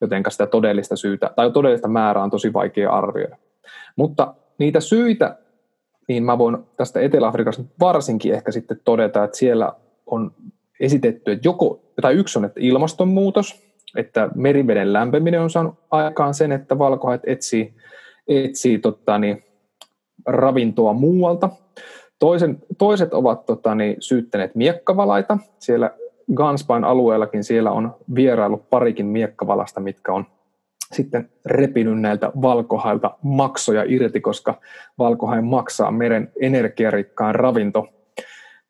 jotenka 0.00 0.30
sitä 0.30 0.46
todellista 0.46 0.96
syytä 0.96 1.30
tai 1.36 1.50
todellista 1.50 1.88
määrää 1.88 2.24
on 2.24 2.30
tosi 2.30 2.52
vaikea 2.52 2.92
arvioida. 2.92 3.36
Mutta 3.96 4.34
niitä 4.58 4.80
syitä, 4.80 5.38
niin 6.08 6.24
mä 6.24 6.38
voin 6.38 6.58
tästä 6.76 7.00
Etelä-Afrikasta 7.00 7.62
varsinkin 7.80 8.34
ehkä 8.34 8.52
sitten 8.52 8.80
todeta, 8.84 9.24
että 9.24 9.36
siellä 9.36 9.72
on 10.06 10.32
esitetty, 10.80 11.32
että 11.32 11.48
joko, 11.48 11.80
tai 12.02 12.14
yksi 12.14 12.38
on, 12.38 12.44
että 12.44 12.60
ilmastonmuutos, 12.60 13.62
että 13.96 14.28
meriveden 14.34 14.92
lämpeminen 14.92 15.40
on 15.40 15.50
saanut 15.50 15.74
aikaan 15.90 16.34
sen, 16.34 16.52
että 16.52 16.78
valkohait 16.78 17.22
etsii, 17.26 17.74
etsii 18.28 18.78
tota, 18.78 19.18
niin, 19.18 19.44
ravintoa 20.26 20.92
muualta. 20.92 21.50
Toisen, 22.24 22.58
toiset 22.78 23.14
ovat 23.14 23.46
tota, 23.46 23.74
niin, 23.74 23.96
syyttäneet 24.00 24.54
miekkavalaita. 24.54 25.38
Siellä 25.58 25.90
Ganspain 26.34 26.84
alueellakin 26.84 27.44
siellä 27.44 27.72
on 27.72 27.94
vierailu 28.14 28.56
parikin 28.70 29.06
miekkavalasta, 29.06 29.80
mitkä 29.80 30.12
on 30.12 30.26
sitten 30.92 31.30
repinyt 31.46 32.00
näiltä 32.00 32.32
valkohailta 32.42 33.10
maksoja 33.22 33.84
irti, 33.86 34.20
koska 34.20 34.54
valkohain 34.98 35.44
maksaa 35.44 35.90
meren 35.90 36.32
energiarikkaan 36.40 37.34
ravinto. 37.34 37.88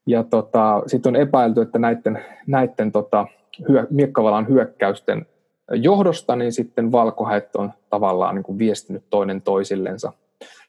Ja 0.07 0.25
tota, 0.25 0.83
sitten 0.87 1.11
on 1.11 1.23
epäilty, 1.23 1.61
että 1.61 1.79
näiden, 1.79 2.25
näiden 2.47 2.93
tota, 2.93 3.27
hyö, 3.69 3.87
miekkavalan 3.91 4.49
hyökkäysten 4.49 5.27
johdosta, 5.73 6.37
niin 6.37 6.53
sitten 6.53 6.93
valkohait 6.93 7.57
on 7.57 7.73
tavallaan 7.91 8.35
niin 8.35 8.45
kuin 8.45 8.59
viestinyt 8.59 9.05
toinen 9.11 9.43
toisillensa 9.43 10.13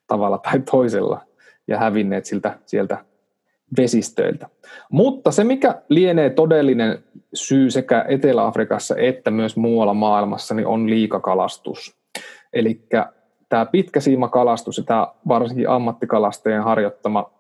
tavalla 0.08 0.38
tai 0.38 0.60
toisella 0.72 1.22
ja 1.68 1.78
hävinneet 1.78 2.26
siltä, 2.26 2.60
sieltä 2.66 2.98
vesistöiltä. 3.78 4.50
Mutta 4.92 5.32
se, 5.32 5.44
mikä 5.44 5.82
lienee 5.90 6.30
todellinen 6.30 7.04
syy 7.34 7.72
sekä 7.72 8.06
Etelä-Afrikassa 8.08 8.96
että 8.98 9.32
myös 9.32 9.58
muualla 9.58 9.94
maailmassa, 9.94 10.56
niin 10.56 10.68
on 10.68 10.90
liikakalastus. 10.90 11.98
Eli 12.54 12.82
tämä 13.50 13.66
pitkäsiimakalastus 13.66 14.78
ja 14.78 14.84
tämä 14.84 15.08
varsinkin 15.28 15.70
ammattikalastajien 15.70 16.64
harjoittama 16.64 17.32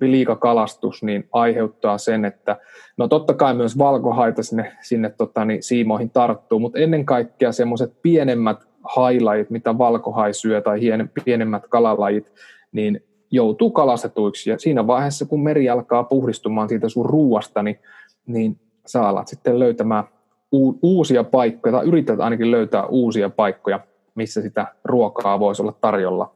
liikakalastus 0.00 1.02
niin 1.02 1.28
aiheuttaa 1.32 1.98
sen, 1.98 2.24
että 2.24 2.56
no 2.96 3.08
totta 3.08 3.34
kai 3.34 3.54
myös 3.54 3.78
valkohaita 3.78 4.42
sinne, 4.42 4.72
sinne 4.80 5.10
tota, 5.10 5.44
niin 5.44 5.62
siimoihin 5.62 6.10
tarttuu, 6.10 6.58
mutta 6.58 6.78
ennen 6.78 7.06
kaikkea 7.06 7.52
semmoiset 7.52 7.92
pienemmät 8.02 8.68
hailajit, 8.84 9.50
mitä 9.50 9.78
valkohai 9.78 10.34
syö 10.34 10.60
tai 10.60 10.80
pienemmät 11.24 11.66
kalalajit, 11.68 12.32
niin 12.72 13.04
joutuu 13.30 13.70
kalastetuiksi 13.70 14.50
ja 14.50 14.58
siinä 14.58 14.86
vaiheessa, 14.86 15.26
kun 15.26 15.42
meri 15.42 15.70
alkaa 15.70 16.04
puhdistumaan 16.04 16.68
siitä 16.68 16.88
sun 16.88 17.06
ruuasta, 17.06 17.62
niin, 17.62 17.78
niin 18.26 18.60
sä 18.86 19.08
alat 19.08 19.28
sitten 19.28 19.58
löytämään 19.58 20.04
uusia 20.82 21.24
paikkoja 21.24 21.72
tai 21.72 21.86
yrität 21.86 22.20
ainakin 22.20 22.50
löytää 22.50 22.86
uusia 22.86 23.30
paikkoja, 23.30 23.80
missä 24.14 24.42
sitä 24.42 24.66
ruokaa 24.84 25.40
voisi 25.40 25.62
olla 25.62 25.74
tarjolla. 25.80 26.34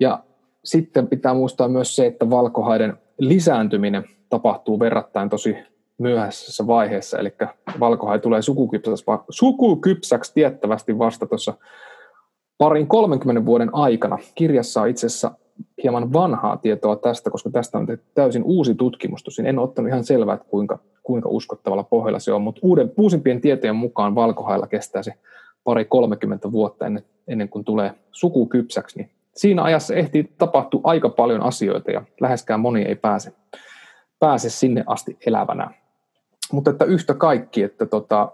Ja 0.00 0.22
sitten 0.64 1.08
pitää 1.08 1.34
muistaa 1.34 1.68
myös 1.68 1.96
se, 1.96 2.06
että 2.06 2.30
valkohaiden 2.30 2.98
lisääntyminen 3.18 4.04
tapahtuu 4.28 4.80
verrattain 4.80 5.28
tosi 5.28 5.56
myöhäisessä 5.98 6.66
vaiheessa, 6.66 7.18
eli 7.18 7.32
valkohai 7.80 8.18
tulee 8.18 8.42
sukukypsäksi, 8.42 9.04
sukukypsäksi 9.28 10.34
tiettävästi 10.34 10.98
vasta 10.98 11.26
tuossa 11.26 11.54
parin 12.58 12.86
30 12.86 13.46
vuoden 13.46 13.74
aikana. 13.74 14.18
Kirjassa 14.34 14.82
on 14.82 14.88
itse 14.88 15.06
asiassa 15.06 15.30
hieman 15.82 16.12
vanhaa 16.12 16.56
tietoa 16.56 16.96
tästä, 16.96 17.30
koska 17.30 17.50
tästä 17.50 17.78
on 17.78 17.86
tehty 17.86 18.04
täysin 18.14 18.42
uusi 18.44 18.74
tutkimus. 18.74 19.22
Tosin 19.22 19.46
en 19.46 19.58
ottanut 19.58 19.88
ihan 19.88 20.04
selvää, 20.04 20.34
että 20.34 20.48
kuinka, 20.48 20.78
kuinka 21.02 21.28
uskottavalla 21.28 21.82
pohjalla 21.82 22.18
se 22.18 22.32
on, 22.32 22.42
mutta 22.42 22.60
uuden, 22.62 22.92
uusimpien 22.96 23.40
tietojen 23.40 23.76
mukaan 23.76 24.14
valkohailla 24.14 24.66
kestää 24.66 25.02
se 25.02 25.14
pari 25.64 25.84
30 25.84 26.52
vuotta 26.52 26.86
ennen, 26.86 27.04
ennen 27.28 27.48
kuin 27.48 27.64
tulee 27.64 27.94
sukukypsäksi, 28.12 28.98
niin 28.98 29.10
siinä 29.36 29.62
ajassa 29.62 29.94
ehtii 29.94 30.34
tapahtua 30.38 30.80
aika 30.84 31.08
paljon 31.08 31.42
asioita 31.42 31.90
ja 31.90 32.02
läheskään 32.20 32.60
moni 32.60 32.82
ei 32.82 32.94
pääse, 32.94 33.32
pääse 34.18 34.50
sinne 34.50 34.84
asti 34.86 35.18
elävänä. 35.26 35.70
Mutta 36.52 36.70
että 36.70 36.84
yhtä 36.84 37.14
kaikki, 37.14 37.62
että 37.62 37.86
tota, 37.86 38.32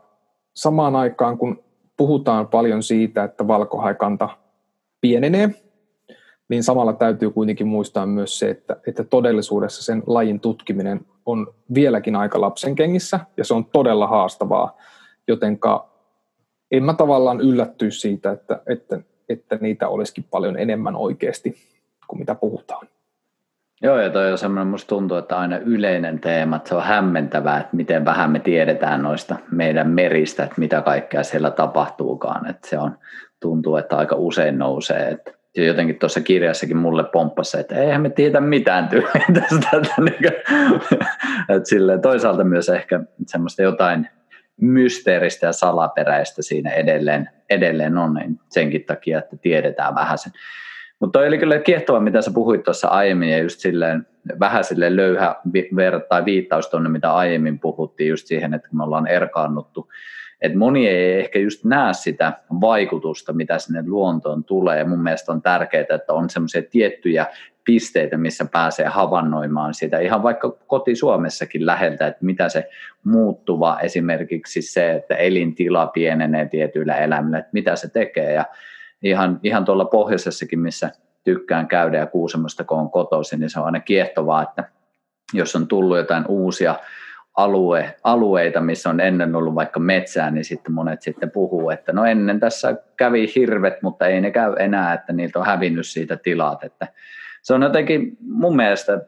samaan 0.57 0.97
aikaan 0.97 1.39
kun 1.39 1.65
puhutaan 1.97 2.49
paljon 2.49 2.83
siitä, 2.83 3.25
että 3.25 3.49
valkohaikanta 3.49 4.29
pienenee, 5.01 5.62
niin 6.53 6.63
samalla 6.63 6.93
täytyy 6.93 7.31
kuitenkin 7.31 7.67
muistaa 7.67 8.07
myös 8.07 8.39
se, 8.39 8.51
että, 8.51 8.77
että 8.87 9.05
todellisuudessa 9.05 9.85
sen 9.85 10.03
lajin 10.07 10.41
tutkiminen 10.41 11.01
on 11.27 11.55
vieläkin 11.75 12.17
aika 12.17 12.41
lapsen 12.41 12.75
kengissä 12.75 13.21
ja 13.37 13.45
se 13.45 13.55
on 13.55 13.65
todella 13.65 14.07
haastavaa, 14.07 14.77
jotenka 15.29 15.89
en 16.71 16.85
mä 16.85 16.95
tavallaan 16.95 17.41
yllättyisi 17.41 18.01
siitä, 18.01 18.31
että, 18.31 18.63
että 18.67 19.01
että 19.29 19.59
niitä 19.61 19.89
olisikin 19.89 20.25
paljon 20.31 20.59
enemmän 20.59 20.97
oikeasti 20.97 21.55
kuin 22.07 22.19
mitä 22.19 22.35
puhutaan. 22.35 22.87
Joo, 23.83 24.01
ja 24.01 24.11
toi 24.11 24.33
on 24.33 24.39
semmoinen, 24.39 24.67
musta 24.67 24.89
tuntuu, 24.89 25.17
että 25.17 25.39
aina 25.39 25.59
yleinen 25.59 26.21
teema, 26.21 26.57
että 26.57 26.69
se 26.69 26.75
on 26.75 26.83
hämmentävää, 26.83 27.61
että 27.61 27.77
miten 27.77 28.05
vähän 28.05 28.31
me 28.31 28.41
tiedetään 28.41 29.03
noista 29.03 29.37
meidän 29.51 29.91
meristä, 29.91 30.45
että 30.45 30.57
mitä 30.59 30.81
kaikkea 30.83 31.23
siellä 31.23 31.51
tapahtuukaan, 31.51 32.51
että 32.51 32.69
se 32.69 32.79
on, 32.79 32.99
tuntuu, 33.41 33.77
että 33.77 33.97
aika 33.97 34.17
usein 34.17 34.59
nousee, 34.59 35.09
että 35.09 35.42
ja 35.57 35.65
jotenkin 35.65 35.99
tuossa 35.99 36.21
kirjassakin 36.21 36.77
mulle 36.77 37.05
pomppasi, 37.05 37.61
että 37.61 37.75
eihän 37.75 38.03
me 38.03 38.11
tiedä 38.11 38.41
mitään 38.41 38.89
tyyliä 38.89 39.25
tästä. 39.41 39.71
Että, 41.49 41.69
silleen, 41.69 42.01
toisaalta 42.01 42.45
myös 42.45 42.69
ehkä 42.69 43.01
semmoista 43.27 43.63
jotain 43.63 44.09
mysteeristä 44.61 45.47
ja 45.47 45.53
salaperäistä 45.53 46.43
siinä 46.43 46.71
edelleen, 46.71 47.31
edelleen 47.51 47.99
on, 47.99 48.15
niin 48.15 48.41
senkin 48.51 48.85
takia, 48.85 49.19
että 49.19 49.37
tiedetään 49.37 49.95
vähän 49.95 50.19
sen. 50.19 50.33
Mutta 51.01 51.19
oli 51.19 51.39
kyllä 51.39 51.59
kiehtova, 51.59 52.01
mitä 52.01 52.23
sä 52.23 52.31
puhuit 52.35 52.63
tuossa 52.63 52.89
aiemmin, 52.89 53.29
ja 53.29 53.39
just 53.39 53.61
silleen 53.61 54.07
vähän 54.41 54.65
silleen 54.65 54.97
löyhä 54.97 55.37
ver- 55.49 56.07
tai 56.09 56.25
viittaus 56.25 56.69
tuonne, 56.69 56.89
mitä 56.89 57.15
aiemmin 57.15 57.59
puhuttiin, 57.59 58.11
just 58.11 58.27
siihen, 58.27 58.55
että 58.55 58.69
me 58.73 58.83
ollaan 58.83 59.07
erkaannuttu. 59.07 59.89
Että 60.43 60.59
moni 60.59 60.89
ei 60.89 61.21
ehkä 61.21 61.39
just 61.39 61.65
näe 61.65 61.95
sitä 61.95 62.33
vaikutusta, 62.61 63.33
mitä 63.33 63.59
sinne 63.59 63.83
luontoon 63.87 64.45
tulee. 64.45 64.85
Mun 64.85 65.03
mielestä 65.03 65.33
on 65.33 65.43
tärkeää, 65.43 65.87
että 65.91 66.13
on 66.13 66.31
semmoisia 66.31 66.63
tiettyjä 66.71 67.27
pisteitä, 67.65 68.17
missä 68.17 68.45
pääsee 68.53 68.87
havainnoimaan 68.87 69.75
sitä 69.75 69.99
ihan 69.99 70.23
vaikka 70.23 70.51
koti 70.67 70.97
Suomessakin 70.97 71.67
läheltä, 71.67 72.07
että 72.07 72.25
mitä 72.25 72.49
se 72.49 72.69
muuttuva 73.05 73.81
esimerkiksi 73.81 74.63
se, 74.63 74.93
että 74.93 75.15
elintila 75.15 75.87
pienenee 75.87 76.49
tietyillä 76.49 76.95
eläimillä, 76.97 77.39
että 77.39 77.51
mitä 77.53 77.77
se 77.77 77.91
tekee 77.91 78.33
ja 78.33 78.45
ihan, 79.03 79.41
ihan 79.43 79.65
tuolla 79.65 79.85
pohjoisessakin, 79.85 80.61
missä 80.61 80.91
tykkään 81.25 81.69
käydä 81.69 81.99
ja 81.99 82.07
Kuusamosta 82.07 82.65
kun 82.65 82.79
on 82.79 82.91
kotoisin, 82.91 83.41
niin 83.41 83.51
se 83.51 83.61
on 83.61 83.67
aina 83.67 83.81
kiehtovaa, 83.81 84.43
että 84.43 84.65
jos 85.33 85.57
on 85.57 85.69
tullut 85.69 85.97
jotain 85.97 86.25
uusia 86.29 86.75
alue, 87.37 87.95
alueita, 88.05 88.61
missä 88.61 88.91
on 88.91 89.01
ennen 89.01 89.35
ollut 89.35 89.55
vaikka 89.55 89.81
metsää, 89.81 90.31
niin 90.31 90.45
sitten 90.45 90.73
monet 90.73 91.03
sitten 91.03 91.31
puhuu, 91.31 91.71
että 91.71 91.93
no 91.93 92.05
ennen 92.05 92.41
tässä 92.41 92.77
kävi 92.97 93.33
hirvet, 93.37 93.83
mutta 93.83 94.07
ei 94.07 94.21
ne 94.21 94.31
käy 94.31 94.55
enää, 94.59 94.95
että 94.95 95.13
niiltä 95.13 95.39
on 95.39 95.47
hävinnyt 95.47 95.87
siitä 95.87 96.17
tilat, 96.17 96.65
että 96.65 96.89
se 97.43 97.55
on 97.55 97.63
jotenkin 97.63 98.17
mun 98.21 98.57
mielestä, 98.57 99.01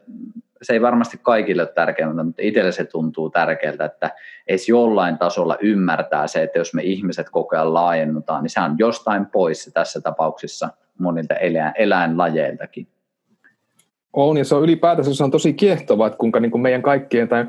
se 0.61 0.73
ei 0.73 0.81
varmasti 0.81 1.19
kaikille 1.21 1.61
ole 1.61 1.71
tärkeää, 1.75 2.23
mutta 2.23 2.41
itselle 2.41 2.71
se 2.71 2.85
tuntuu 2.85 3.29
tärkeältä, 3.29 3.85
että 3.85 4.11
edes 4.47 4.69
jollain 4.69 5.17
tasolla 5.17 5.57
ymmärtää 5.61 6.27
se, 6.27 6.43
että 6.43 6.59
jos 6.59 6.73
me 6.73 6.83
ihmiset 6.83 7.29
koko 7.29 7.55
ajan 7.55 7.73
laajennutaan, 7.73 8.43
niin 8.43 8.49
se 8.49 8.59
on 8.59 8.75
jostain 8.77 9.25
pois 9.25 9.71
tässä 9.73 10.01
tapauksessa 10.01 10.69
monilta 10.99 11.35
eläin, 11.35 11.73
eläinlajeiltakin. 11.77 12.87
On, 14.13 14.37
ja 14.37 14.45
se 14.45 14.55
on 14.55 14.63
ylipäätänsä 14.63 15.13
se 15.13 15.23
on 15.23 15.31
tosi 15.31 15.53
kiehtovaa, 15.53 16.07
että 16.07 16.17
kuinka 16.17 16.39
niin 16.39 16.51
kuin 16.51 16.61
meidän 16.61 16.81
kaikkien, 16.81 17.27
tai 17.27 17.45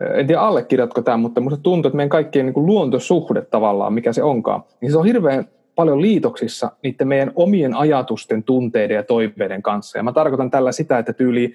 en 0.00 0.26
tiedä 0.26 0.40
allekirjoitko 0.40 1.02
tämä, 1.02 1.16
mutta 1.16 1.40
minusta 1.40 1.62
tuntuu, 1.62 1.88
että 1.88 1.96
meidän 1.96 2.08
kaikkien 2.08 2.46
niin 2.46 2.54
kuin 2.54 2.66
luontosuhde 2.66 3.42
tavallaan, 3.42 3.92
mikä 3.92 4.12
se 4.12 4.22
onkaan, 4.22 4.62
niin 4.80 4.92
se 4.92 4.98
on 4.98 5.06
hirveän 5.06 5.48
paljon 5.74 6.02
liitoksissa 6.02 6.70
niiden 6.82 7.08
meidän 7.08 7.32
omien 7.34 7.74
ajatusten, 7.74 8.42
tunteiden 8.42 8.94
ja 8.94 9.02
toiveiden 9.02 9.62
kanssa. 9.62 9.98
Ja 9.98 10.02
mä 10.02 10.12
tarkoitan 10.12 10.50
tällä 10.50 10.72
sitä, 10.72 10.98
että 10.98 11.12
tyyli, 11.12 11.52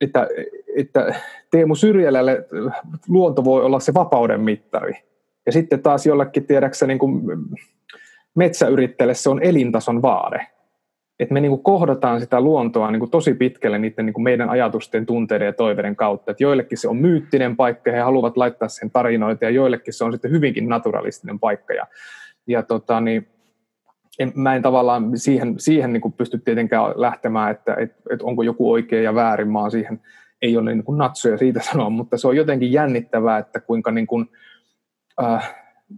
että, 0.00 0.28
että 0.76 1.14
Teemu 1.50 1.74
Syrjälälle 1.74 2.46
luonto 3.08 3.44
voi 3.44 3.64
olla 3.64 3.80
se 3.80 3.94
vapauden 3.94 4.40
mittari. 4.40 4.92
Ja 5.46 5.52
sitten 5.52 5.82
taas 5.82 6.06
jollekin 6.06 6.46
tiedäksä 6.46 6.86
niin 6.86 6.98
kuin 6.98 7.22
metsäyrittäjälle 8.34 9.14
se 9.14 9.30
on 9.30 9.42
elintason 9.42 10.02
vaade. 10.02 10.46
Että 11.20 11.34
me 11.34 11.40
niin 11.40 11.62
kohdataan 11.62 12.20
sitä 12.20 12.40
luontoa 12.40 12.90
niin 12.90 13.10
tosi 13.10 13.34
pitkälle 13.34 13.78
niiden 13.78 14.06
niin 14.06 14.22
meidän 14.22 14.50
ajatusten, 14.50 15.06
tunteiden 15.06 15.46
ja 15.46 15.52
toiveiden 15.52 15.96
kautta. 15.96 16.30
Että 16.30 16.42
joillekin 16.42 16.78
se 16.78 16.88
on 16.88 16.96
myyttinen 16.96 17.56
paikka, 17.56 17.90
he 17.90 17.98
haluavat 17.98 18.36
laittaa 18.36 18.68
sen 18.68 18.90
tarinoita, 18.90 19.44
ja 19.44 19.50
joillekin 19.50 19.94
se 19.94 20.04
on 20.04 20.12
sitten 20.12 20.30
hyvinkin 20.30 20.68
naturalistinen 20.68 21.38
paikka. 21.38 21.74
Ja, 21.74 21.86
ja 22.46 22.62
tota, 22.62 23.00
niin, 23.00 23.26
en, 24.18 24.32
mä 24.34 24.54
en 24.54 24.62
tavallaan 24.62 25.18
siihen, 25.18 25.54
siihen 25.58 25.92
niin 25.92 26.12
pysty 26.12 26.38
tietenkään 26.38 26.92
lähtemään, 26.96 27.50
että 27.50 27.74
et, 27.74 27.92
et 28.10 28.22
onko 28.22 28.42
joku 28.42 28.72
oikein 28.72 29.04
ja 29.04 29.14
väärin, 29.14 29.52
mä 29.52 29.70
siihen 29.70 30.00
ei 30.42 30.56
ole 30.56 30.74
niin 30.74 30.84
natsoja 30.96 31.38
siitä 31.38 31.60
sanoa, 31.62 31.90
mutta 31.90 32.18
se 32.18 32.28
on 32.28 32.36
jotenkin 32.36 32.72
jännittävää, 32.72 33.38
että 33.38 33.60
kuinka 33.60 33.90
niin 33.90 34.06
kuin, 34.06 34.30
äh, 35.22 35.54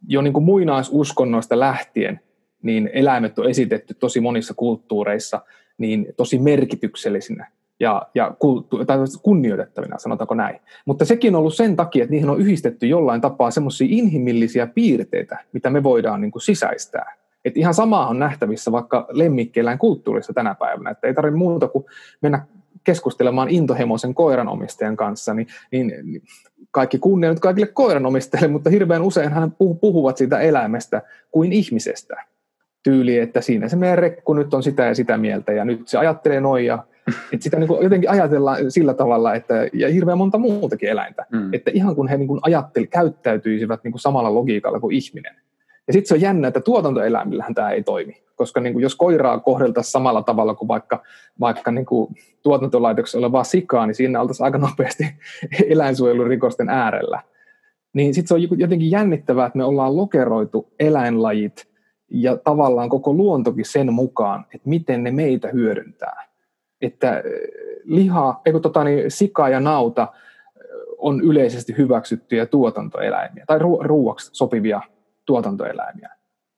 jo 0.08 0.22
niin 0.22 0.32
kuin 0.32 0.44
muinaisuskonnoista 0.44 1.60
lähtien 1.60 2.20
niin 2.62 2.90
eläimet 2.92 3.38
on 3.38 3.50
esitetty 3.50 3.94
tosi 3.94 4.20
monissa 4.20 4.54
kulttuureissa 4.54 5.40
niin 5.78 6.06
tosi 6.16 6.38
merkityksellisinä 6.38 7.50
ja, 7.80 8.06
ja 8.14 8.34
kulttu- 8.38 8.84
tai 8.84 8.98
kunnioitettavina, 9.22 9.98
sanotaanko 9.98 10.34
näin. 10.34 10.60
Mutta 10.84 11.04
sekin 11.04 11.34
on 11.34 11.38
ollut 11.38 11.54
sen 11.54 11.76
takia, 11.76 12.04
että 12.04 12.10
niihin 12.10 12.30
on 12.30 12.40
yhdistetty 12.40 12.86
jollain 12.86 13.20
tapaa 13.20 13.50
semmoisia 13.50 13.88
inhimillisiä 13.90 14.66
piirteitä, 14.66 15.38
mitä 15.52 15.70
me 15.70 15.82
voidaan 15.82 16.20
niin 16.20 16.30
kuin 16.30 16.42
sisäistää. 16.42 17.16
Et 17.44 17.56
ihan 17.56 17.74
sama 17.74 18.06
on 18.06 18.18
nähtävissä 18.18 18.72
vaikka 18.72 19.06
lemmikkieläin 19.10 19.78
kulttuurissa 19.78 20.32
tänä 20.32 20.54
päivänä, 20.54 20.90
että 20.90 21.06
ei 21.06 21.14
tarvitse 21.14 21.38
muuta 21.38 21.68
kuin 21.68 21.84
mennä 22.20 22.46
keskustelemaan 22.84 23.48
intohemoisen 23.48 24.14
koiranomistajan 24.14 24.96
kanssa, 24.96 25.34
niin, 25.34 25.46
niin, 25.72 25.92
niin 26.02 26.22
kaikki 26.70 26.98
kunnia 26.98 27.30
nyt 27.30 27.40
kaikille 27.40 27.66
koiranomistajille, 27.66 28.48
mutta 28.48 28.70
hirveän 28.70 29.02
usein 29.02 29.32
hän 29.32 29.52
puhuvat 29.80 30.16
siitä 30.16 30.40
eläimestä 30.40 31.02
kuin 31.30 31.52
ihmisestä. 31.52 32.24
Tyyli, 32.82 33.18
että 33.18 33.40
siinä 33.40 33.68
se 33.68 33.76
meidän 33.76 33.98
rekku 33.98 34.34
nyt 34.34 34.54
on 34.54 34.62
sitä 34.62 34.84
ja 34.84 34.94
sitä 34.94 35.16
mieltä 35.18 35.52
ja 35.52 35.64
nyt 35.64 35.88
se 35.88 35.98
ajattelee 35.98 36.40
noin 36.40 36.66
ja 36.66 36.84
että 37.32 37.44
sitä 37.44 37.58
niin 37.58 37.68
kuin 37.68 37.82
jotenkin 37.82 38.10
ajatellaan 38.10 38.70
sillä 38.70 38.94
tavalla, 38.94 39.34
että, 39.34 39.54
ja 39.72 39.88
hirveän 39.88 40.18
monta 40.18 40.38
muutakin 40.38 40.88
eläintä, 40.88 41.26
mm. 41.32 41.54
että 41.54 41.70
ihan 41.74 41.96
kun 41.96 42.08
he 42.08 42.16
niin 42.16 42.28
kuin 42.28 42.40
ajatteli, 42.42 42.86
käyttäytyisivät 42.86 43.84
niin 43.84 43.92
kuin 43.92 44.00
samalla 44.00 44.34
logiikalla 44.34 44.80
kuin 44.80 44.96
ihminen. 44.96 45.34
Ja 45.86 45.92
sitten 45.92 46.08
se 46.08 46.14
on 46.14 46.20
jännä, 46.20 46.48
että 46.48 46.60
tuotantoeläimillähän 46.60 47.54
tämä 47.54 47.70
ei 47.70 47.82
toimi, 47.82 48.22
koska 48.36 48.60
niin 48.60 48.72
kuin 48.72 48.82
jos 48.82 48.96
koiraa 48.96 49.40
kohdeltaisiin 49.40 49.92
samalla 49.92 50.22
tavalla 50.22 50.54
kuin 50.54 50.68
vaikka, 50.68 51.02
vaikka 51.40 51.70
niin 51.70 51.86
kuin 51.86 52.14
tuotantolaitoksessa 52.42 53.18
olevaa 53.18 53.44
sikaa, 53.44 53.86
niin 53.86 53.94
siinä 53.94 54.20
oltaisiin 54.20 54.44
aika 54.44 54.58
nopeasti 54.58 55.04
eläinsuojelurikosten 55.74 56.68
äärellä. 56.68 57.22
Niin 57.92 58.14
sitten 58.14 58.28
se 58.28 58.34
on 58.34 58.58
jotenkin 58.60 58.90
jännittävää, 58.90 59.46
että 59.46 59.58
me 59.58 59.64
ollaan 59.64 59.96
lokeroitu 59.96 60.72
eläinlajit 60.80 61.69
ja 62.10 62.36
tavallaan 62.36 62.88
koko 62.88 63.12
luontokin 63.12 63.64
sen 63.64 63.92
mukaan, 63.92 64.46
että 64.54 64.68
miten 64.68 65.04
ne 65.04 65.10
meitä 65.10 65.48
hyödyntää. 65.48 66.26
Että 66.80 67.22
liha, 67.84 68.40
eikö 68.46 68.60
tota, 68.60 68.84
niin, 68.84 69.10
sika 69.10 69.48
ja 69.48 69.60
nauta 69.60 70.08
on 70.98 71.20
yleisesti 71.20 71.74
hyväksyttyjä 71.78 72.46
tuotantoeläimiä 72.46 73.44
tai 73.46 73.58
ruuaksi 73.80 74.30
sopivia 74.32 74.80
tuotantoeläimiä. 75.26 76.10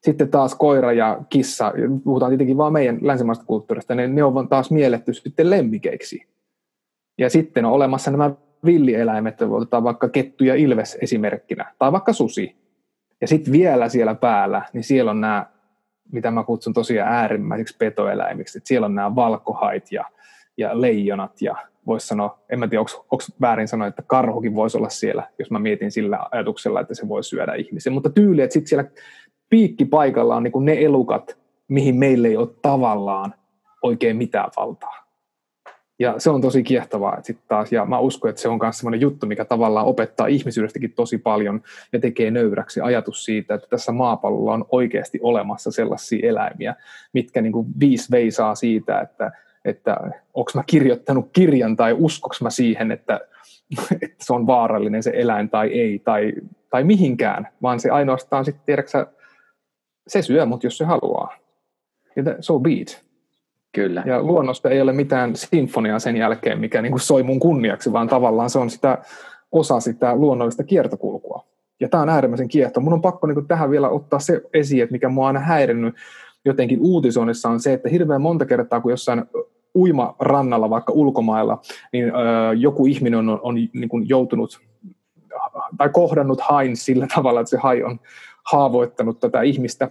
Sitten 0.03 0.29
taas 0.29 0.55
koira 0.55 0.93
ja 0.93 1.21
kissa, 1.31 1.73
puhutaan 2.05 2.31
tietenkin 2.31 2.57
vain 2.57 2.73
meidän 2.73 2.99
länsimaista 3.03 3.45
kulttuurista, 3.45 3.95
ne, 3.95 4.09
ne 4.09 4.25
on 4.25 4.49
taas 4.49 4.71
mielletty 4.71 5.15
sitten 5.15 5.51
lemmikeiksi. 5.51 6.27
Ja 7.19 7.31
sitten 7.31 7.65
on 7.65 7.73
olemassa 7.73 8.11
nämä 8.11 8.31
villieläimet, 8.65 9.43
otetaan 9.43 9.85
vaikka 9.85 10.09
kettu 10.09 10.45
ja 10.45 10.55
ilves 10.55 10.99
esimerkkinä, 11.01 11.75
tai 11.79 11.93
vaikka 11.93 12.13
susi. 12.13 12.62
Ja 13.23 13.29
sitten 13.29 13.53
vielä 13.53 13.89
siellä 13.89 14.15
päällä, 14.15 14.63
niin 14.73 14.85
siellä 14.85 15.11
on 15.11 15.21
nämä, 15.21 15.47
mitä 16.13 16.31
mä 16.31 16.45
kutsun 16.45 16.73
tosiaan 16.73 17.13
äärimmäisiksi 17.13 17.77
petoeläimiksi, 17.79 18.59
että 18.59 18.69
siellä 18.69 18.85
on 18.85 18.95
nämä 18.95 19.15
valkohait 19.15 19.93
ja, 19.93 20.05
ja 20.57 20.81
leijonat 20.81 21.43
ja 21.43 21.57
voisi 21.87 22.07
sanoa, 22.07 22.39
en 22.51 22.59
mä 22.59 22.69
tiedä, 22.69 22.81
onko 22.81 23.25
väärin 23.41 23.69
sanoa, 23.69 23.87
että 23.87 24.03
karhukin 24.07 24.55
voisi 24.55 24.79
olla 24.79 24.89
siellä, 24.89 25.31
jos 25.39 25.51
mä 25.51 25.59
mietin 25.59 25.91
sillä 25.91 26.19
ajatuksella, 26.31 26.81
että 26.81 26.95
se 26.95 27.09
voi 27.09 27.25
syödä 27.25 27.55
ihmisiä. 27.55 27.93
Mutta 27.93 28.11
tyyli, 28.11 28.43
että 28.43 28.53
sitten 28.53 28.69
siellä 28.69 28.91
piikkipaikalla 29.51 30.37
on 30.37 30.43
niin 30.43 30.65
ne 30.65 30.77
elukat, 30.85 31.39
mihin 31.69 31.97
meille 31.97 32.29
ei 32.29 32.37
ole 32.37 32.49
tavallaan 32.63 33.35
oikein 33.83 34.17
mitään 34.17 34.51
valtaa. 34.57 35.02
Ja 36.03 36.15
se 36.19 36.31
on 36.31 36.41
tosi 36.41 36.63
kiehtovaa, 36.63 37.23
sitten 37.23 37.45
taas, 37.49 37.73
ja 37.73 37.85
mä 37.85 37.99
uskon, 37.99 38.31
että 38.31 38.43
se 38.43 38.49
on 38.49 38.59
myös 38.63 38.79
sellainen 38.79 39.01
juttu, 39.01 39.27
mikä 39.27 39.45
tavallaan 39.45 39.87
opettaa 39.87 40.27
ihmisyydestäkin 40.27 40.93
tosi 40.93 41.19
paljon 41.19 41.63
ja 41.93 42.01
tekee 42.01 42.31
nöyräksi 42.31 42.81
ajatus 42.81 43.25
siitä, 43.25 43.55
että 43.55 43.67
tässä 43.71 43.93
maapallolla 43.93 44.53
on 44.53 44.65
oikeasti 44.71 45.19
olemassa 45.23 45.71
sellaisia 45.71 46.29
eläimiä, 46.29 46.75
mitkä 47.13 47.43
niin 47.43 47.53
kuin 47.53 47.67
viisi 47.81 48.11
veisaa 48.11 48.55
siitä, 48.55 49.01
että 49.01 49.33
että 49.65 49.97
onko 50.35 50.51
mä 50.55 50.63
kirjoittanut 50.67 51.29
kirjan 51.33 51.77
tai 51.77 51.97
uskoks 51.99 52.43
mä 52.43 52.51
siihen, 52.51 52.93
että, 52.93 53.21
että 54.03 54.25
se 54.25 54.33
on 54.33 54.47
vaarallinen 54.47 55.03
se 55.03 55.13
eläin 55.15 55.51
tai 55.51 55.69
ei, 55.69 55.99
tai, 55.99 56.33
tai 56.71 56.85
mihinkään, 56.85 57.49
vaan 57.63 57.81
se 57.81 57.91
ainoastaan 57.91 58.45
sitten, 58.45 58.63
tiedäksä, 58.67 59.07
se 60.07 60.23
syö 60.23 60.47
mut, 60.47 60.65
jos 60.65 60.79
se 60.79 60.85
haluaa. 60.85 61.35
Ja 62.17 62.23
so 62.41 62.59
be 62.59 62.71
it. 62.73 63.12
Kyllä. 63.73 64.03
Ja 64.07 64.23
luonnosta 64.23 64.71
ei 64.71 64.81
ole 64.81 64.93
mitään 64.93 65.37
sinfoniaa 65.37 65.99
sen 65.99 66.17
jälkeen, 66.17 66.61
mikä 66.61 66.83
niin 66.83 66.93
kuin 66.93 67.01
soi 67.01 67.23
mun 67.23 67.41
kunniaksi, 67.41 67.93
vaan 67.93 68.09
tavallaan 68.09 68.51
se 68.51 68.59
on 68.59 68.71
sitä 68.71 68.99
osa 69.53 69.81
sitä 69.81 70.17
luonnollista 70.17 70.65
kiertokulkua. 70.65 71.45
Ja 71.81 71.89
tämä 71.89 72.03
on 72.03 72.09
äärimmäisen 72.09 72.49
kiehto. 72.49 72.81
Mun 72.81 72.93
on 72.93 73.03
pakko 73.03 73.27
niin 73.27 73.35
kuin 73.35 73.49
tähän 73.49 73.71
vielä 73.71 73.89
ottaa 73.89 74.19
se 74.19 74.43
esiin, 74.55 74.83
että 74.83 74.93
mikä 74.93 75.09
mua 75.09 75.25
on 75.25 75.37
aina 75.37 75.47
häirinnyt 75.47 75.95
jotenkin 76.45 76.79
uutisoinnissa 76.81 77.49
on 77.49 77.61
se, 77.61 77.73
että 77.73 77.89
hirveän 77.89 78.23
monta 78.23 78.47
kertaa, 78.47 78.81
kun 78.81 78.91
jossain 78.91 79.25
uimarannalla 79.75 80.71
vaikka 80.71 80.93
ulkomailla, 80.93 81.61
niin 81.93 82.05
ö, 82.05 82.11
joku 82.57 82.87
ihminen 82.87 83.19
on, 83.19 83.41
on 83.43 83.55
niin 83.55 83.89
kuin 83.89 84.09
joutunut 84.09 84.61
tai 85.79 85.89
kohdannut 85.89 86.41
hain 86.41 86.77
sillä 86.77 87.07
tavalla, 87.15 87.41
että 87.41 87.51
se 87.51 87.57
hai 87.57 87.83
on 87.83 88.01
haavoittanut 88.43 89.21
tätä 89.21 89.43
ihmistä, 89.43 89.91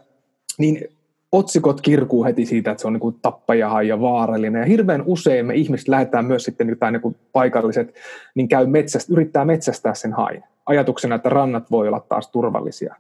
niin 0.57 0.87
otsikot 1.31 1.81
kirkuu 1.81 2.23
heti 2.23 2.45
siitä, 2.45 2.71
että 2.71 2.81
se 2.81 2.87
on 2.87 2.93
niin 2.93 3.19
tappajahai 3.21 3.87
ja 3.87 4.01
vaarallinen. 4.01 4.59
Ja 4.59 4.65
hirveän 4.65 5.03
usein 5.05 5.45
me 5.45 5.53
ihmiset 5.53 5.87
lähdetään 5.87 6.25
myös 6.25 6.43
sitten, 6.43 6.77
tai 6.79 6.91
niin 6.91 7.15
paikalliset, 7.31 7.95
niin 8.35 8.47
käy 8.47 8.65
metsästä, 8.65 9.13
yrittää 9.13 9.45
metsästää 9.45 9.93
sen 9.93 10.13
hain. 10.13 10.43
Ajatuksena, 10.65 11.15
että 11.15 11.29
rannat 11.29 11.71
voi 11.71 11.87
olla 11.87 12.05
taas 12.09 12.31
turvallisia. 12.31 12.95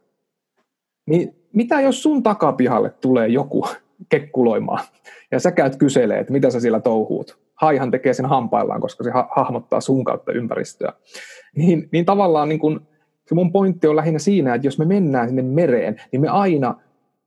Niin 1.05 1.35
mitä 1.53 1.81
jos 1.81 2.03
sun 2.03 2.23
takapihalle 2.23 2.89
tulee 2.89 3.27
joku 3.27 3.67
kekkuloimaan 4.09 4.83
ja 5.31 5.39
sä 5.39 5.51
käyt 5.51 5.75
kyselee, 5.75 6.19
että 6.19 6.33
mitä 6.33 6.49
sä 6.49 6.59
siellä 6.59 6.79
touhuut. 6.79 7.37
Haihan 7.55 7.91
tekee 7.91 8.13
sen 8.13 8.25
hampaillaan, 8.25 8.81
koska 8.81 9.03
se 9.03 9.11
ha- 9.11 9.29
hahmottaa 9.35 9.81
sun 9.81 10.03
kautta 10.03 10.31
ympäristöä. 10.31 10.93
Niin, 11.55 11.89
niin 11.91 12.05
tavallaan 12.05 12.49
niin 12.49 12.59
kun, 12.59 12.87
se 13.27 13.35
mun 13.35 13.51
pointti 13.51 13.87
on 13.87 13.95
lähinnä 13.95 14.19
siinä, 14.19 14.55
että 14.55 14.67
jos 14.67 14.79
me 14.79 14.85
mennään 14.85 15.27
sinne 15.27 15.41
mereen, 15.41 16.01
niin 16.11 16.21
me 16.21 16.27
aina 16.27 16.75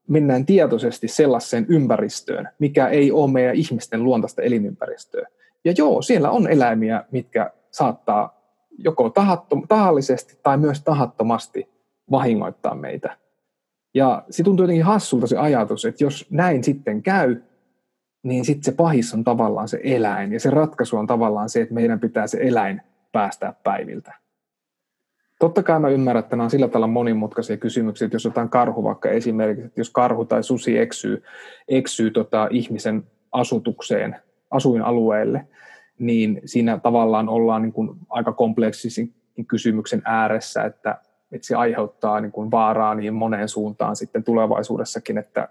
mennään 0.08 0.46
tietoisesti 0.46 1.08
sellaiseen 1.08 1.66
ympäristöön, 1.68 2.48
mikä 2.58 2.88
ei 2.88 3.12
ole 3.12 3.32
meidän 3.32 3.54
ihmisten 3.54 4.04
luontaista 4.04 4.42
elinympäristöä. 4.42 5.26
Ja 5.64 5.74
joo, 5.78 6.02
siellä 6.02 6.30
on 6.30 6.50
eläimiä, 6.50 7.04
mitkä 7.10 7.52
saattaa 7.70 8.40
joko 8.78 9.12
tahallisesti 9.68 10.38
tai 10.42 10.56
myös 10.56 10.82
tahattomasti 10.82 11.68
vahingoittaa 12.10 12.74
meitä. 12.74 13.16
Ja 13.94 14.24
se 14.30 14.42
tuntuu 14.42 14.64
jotenkin 14.64 14.84
hassulta 14.84 15.26
se 15.26 15.36
ajatus, 15.36 15.84
että 15.84 16.04
jos 16.04 16.26
näin 16.30 16.64
sitten 16.64 17.02
käy, 17.02 17.42
niin 18.22 18.44
sitten 18.44 18.64
se 18.64 18.72
pahis 18.72 19.14
on 19.14 19.24
tavallaan 19.24 19.68
se 19.68 19.80
eläin. 19.82 20.32
Ja 20.32 20.40
se 20.40 20.50
ratkaisu 20.50 20.96
on 20.96 21.06
tavallaan 21.06 21.48
se, 21.48 21.60
että 21.60 21.74
meidän 21.74 22.00
pitää 22.00 22.26
se 22.26 22.38
eläin 22.40 22.80
päästää 23.12 23.54
päiviltä. 23.64 24.23
Totta 25.44 25.62
kai 25.62 25.80
mä 25.80 25.88
ymmärrän, 25.88 26.24
että 26.24 26.36
nämä 26.36 26.44
on 26.44 26.50
sillä 26.50 26.68
tavalla 26.68 26.86
monimutkaisia 26.86 27.56
kysymyksiä, 27.56 28.06
että 28.06 28.14
jos 28.14 28.26
otetaan 28.26 28.48
karhu 28.48 28.84
vaikka 28.84 29.08
esimerkiksi, 29.10 29.66
että 29.66 29.80
jos 29.80 29.90
karhu 29.90 30.24
tai 30.24 30.42
susi 30.44 30.78
eksyy, 30.78 31.22
eksyy 31.68 32.10
tota 32.10 32.48
ihmisen 32.50 33.06
asutukseen, 33.32 34.16
asuinalueelle, 34.50 35.46
niin 35.98 36.40
siinä 36.44 36.78
tavallaan 36.78 37.28
ollaan 37.28 37.62
niin 37.62 37.72
kuin 37.72 37.90
aika 38.08 38.32
kompleksisen 38.32 39.14
kysymyksen 39.48 40.02
ääressä, 40.04 40.64
että 40.64 40.98
että 41.32 41.46
se 41.46 41.54
aiheuttaa 41.54 42.20
niin 42.20 42.32
kuin 42.32 42.50
vaaraa 42.50 42.94
niin 42.94 43.14
moneen 43.14 43.48
suuntaan 43.48 43.96
sitten 43.96 44.24
tulevaisuudessakin, 44.24 45.18
että, 45.18 45.48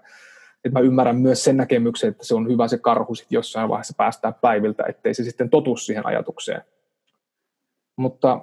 että 0.64 0.78
mä 0.78 0.80
ymmärrän 0.80 1.16
myös 1.16 1.44
sen 1.44 1.56
näkemyksen, 1.56 2.10
että 2.10 2.24
se 2.26 2.34
on 2.34 2.48
hyvä 2.48 2.68
se 2.68 2.78
karhu 2.78 3.14
sitten 3.14 3.36
jossain 3.36 3.68
vaiheessa 3.68 3.94
päästää 3.96 4.32
päiviltä, 4.32 4.84
ettei 4.88 5.14
se 5.14 5.24
sitten 5.24 5.50
totu 5.50 5.76
siihen 5.76 6.06
ajatukseen. 6.06 6.62
Mutta 7.96 8.40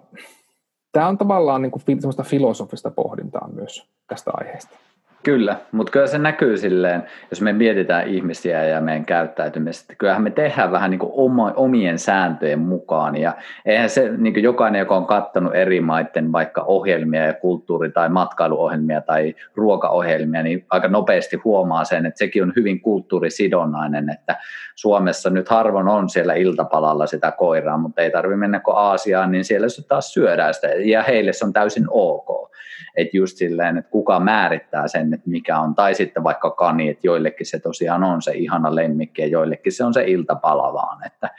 tämä 0.91 1.07
on 1.07 1.17
tavallaan 1.17 1.61
niin 1.61 1.71
kuin 1.71 1.83
filosofista 2.23 2.91
pohdintaa 2.91 3.49
myös 3.53 3.89
tästä 4.07 4.31
aiheesta. 4.33 4.77
Kyllä, 5.23 5.55
mutta 5.71 5.91
kyllä 5.91 6.07
se 6.07 6.17
näkyy 6.17 6.57
silleen, 6.57 7.03
jos 7.29 7.41
me 7.41 7.53
mietitään 7.53 8.07
ihmisiä 8.07 8.65
ja 8.65 8.81
meidän 8.81 9.05
käyttäytymistä, 9.05 9.95
kyllähän 9.97 10.23
me 10.23 10.31
tehdään 10.31 10.71
vähän 10.71 10.91
niin 10.91 10.99
kuin 10.99 11.11
omien 11.55 11.99
sääntöjen 11.99 12.59
mukaan 12.59 13.15
ja 13.15 13.33
eihän 13.65 13.89
se 13.89 14.11
niin 14.17 14.33
kuin 14.33 14.43
jokainen, 14.43 14.79
joka 14.79 14.95
on 14.95 15.05
katsonut 15.05 15.55
eri 15.55 15.81
maiden 15.81 16.31
vaikka 16.31 16.61
ohjelmia 16.61 17.25
ja 17.25 17.33
kulttuuri- 17.33 17.91
tai 17.91 18.09
matkailuohjelmia 18.09 19.01
tai 19.01 19.35
ruokaohjelmia, 19.55 20.43
niin 20.43 20.65
aika 20.69 20.87
nopeasti 20.87 21.35
huomaa 21.43 21.83
sen, 21.83 22.05
että 22.05 22.19
sekin 22.19 22.43
on 22.43 22.53
hyvin 22.55 22.81
kulttuurisidonnainen, 22.81 24.09
että 24.09 24.35
Suomessa 24.75 25.29
nyt 25.29 25.49
harvoin 25.49 25.87
on 25.87 26.09
siellä 26.09 26.33
iltapalalla 26.33 27.07
sitä 27.07 27.31
koiraa, 27.31 27.77
mutta 27.77 28.01
ei 28.01 28.11
tarvitse 28.11 28.37
mennä 28.37 28.59
kuin 28.59 28.77
Aasiaan, 28.77 29.31
niin 29.31 29.45
siellä 29.45 29.69
se 29.69 29.87
taas 29.87 30.13
syödään 30.13 30.53
sitä 30.53 30.67
ja 30.67 31.03
heille 31.03 31.33
se 31.33 31.45
on 31.45 31.53
täysin 31.53 31.85
ok. 31.89 32.51
Että 32.95 33.17
just 33.17 33.37
silleen, 33.37 33.77
että 33.77 33.91
kuka 33.91 34.19
määrittää 34.19 34.87
sen, 34.87 35.10
siihen, 35.11 35.19
että 35.19 35.29
mikä 35.29 35.59
on, 35.59 35.75
tai 35.75 35.95
sitten 35.95 36.23
vaikka 36.23 36.51
kani, 36.51 36.89
että 36.89 37.07
joillekin 37.07 37.45
se 37.45 37.59
tosiaan 37.59 38.03
on 38.03 38.21
se 38.21 38.31
ihana 38.31 38.75
lemmikki 38.75 39.21
ja 39.21 39.27
joillekin 39.27 39.71
se 39.71 39.83
on 39.83 39.93
se 39.93 40.03
iltapala 40.03 40.73
vaan, 40.73 41.05
että, 41.05 41.29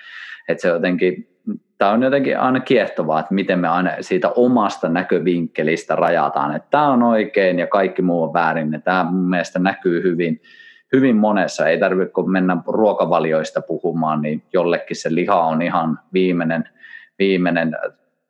että 0.49 0.63
se 0.63 0.69
jotenkin, 0.69 1.29
tämä 1.79 1.91
on 1.91 2.03
jotenkin 2.03 2.39
aina 2.39 2.61
kiehtovaa, 2.61 3.21
että 3.21 3.35
miten 3.35 3.59
me 3.59 3.69
aina 3.69 3.91
siitä 4.01 4.31
omasta 4.31 4.89
näkövinkkelistä 4.89 5.97
rajataan, 5.97 6.57
että 6.57 6.69
tämä 6.71 6.93
on 6.93 7.03
oikein 7.03 7.59
ja 7.59 7.67
kaikki 7.67 8.03
muu 8.03 8.23
on 8.23 8.33
väärin, 8.33 8.73
ja 8.73 8.81
tämä 8.81 9.05
mun 9.05 9.31
mielestä 9.31 9.59
näkyy 9.59 10.03
hyvin, 10.03 10.41
hyvin 10.93 11.17
monessa, 11.17 11.67
ei 11.67 11.79
tarvitse 11.79 12.13
kun 12.13 12.33
mennä 12.33 12.57
ruokavalioista 12.67 13.61
puhumaan, 13.63 14.23
niin 14.23 14.43
jollekin 14.53 14.97
se 14.97 15.15
liha 15.15 15.43
on 15.43 15.63
ihan 15.63 15.99
viimeinen, 16.13 16.65
viimeinen 17.19 17.77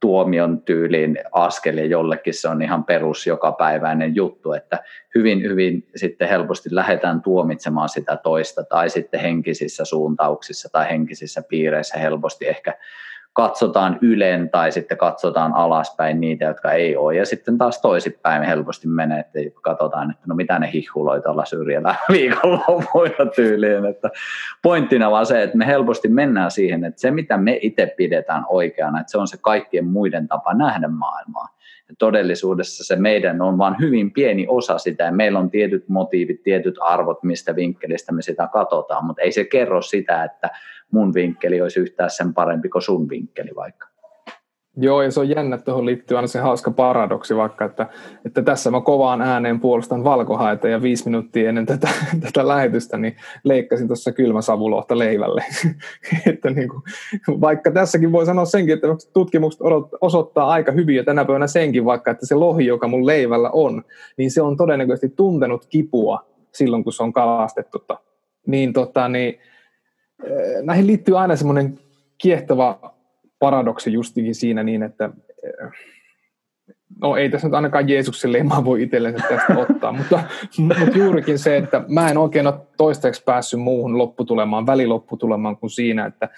tuomion 0.03 0.63
tyyliin 0.63 1.19
askel 1.33 1.79
ja 1.79 1.87
jollekin 1.87 2.35
se 2.35 2.49
on 2.49 2.63
ihan 2.63 2.85
perus 2.85 3.27
jokapäiväinen 3.27 4.15
juttu, 4.15 4.53
että 4.53 4.79
hyvin, 5.15 5.43
hyvin 5.43 5.87
sitten 5.97 6.29
helposti 6.29 6.69
lähdetään 6.73 7.23
tuomitsemaan 7.23 7.89
sitä 7.89 8.17
toista 8.17 8.65
tai 8.65 8.91
sitten 8.91 9.21
henkisissä 9.21 9.85
suuntauksissa 9.85 10.69
tai 10.73 10.89
henkisissä 10.91 11.43
piireissä 11.49 11.99
helposti 11.99 12.49
ehkä 12.49 12.75
katsotaan 13.33 13.99
ylen 14.01 14.51
tai 14.51 14.73
sitten 14.73 14.99
katsotaan 14.99 15.53
alaspäin 15.55 16.21
niitä, 16.21 16.45
jotka 16.45 16.73
ei 16.73 16.97
ole. 16.97 17.17
Ja 17.17 17.27
sitten 17.27 17.59
taas 17.59 17.81
toisinpäin 17.81 18.43
helposti 18.43 18.89
menee, 18.89 19.21
että 19.21 19.39
katsotaan, 19.63 20.11
että 20.11 20.23
no 20.27 20.35
mitä 20.35 20.59
ne 20.59 20.71
hihuloi 20.73 21.23
tuolla 21.23 21.45
syrjällä 21.45 21.95
viikonloppuina 22.13 23.27
tyyliin. 23.35 23.85
Että 23.85 24.11
pointtina 24.63 25.11
vaan 25.11 25.27
se, 25.27 25.43
että 25.43 25.59
me 25.59 25.67
helposti 25.67 26.09
mennään 26.09 26.51
siihen, 26.51 26.85
että 26.85 27.01
se 27.01 27.11
mitä 27.11 27.37
me 27.37 27.59
itse 27.63 27.95
pidetään 27.97 28.45
oikeana, 28.49 29.01
että 29.01 29.11
se 29.11 29.19
on 29.19 29.29
se 29.29 29.37
kaikkien 29.41 29.87
muiden 29.87 30.29
tapa 30.29 30.55
nähdä 30.55 30.89
maailmaa. 30.89 31.49
Todellisuudessa 31.99 32.85
se 32.85 32.97
meidän 32.97 33.43
on 33.43 33.59
vain 33.59 33.75
hyvin 33.81 34.13
pieni 34.13 34.47
osa 34.49 34.79
sitä 34.79 35.11
meillä 35.11 35.39
on 35.39 35.51
tietyt 35.51 35.89
motiivit, 35.89 36.43
tietyt 36.43 36.75
arvot, 36.81 37.23
mistä 37.23 37.57
vinkkelistä 37.57 38.13
me 38.13 38.23
sitä 38.23 38.49
katsotaan, 38.53 39.05
mutta 39.05 39.23
ei 39.23 39.33
se 39.33 39.45
kerro 39.45 39.83
sitä, 39.83 40.25
että 40.25 40.51
mun 40.91 41.15
vinkkeli 41.15 41.61
olisi 41.61 41.81
yhtään 41.81 42.11
sen 42.11 42.35
parempi 42.35 42.69
kuin 42.69 42.83
sun 42.83 43.09
vinkkeli 43.09 43.51
vaikka. 43.57 43.92
Joo, 44.77 45.03
ja 45.03 45.11
se 45.11 45.21
on 45.21 45.29
jännä, 45.29 45.57
että 45.57 45.65
tuohon 45.65 45.87
liittyy 45.87 46.17
aina 46.17 46.27
se 46.27 46.39
hauska 46.39 46.71
paradoksi 46.71 47.37
vaikka, 47.37 47.65
että, 47.65 47.87
että 48.25 48.43
tässä 48.43 48.71
mä 48.71 48.81
kovaan 48.81 49.23
ääneen 49.23 49.61
puolustan 49.61 50.05
valkohaita 50.05 50.69
ja 50.69 50.83
viisi 50.83 51.05
minuuttia 51.05 51.49
ennen 51.49 51.67
tätä, 51.67 51.89
tätä 52.25 52.49
lähetystä 52.49 52.99
niin 52.99 53.17
leikkasin 53.45 53.87
tuossa 53.87 54.13
kylmäsavulohta 54.13 54.99
leivälle. 54.99 55.45
että 56.31 56.51
niin 56.51 56.69
kuin, 56.69 56.83
vaikka 57.41 57.71
tässäkin 57.71 58.13
voi 58.13 58.27
sanoa 58.27 58.45
senkin, 58.45 58.75
että 58.75 58.87
tutkimukset 59.13 59.61
osoittaa 60.01 60.51
aika 60.51 60.73
hyvin 60.73 60.97
ja 60.97 61.05
tänä 61.05 61.25
päivänä 61.25 61.47
senkin 61.47 61.85
vaikka, 61.85 62.11
että 62.11 62.27
se 62.27 62.35
lohi, 62.35 62.67
joka 62.67 62.89
mun 62.89 63.07
leivällä 63.07 63.51
on, 63.51 63.83
niin 64.17 64.31
se 64.31 64.43
on 64.43 64.57
todennäköisesti 64.57 65.09
tuntenut 65.17 65.67
kipua 65.67 66.27
silloin, 66.53 66.85
kun 66.85 66.93
se 66.93 67.03
on 67.03 67.13
kalastettu. 67.13 67.79
Niin, 68.47 68.73
tota, 68.73 69.09
niin 69.09 69.39
Äh, 70.25 70.63
näihin 70.63 70.87
liittyy 70.87 71.19
aina 71.19 71.37
semmoinen 71.37 71.79
kiehtova 72.19 72.95
paradoksi 73.43 73.93
justikin 73.93 74.35
siinä 74.35 74.63
niin, 74.63 74.83
että 74.83 75.11
no 77.03 77.17
ei 77.17 77.29
tässä 77.29 77.49
nyt 77.49 77.55
ainakaan 77.55 77.89
Jeesuksen 77.89 78.33
lemaa 78.33 78.65
voi 78.65 78.83
itsellensä 78.83 79.29
tästä 79.29 79.59
ottaa, 79.59 79.93
mutta, 79.93 80.23
mutta 80.59 80.99
juurikin 80.99 81.39
se, 81.39 81.57
että 81.57 81.85
mä 81.89 82.09
en 82.09 82.19
oikein 82.19 82.47
ole 82.47 82.55
toistaiseksi 82.77 83.25
päässyt 83.25 83.61
muuhun 83.61 83.99
lopputulemaan, 83.99 84.67
välilopputulemaan 84.67 85.57
kuin 85.57 85.71
siinä, 85.71 86.07
että, 86.07 86.29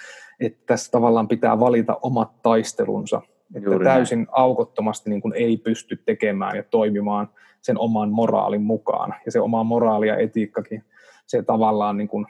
että 0.41 0.63
tässä 0.67 0.91
tavallaan 0.91 1.29
pitää 1.29 1.61
valita 1.61 1.99
omat 2.03 2.43
taistelunsa. 2.43 3.23
Että 3.55 3.71
Juuri 3.71 3.85
täysin 3.85 4.19
näin. 4.19 4.29
aukottomasti 4.33 5.11
niin 5.11 5.23
kuin 5.23 5.35
ei 5.35 5.57
pysty 5.57 6.03
tekemään 6.07 6.57
ja 6.57 6.63
toimimaan 6.63 7.29
sen 7.61 7.79
oman 7.79 8.11
moraalin 8.11 8.63
mukaan. 8.63 9.15
Ja 9.27 9.33
se 9.33 9.41
oma 9.41 9.65
moraali 9.65 10.09
ja 10.09 10.17
etiikkakin, 10.17 10.85
se 11.27 11.43
tavallaan 11.43 11.97
niin 11.97 12.09
kuin 12.09 12.27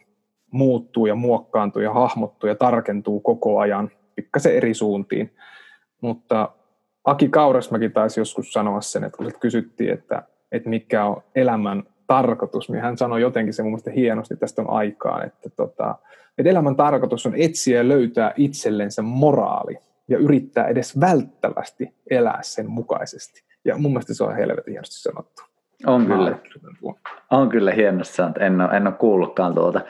muuttuu 0.51 1.07
ja 1.07 1.15
muokkaantuu 1.15 1.83
ja 1.83 1.93
hahmottuu 1.93 2.49
ja 2.49 2.55
tarkentuu 2.55 3.21
koko 3.21 3.59
ajan 3.59 3.91
pikkasen 4.17 4.57
eri 4.57 4.75
suuntiin. 4.75 5.37
Mutta 6.01 6.49
Aki 7.05 7.29
Kaurasmäki 7.29 7.89
taisi 7.89 8.21
joskus 8.21 8.53
sanoa 8.53 8.81
sen, 8.81 9.05
että 9.05 9.17
kun 9.17 9.33
kysyttiin, 9.41 9.93
että, 9.93 10.23
että 10.53 10.69
mikä 10.69 11.05
on 11.05 11.23
elämän 11.35 11.83
tarkoitus, 12.07 12.71
niin 12.71 12.83
hän 12.83 12.99
sanoi 12.99 13.21
jotenkin 13.21 13.55
se 13.55 13.63
mun 13.63 13.73
mielestä 13.73 13.91
hienosti, 13.91 14.37
tästä 14.37 14.63
on 14.63 14.71
aikaa, 14.71 15.25
että, 15.25 15.51
tota, 15.51 15.99
että 16.39 16.51
elämän 16.51 16.77
tarkoitus 16.77 17.27
on 17.27 17.35
etsiä 17.37 17.77
ja 17.77 17.89
löytää 17.89 18.33
itsellensä 18.37 19.03
moraali 19.03 19.79
ja 20.09 20.19
yrittää 20.19 20.67
edes 20.67 21.01
välttävästi 21.01 21.95
elää 22.11 22.39
sen 22.43 22.71
mukaisesti. 22.71 23.45
Ja 23.65 23.79
mun 23.79 23.93
mielestä 23.93 24.15
se 24.15 24.25
on 24.25 24.37
helvetin 24.37 24.73
hienosti 24.73 25.03
sanottu. 25.03 25.43
On 25.87 26.07
kyllä. 26.07 26.39
On 27.31 27.49
kyllä 27.49 27.73
hienosti 27.73 28.15
sanottu. 28.15 28.41
En 28.41 28.61
ole, 28.61 28.77
en 28.77 28.87
ole 28.87 28.95
kuullutkaan 28.95 29.55
tuota. 29.55 29.81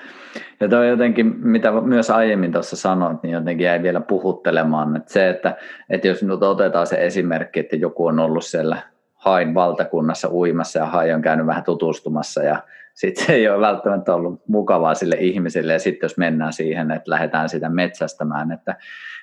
Ja 0.61 0.69
toi 0.69 0.89
jotenkin, 0.89 1.35
mitä 1.39 1.71
myös 1.71 2.11
aiemmin 2.11 2.53
tuossa 2.53 2.77
sanoit, 2.77 3.23
niin 3.23 3.33
jotenkin 3.33 3.65
jäi 3.65 3.83
vielä 3.83 4.01
puhuttelemaan, 4.01 4.97
että 4.97 5.13
se, 5.13 5.29
että, 5.29 5.57
että 5.91 6.09
jos 6.09 6.23
nyt 6.23 6.43
otetaan 6.43 6.87
se 6.87 7.07
esimerkki, 7.07 7.61
että 7.61 7.77
joku 7.77 8.07
on 8.07 8.19
ollut 8.19 8.45
siellä 8.45 8.77
Hain 9.15 9.55
valtakunnassa 9.55 10.29
uimassa 10.33 10.79
ja 10.79 10.87
Hai 10.87 11.13
on 11.13 11.23
käynyt 11.23 11.47
vähän 11.47 11.65
tutustumassa 11.65 12.43
ja 12.43 12.63
sitten 12.95 13.27
se 13.27 13.33
ei 13.33 13.49
ole 13.49 13.61
välttämättä 13.61 14.15
ollut 14.15 14.43
mukavaa 14.49 14.95
sille 14.95 15.17
ihmiselle 15.21 15.73
ja 15.73 15.79
sitten 15.79 16.05
jos 16.05 16.19
mennään 16.19 16.53
siihen, 16.53 16.91
että 16.91 17.11
lähdetään 17.11 17.49
sitä 17.49 17.69
metsästämään, 17.69 18.53
että 18.53 18.77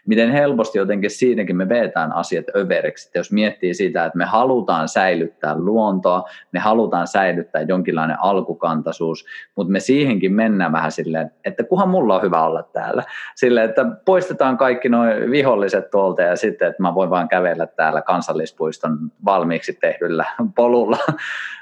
miten 0.07 0.31
helposti 0.31 0.77
jotenkin 0.77 1.09
siinäkin 1.09 1.57
me 1.57 1.69
vetään 1.69 2.13
asiat 2.13 2.45
överiksi. 2.55 3.07
Että 3.07 3.19
jos 3.19 3.31
miettii 3.31 3.73
sitä, 3.73 4.05
että 4.05 4.17
me 4.17 4.25
halutaan 4.25 4.87
säilyttää 4.87 5.55
luontoa, 5.57 6.23
me 6.51 6.59
halutaan 6.59 7.07
säilyttää 7.07 7.61
jonkinlainen 7.61 8.17
alkukantaisuus, 8.19 9.25
mutta 9.55 9.71
me 9.71 9.79
siihenkin 9.79 10.33
mennään 10.33 10.71
vähän 10.71 10.91
silleen, 10.91 11.31
että 11.45 11.63
kuhan 11.63 11.89
mulla 11.89 12.15
on 12.15 12.21
hyvä 12.21 12.43
olla 12.43 12.63
täällä. 12.63 13.03
Silleen, 13.35 13.69
että 13.69 13.85
poistetaan 14.05 14.57
kaikki 14.57 14.89
nuo 14.89 15.03
viholliset 15.31 15.89
tuolta 15.89 16.21
ja 16.21 16.35
sitten, 16.35 16.67
että 16.67 16.81
mä 16.81 16.95
voin 16.95 17.09
vaan 17.09 17.27
kävellä 17.27 17.67
täällä 17.67 18.01
kansallispuiston 18.01 18.97
valmiiksi 19.25 19.77
tehdyllä 19.81 20.25
polulla. 20.55 20.97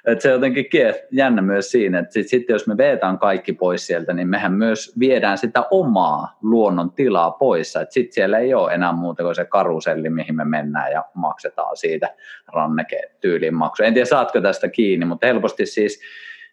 Että 0.05 0.21
se 0.21 0.29
jotenkin 0.29 0.65
jännä 1.11 1.41
myös 1.41 1.71
siinä, 1.71 1.98
että 1.99 2.13
sitten 2.13 2.29
sit 2.29 2.49
jos 2.49 2.67
me 2.67 2.77
veetään 2.77 3.19
kaikki 3.19 3.53
pois 3.53 3.87
sieltä, 3.87 4.13
niin 4.13 4.27
mehän 4.27 4.53
myös 4.53 4.93
viedään 4.99 5.37
sitä 5.37 5.63
omaa 5.71 6.37
luonnon 6.41 6.91
tilaa 6.91 7.31
pois. 7.31 7.73
Sitten 7.89 8.13
siellä 8.13 8.37
ei 8.37 8.53
ole 8.53 8.73
enää 8.73 8.91
muuta 8.91 9.23
kuin 9.23 9.35
se 9.35 9.45
karuselli, 9.45 10.09
mihin 10.09 10.35
me 10.35 10.45
mennään 10.45 10.91
ja 10.91 11.05
maksetaan 11.13 11.77
siitä 11.77 12.15
ranneke-tyylin 12.53 13.55
maksu. 13.55 13.83
En 13.83 13.93
tiedä, 13.93 14.05
saatko 14.05 14.41
tästä 14.41 14.69
kiinni, 14.69 15.05
mutta 15.05 15.27
helposti 15.27 15.65
siis, 15.65 16.01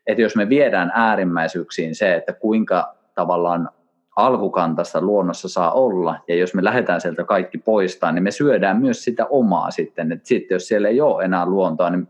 että 0.07 0.23
jos 0.23 0.37
me 0.37 0.49
viedään 0.49 0.93
äärimmäisyyksiin 0.95 1.95
se, 1.95 2.15
että 2.15 2.33
kuinka 2.33 2.97
tavallaan 3.15 3.71
alkukantasta 4.17 5.01
luonnossa 5.01 5.49
saa 5.49 5.73
olla, 5.73 6.19
ja 6.29 6.35
jos 6.35 6.55
me 6.55 6.65
lähdetään 6.65 7.01
sieltä 7.01 7.25
kaikki 7.25 7.59
poistaa, 7.59 8.13
niin 8.13 8.23
me 8.23 8.31
syödään 8.31 8.81
myös 8.81 9.05
sitä 9.05 9.27
omaa 9.27 9.71
sitten, 9.71 10.13
että 10.13 10.29
sitten 10.29 10.55
jos 10.55 10.69
siellä 10.69 10.89
ei 10.89 11.01
ole 11.01 11.25
enää 11.25 11.47
luontoa, 11.47 11.91
niin 11.91 12.09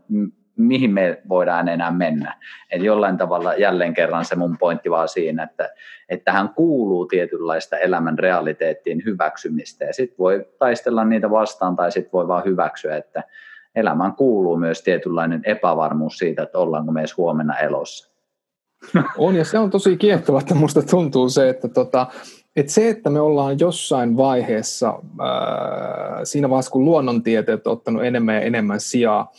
mihin 0.57 0.91
me 0.91 1.21
voidaan 1.29 1.67
enää 1.67 1.91
mennä. 1.91 2.35
Et 2.71 2.81
jollain 2.81 3.17
tavalla 3.17 3.53
jälleen 3.53 3.93
kerran 3.93 4.25
se 4.25 4.35
mun 4.35 4.57
pointti 4.57 4.89
vaan 4.89 5.07
siinä, 5.07 5.43
että, 5.43 5.69
että 6.09 6.25
tähän 6.25 6.49
kuuluu 6.49 7.05
tietynlaista 7.05 7.77
elämän 7.77 8.19
realiteettiin 8.19 9.01
hyväksymistä 9.05 9.85
ja 9.85 9.93
sitten 9.93 10.17
voi 10.17 10.45
taistella 10.59 11.03
niitä 11.03 11.29
vastaan 11.29 11.75
tai 11.75 11.91
sitten 11.91 12.11
voi 12.11 12.27
vaan 12.27 12.45
hyväksyä, 12.45 12.97
että 12.97 13.23
elämään 13.75 14.13
kuuluu 14.13 14.57
myös 14.57 14.81
tietynlainen 14.81 15.41
epävarmuus 15.45 16.17
siitä, 16.17 16.43
että 16.43 16.57
ollaanko 16.57 16.91
me 16.91 16.99
edes 17.01 17.17
huomenna 17.17 17.57
elossa. 17.57 18.17
On 19.17 19.35
ja 19.35 19.45
se 19.45 19.59
on 19.59 19.69
tosi 19.69 19.97
kiehtovaa, 19.97 20.41
että 20.41 20.55
musta 20.55 20.81
tuntuu 20.81 21.29
se, 21.29 21.49
että 21.49 21.67
tota, 21.67 22.07
että 22.55 22.71
se, 22.71 22.89
että 22.89 23.09
me 23.09 23.19
ollaan 23.19 23.59
jossain 23.59 24.17
vaiheessa, 24.17 24.87
ää, 25.19 26.25
siinä 26.25 26.49
vaiheessa 26.49 26.71
kun 26.71 26.85
luonnontieteet 26.85 27.67
on 27.67 27.73
ottanut 27.73 28.03
enemmän 28.03 28.35
ja 28.35 28.41
enemmän 28.41 28.79
sijaa, 28.79 29.31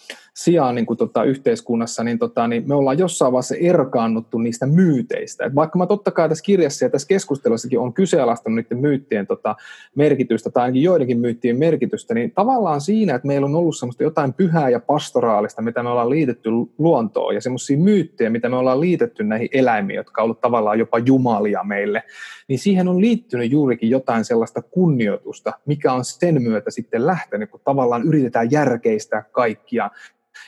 sijaan 0.44 0.74
niin 0.74 0.86
kuin 0.86 0.96
tota, 0.96 1.24
yhteiskunnassa, 1.24 2.04
niin, 2.04 2.18
tota, 2.18 2.48
niin 2.48 2.68
me 2.68 2.74
ollaan 2.74 2.98
jossain 2.98 3.32
vaiheessa 3.32 3.54
erkaannuttu 3.54 4.38
niistä 4.38 4.66
myyteistä. 4.66 5.44
Et 5.44 5.54
vaikka 5.54 5.78
mä 5.78 5.86
totta 5.86 6.10
kai 6.10 6.28
tässä 6.28 6.44
kirjassa 6.44 6.84
ja 6.84 6.90
tässä 6.90 7.08
keskustelussakin 7.08 7.78
on 7.78 7.92
kyseenalaistanut 7.92 8.56
niiden 8.56 8.78
myyttien 8.78 9.26
tota, 9.26 9.56
merkitystä 9.94 10.50
tai 10.50 10.62
ainakin 10.62 10.82
joidenkin 10.82 11.18
myyttien 11.18 11.58
merkitystä, 11.58 12.14
niin 12.14 12.30
tavallaan 12.30 12.80
siinä, 12.80 13.14
että 13.14 13.26
meillä 13.26 13.44
on 13.44 13.54
ollut 13.54 13.76
semmoista 13.76 14.02
jotain 14.02 14.34
pyhää 14.34 14.68
ja 14.68 14.80
pastoraalista, 14.80 15.62
mitä 15.62 15.82
me 15.82 15.88
ollaan 15.88 16.10
liitetty 16.10 16.50
luontoon 16.78 17.34
ja 17.34 17.40
semmoisia 17.40 17.78
myyttejä, 17.78 18.30
mitä 18.30 18.48
me 18.48 18.56
ollaan 18.56 18.80
liitetty 18.80 19.24
näihin 19.24 19.48
eläimiin, 19.52 19.96
jotka 19.96 20.22
on 20.22 20.24
ollut 20.24 20.40
tavallaan 20.40 20.78
jopa 20.78 20.98
jumalia 20.98 21.64
meille, 21.64 22.02
niin 22.48 22.58
siihen 22.58 22.88
on 22.88 23.00
liittynyt 23.00 23.50
juurikin 23.50 23.90
jotain 23.90 24.24
sellaista 24.24 24.62
kunnioitusta, 24.62 25.52
mikä 25.66 25.92
on 25.92 26.04
sen 26.04 26.42
myötä 26.42 26.70
sitten 26.70 27.06
lähtenyt, 27.06 27.50
kun 27.50 27.60
tavallaan 27.64 28.02
yritetään 28.02 28.50
järkeistää 28.50 29.22
kaikkia 29.32 29.90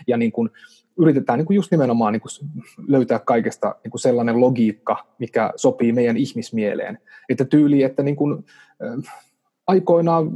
ja 0.07 0.17
niin 0.17 0.33
kuin 0.33 0.51
yritetään 0.99 1.39
niin 1.39 1.47
kuin 1.47 1.55
just 1.55 1.71
nimenomaan 1.71 2.13
niin 2.13 2.21
kuin 2.21 2.51
löytää 2.89 3.19
kaikesta 3.19 3.75
niin 3.85 3.91
kuin 3.91 4.01
sellainen 4.01 4.41
logiikka, 4.41 4.97
mikä 5.19 5.53
sopii 5.57 5.93
meidän 5.93 6.17
ihmismieleen. 6.17 6.99
Että 7.29 7.45
tyyli, 7.45 7.83
että 7.83 8.03
niin 8.03 8.17
kuin, 8.17 8.45
äh, 8.85 9.15
aikoinaan, 9.67 10.31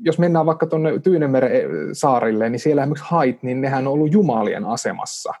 jos 0.00 0.18
mennään 0.18 0.46
vaikka 0.46 0.66
tuonne 0.66 0.98
Tyynemeren 0.98 1.60
saarille, 1.92 2.50
niin 2.50 2.60
siellä 2.60 2.82
esimerkiksi 2.82 3.10
hait, 3.10 3.42
niin 3.42 3.60
nehän 3.60 3.86
on 3.86 3.92
ollut 3.92 4.12
jumalien 4.12 4.64
asemassa. 4.64 5.32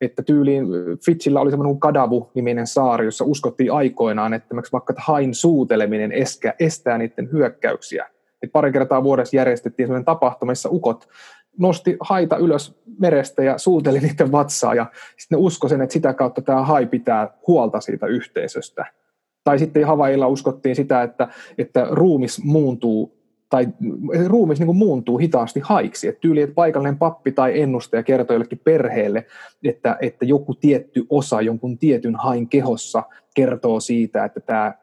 että 0.00 0.22
tyyliin 0.22 0.66
Fitchillä 1.04 1.40
oli 1.40 1.50
semmoinen 1.50 1.80
Kadavu-niminen 1.80 2.66
saari, 2.66 3.04
jossa 3.04 3.24
uskottiin 3.24 3.72
aikoinaan, 3.72 4.34
että 4.34 4.54
vaikka 4.72 4.94
hain 4.96 5.34
suuteleminen 5.34 6.12
estää 6.58 6.98
niiden 6.98 7.32
hyökkäyksiä. 7.32 8.06
Et 8.42 8.52
pari 8.52 8.72
kertaa 8.72 9.02
vuodessa 9.02 9.36
järjestettiin 9.36 9.86
sellainen 9.86 10.04
tapahtuma, 10.04 10.52
missä 10.52 10.68
ukot 10.68 11.08
nosti 11.58 11.96
haita 12.00 12.36
ylös 12.36 12.74
merestä 12.98 13.42
ja 13.42 13.58
suuteli 13.58 14.00
niiden 14.00 14.32
vatsaa 14.32 14.74
ja 14.74 14.86
sitten 15.16 15.38
ne 15.38 15.44
usko 15.44 15.68
sen, 15.68 15.80
että 15.80 15.92
sitä 15.92 16.14
kautta 16.14 16.42
tämä 16.42 16.62
hai 16.62 16.86
pitää 16.86 17.30
huolta 17.46 17.80
siitä 17.80 18.06
yhteisöstä. 18.06 18.86
Tai 19.44 19.58
sitten 19.58 19.86
Havailla 19.86 20.28
uskottiin 20.28 20.76
sitä, 20.76 21.02
että, 21.02 21.28
että 21.58 21.86
ruumis 21.90 22.44
muuntuu 22.44 23.22
tai 23.52 23.68
ruumis 24.26 24.60
niin 24.60 24.76
muuntuu 24.76 25.18
hitaasti 25.18 25.60
haiksi. 25.60 26.08
Että 26.08 26.20
tyyli, 26.20 26.42
että 26.42 26.54
paikallinen 26.54 26.98
pappi 26.98 27.32
tai 27.32 27.60
ennustaja 27.60 28.02
kertoo 28.02 28.34
jollekin 28.34 28.60
perheelle, 28.64 29.26
että, 29.64 29.96
että 30.00 30.24
joku 30.24 30.54
tietty 30.54 31.06
osa 31.10 31.40
jonkun 31.40 31.78
tietyn 31.78 32.16
hain 32.16 32.48
kehossa 32.48 33.02
kertoo 33.34 33.80
siitä, 33.80 34.24
että 34.24 34.40
tämä 34.40 34.74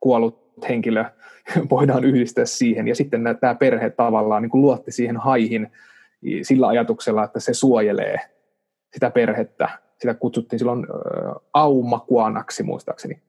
kuollut 0.00 0.46
henkilö 0.68 1.04
voidaan 1.70 2.04
yhdistää 2.04 2.44
siihen. 2.44 2.88
Ja 2.88 2.94
sitten 2.94 3.22
tämä 3.40 3.54
perhe 3.54 3.90
tavallaan 3.90 4.42
niin 4.42 4.50
luotti 4.54 4.92
siihen 4.92 5.16
haihin 5.16 5.68
sillä 6.42 6.66
ajatuksella, 6.66 7.24
että 7.24 7.40
se 7.40 7.54
suojelee 7.54 8.20
sitä 8.94 9.10
perhettä. 9.10 9.68
Sitä 10.00 10.14
kutsuttiin 10.14 10.58
silloin 10.58 10.86
aumakuanaksi 11.52 12.62
muistaakseni. 12.62 13.22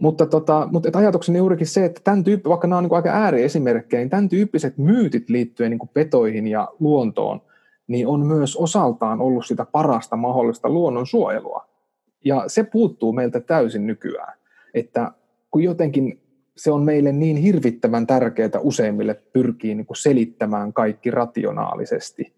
Mutta, 0.00 0.26
tota, 0.26 0.68
mutta 0.70 0.88
et 0.88 0.96
ajatukseni 0.96 1.38
juurikin 1.38 1.66
se, 1.66 1.84
että 1.84 2.00
tämän 2.04 2.24
tyyppi, 2.24 2.48
vaikka 2.48 2.66
nämä 2.66 2.78
on 2.78 2.84
niin 2.84 2.94
aika 2.94 3.10
ääriesimerkkejä, 3.10 4.00
niin 4.00 4.10
tämän 4.10 4.28
tyyppiset 4.28 4.78
myytit 4.78 5.30
liittyen 5.30 5.70
niin 5.70 5.90
petoihin 5.94 6.46
ja 6.46 6.68
luontoon, 6.80 7.42
niin 7.86 8.06
on 8.06 8.26
myös 8.26 8.56
osaltaan 8.56 9.20
ollut 9.20 9.46
sitä 9.46 9.66
parasta 9.72 10.16
mahdollista 10.16 10.68
luonnonsuojelua. 10.68 11.68
Ja 12.24 12.44
se 12.46 12.64
puuttuu 12.64 13.12
meiltä 13.12 13.40
täysin 13.40 13.86
nykyään. 13.86 14.38
Että 14.74 15.12
kun 15.50 15.62
jotenkin 15.62 16.20
se 16.56 16.70
on 16.70 16.82
meille 16.82 17.12
niin 17.12 17.36
hirvittävän 17.36 18.06
tärkeää 18.06 18.60
useimmille 18.60 19.14
pyrkii 19.32 19.74
niin 19.74 19.86
kuin 19.86 19.96
selittämään 19.96 20.72
kaikki 20.72 21.10
rationaalisesti, 21.10 22.32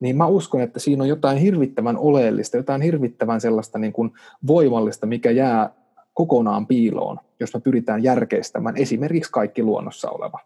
niin 0.00 0.16
mä 0.16 0.26
uskon, 0.26 0.60
että 0.60 0.80
siinä 0.80 1.02
on 1.02 1.08
jotain 1.08 1.38
hirvittävän 1.38 1.96
oleellista, 1.96 2.56
jotain 2.56 2.82
hirvittävän 2.82 3.40
sellaista 3.40 3.78
niin 3.78 3.92
kuin 3.92 4.12
voimallista, 4.46 5.06
mikä 5.06 5.30
jää 5.30 5.70
kokonaan 6.14 6.66
piiloon, 6.66 7.20
jos 7.40 7.54
me 7.54 7.60
pyritään 7.60 8.02
järkeistämään 8.02 8.76
esimerkiksi 8.76 9.32
kaikki 9.32 9.62
luonnossa 9.62 10.10
oleva. 10.10 10.38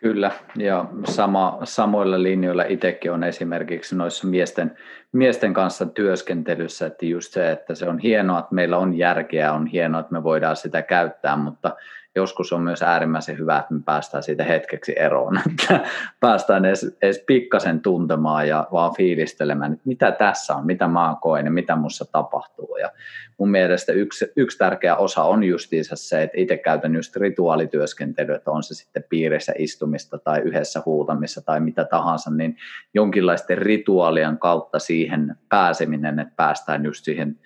Kyllä, 0.00 0.30
ja 0.56 0.84
sama, 1.04 1.58
samoilla 1.64 2.22
linjoilla 2.22 2.64
itsekin 2.64 3.12
on 3.12 3.24
esimerkiksi 3.24 3.96
noissa 3.96 4.26
miesten, 4.26 4.76
miesten 5.12 5.54
kanssa 5.54 5.86
työskentelyssä, 5.86 6.86
että 6.86 7.06
just 7.06 7.32
se, 7.32 7.50
että 7.50 7.74
se 7.74 7.88
on 7.88 7.98
hienoa, 7.98 8.38
että 8.38 8.54
meillä 8.54 8.78
on 8.78 8.98
järkeä, 8.98 9.52
on 9.52 9.66
hienoa, 9.66 10.00
että 10.00 10.12
me 10.12 10.22
voidaan 10.22 10.56
sitä 10.56 10.82
käyttää, 10.82 11.36
mutta 11.36 11.76
joskus 12.16 12.52
on 12.52 12.62
myös 12.62 12.82
äärimmäisen 12.82 13.38
hyvä, 13.38 13.58
että 13.58 13.74
me 13.74 13.80
päästään 13.84 14.22
siitä 14.22 14.44
hetkeksi 14.44 14.92
eroon, 14.96 15.40
että 15.50 15.80
päästään 16.20 16.64
edes, 16.64 16.96
edes 17.02 17.24
pikkasen 17.26 17.80
tuntemaan 17.80 18.48
ja 18.48 18.68
vaan 18.72 18.94
fiilistelemään, 18.96 19.72
että 19.72 19.82
mitä 19.84 20.12
tässä 20.12 20.54
on, 20.54 20.66
mitä 20.66 20.88
mä 20.88 21.16
koen 21.22 21.44
ja 21.44 21.50
mitä 21.50 21.76
mussa 21.76 22.04
tapahtuu. 22.12 22.76
Ja 22.76 22.92
mun 23.38 23.50
mielestä 23.50 23.92
yksi, 23.92 24.32
yksi 24.36 24.58
tärkeä 24.58 24.96
osa 24.96 25.22
on 25.22 25.44
justiinsa 25.44 25.96
se, 25.96 26.22
että 26.22 26.40
itse 26.40 26.56
käytän 26.56 26.94
just 26.94 27.16
rituaalityöskentelyä, 27.16 28.36
että 28.36 28.50
on 28.50 28.62
se 28.62 28.74
sitten 28.74 29.04
piirissä 29.08 29.52
istumista 29.58 30.18
tai 30.18 30.40
yhdessä 30.40 30.82
huutamissa 30.86 31.42
tai 31.42 31.60
mitä 31.60 31.84
tahansa, 31.84 32.30
niin 32.30 32.56
jonkinlaisten 32.94 33.58
rituaalien 33.58 34.38
kautta 34.38 34.78
siihen 34.78 35.36
pääseminen, 35.48 36.18
että 36.18 36.34
päästään 36.36 36.84
just 36.84 37.04
siihen 37.04 37.38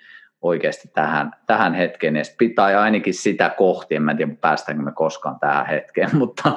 oikeasti 0.45 0.89
tähän, 0.95 1.31
tähän 1.47 1.75
hetkeen 1.75 2.17
edes, 2.17 2.37
tai 2.55 2.75
ainakin 2.75 3.15
sitä 3.15 3.51
kohti, 3.59 3.95
en 3.95 4.17
tiedä 4.17 4.33
päästäänkö 4.41 4.85
me 4.85 4.93
koskaan 4.93 5.41
tähän 5.41 5.67
hetkeen, 5.67 6.17
mutta 6.23 6.53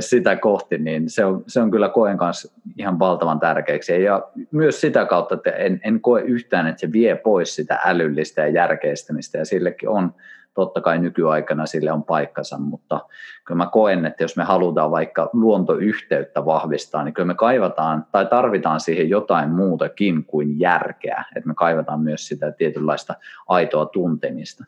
sitä 0.00 0.36
kohti, 0.36 0.78
niin 0.78 1.10
se 1.10 1.24
on, 1.24 1.44
se 1.46 1.60
on 1.60 1.70
kyllä 1.70 1.88
koen 1.88 2.18
kanssa 2.18 2.60
ihan 2.78 2.98
valtavan 2.98 3.40
tärkeäksi. 3.40 4.02
Ja 4.02 4.22
myös 4.50 4.80
sitä 4.80 5.04
kautta, 5.04 5.34
että 5.34 5.50
en, 5.50 5.80
en 5.84 6.00
koe 6.00 6.22
yhtään, 6.22 6.66
että 6.66 6.80
se 6.80 6.92
vie 6.92 7.16
pois 7.16 7.54
sitä 7.54 7.78
älyllistä 7.84 8.40
ja 8.40 8.48
järkeistämistä, 8.48 9.38
ja 9.38 9.44
sillekin 9.44 9.88
on 9.88 10.14
totta 10.56 10.80
kai 10.80 10.98
nykyaikana 10.98 11.66
sille 11.66 11.92
on 11.92 12.04
paikkansa, 12.04 12.58
mutta 12.58 13.00
kyllä 13.44 13.58
mä 13.58 13.66
koen, 13.72 14.06
että 14.06 14.24
jos 14.24 14.36
me 14.36 14.44
halutaan 14.44 14.90
vaikka 14.90 15.30
luontoyhteyttä 15.32 16.44
vahvistaa, 16.44 17.04
niin 17.04 17.14
kyllä 17.14 17.26
me 17.26 17.34
kaivataan 17.34 18.06
tai 18.12 18.26
tarvitaan 18.26 18.80
siihen 18.80 19.10
jotain 19.10 19.50
muutakin 19.50 20.24
kuin 20.24 20.60
järkeä, 20.60 21.24
että 21.36 21.48
me 21.48 21.54
kaivataan 21.54 22.00
myös 22.00 22.28
sitä 22.28 22.52
tietynlaista 22.52 23.14
aitoa 23.48 23.86
tuntemista. 23.86 24.64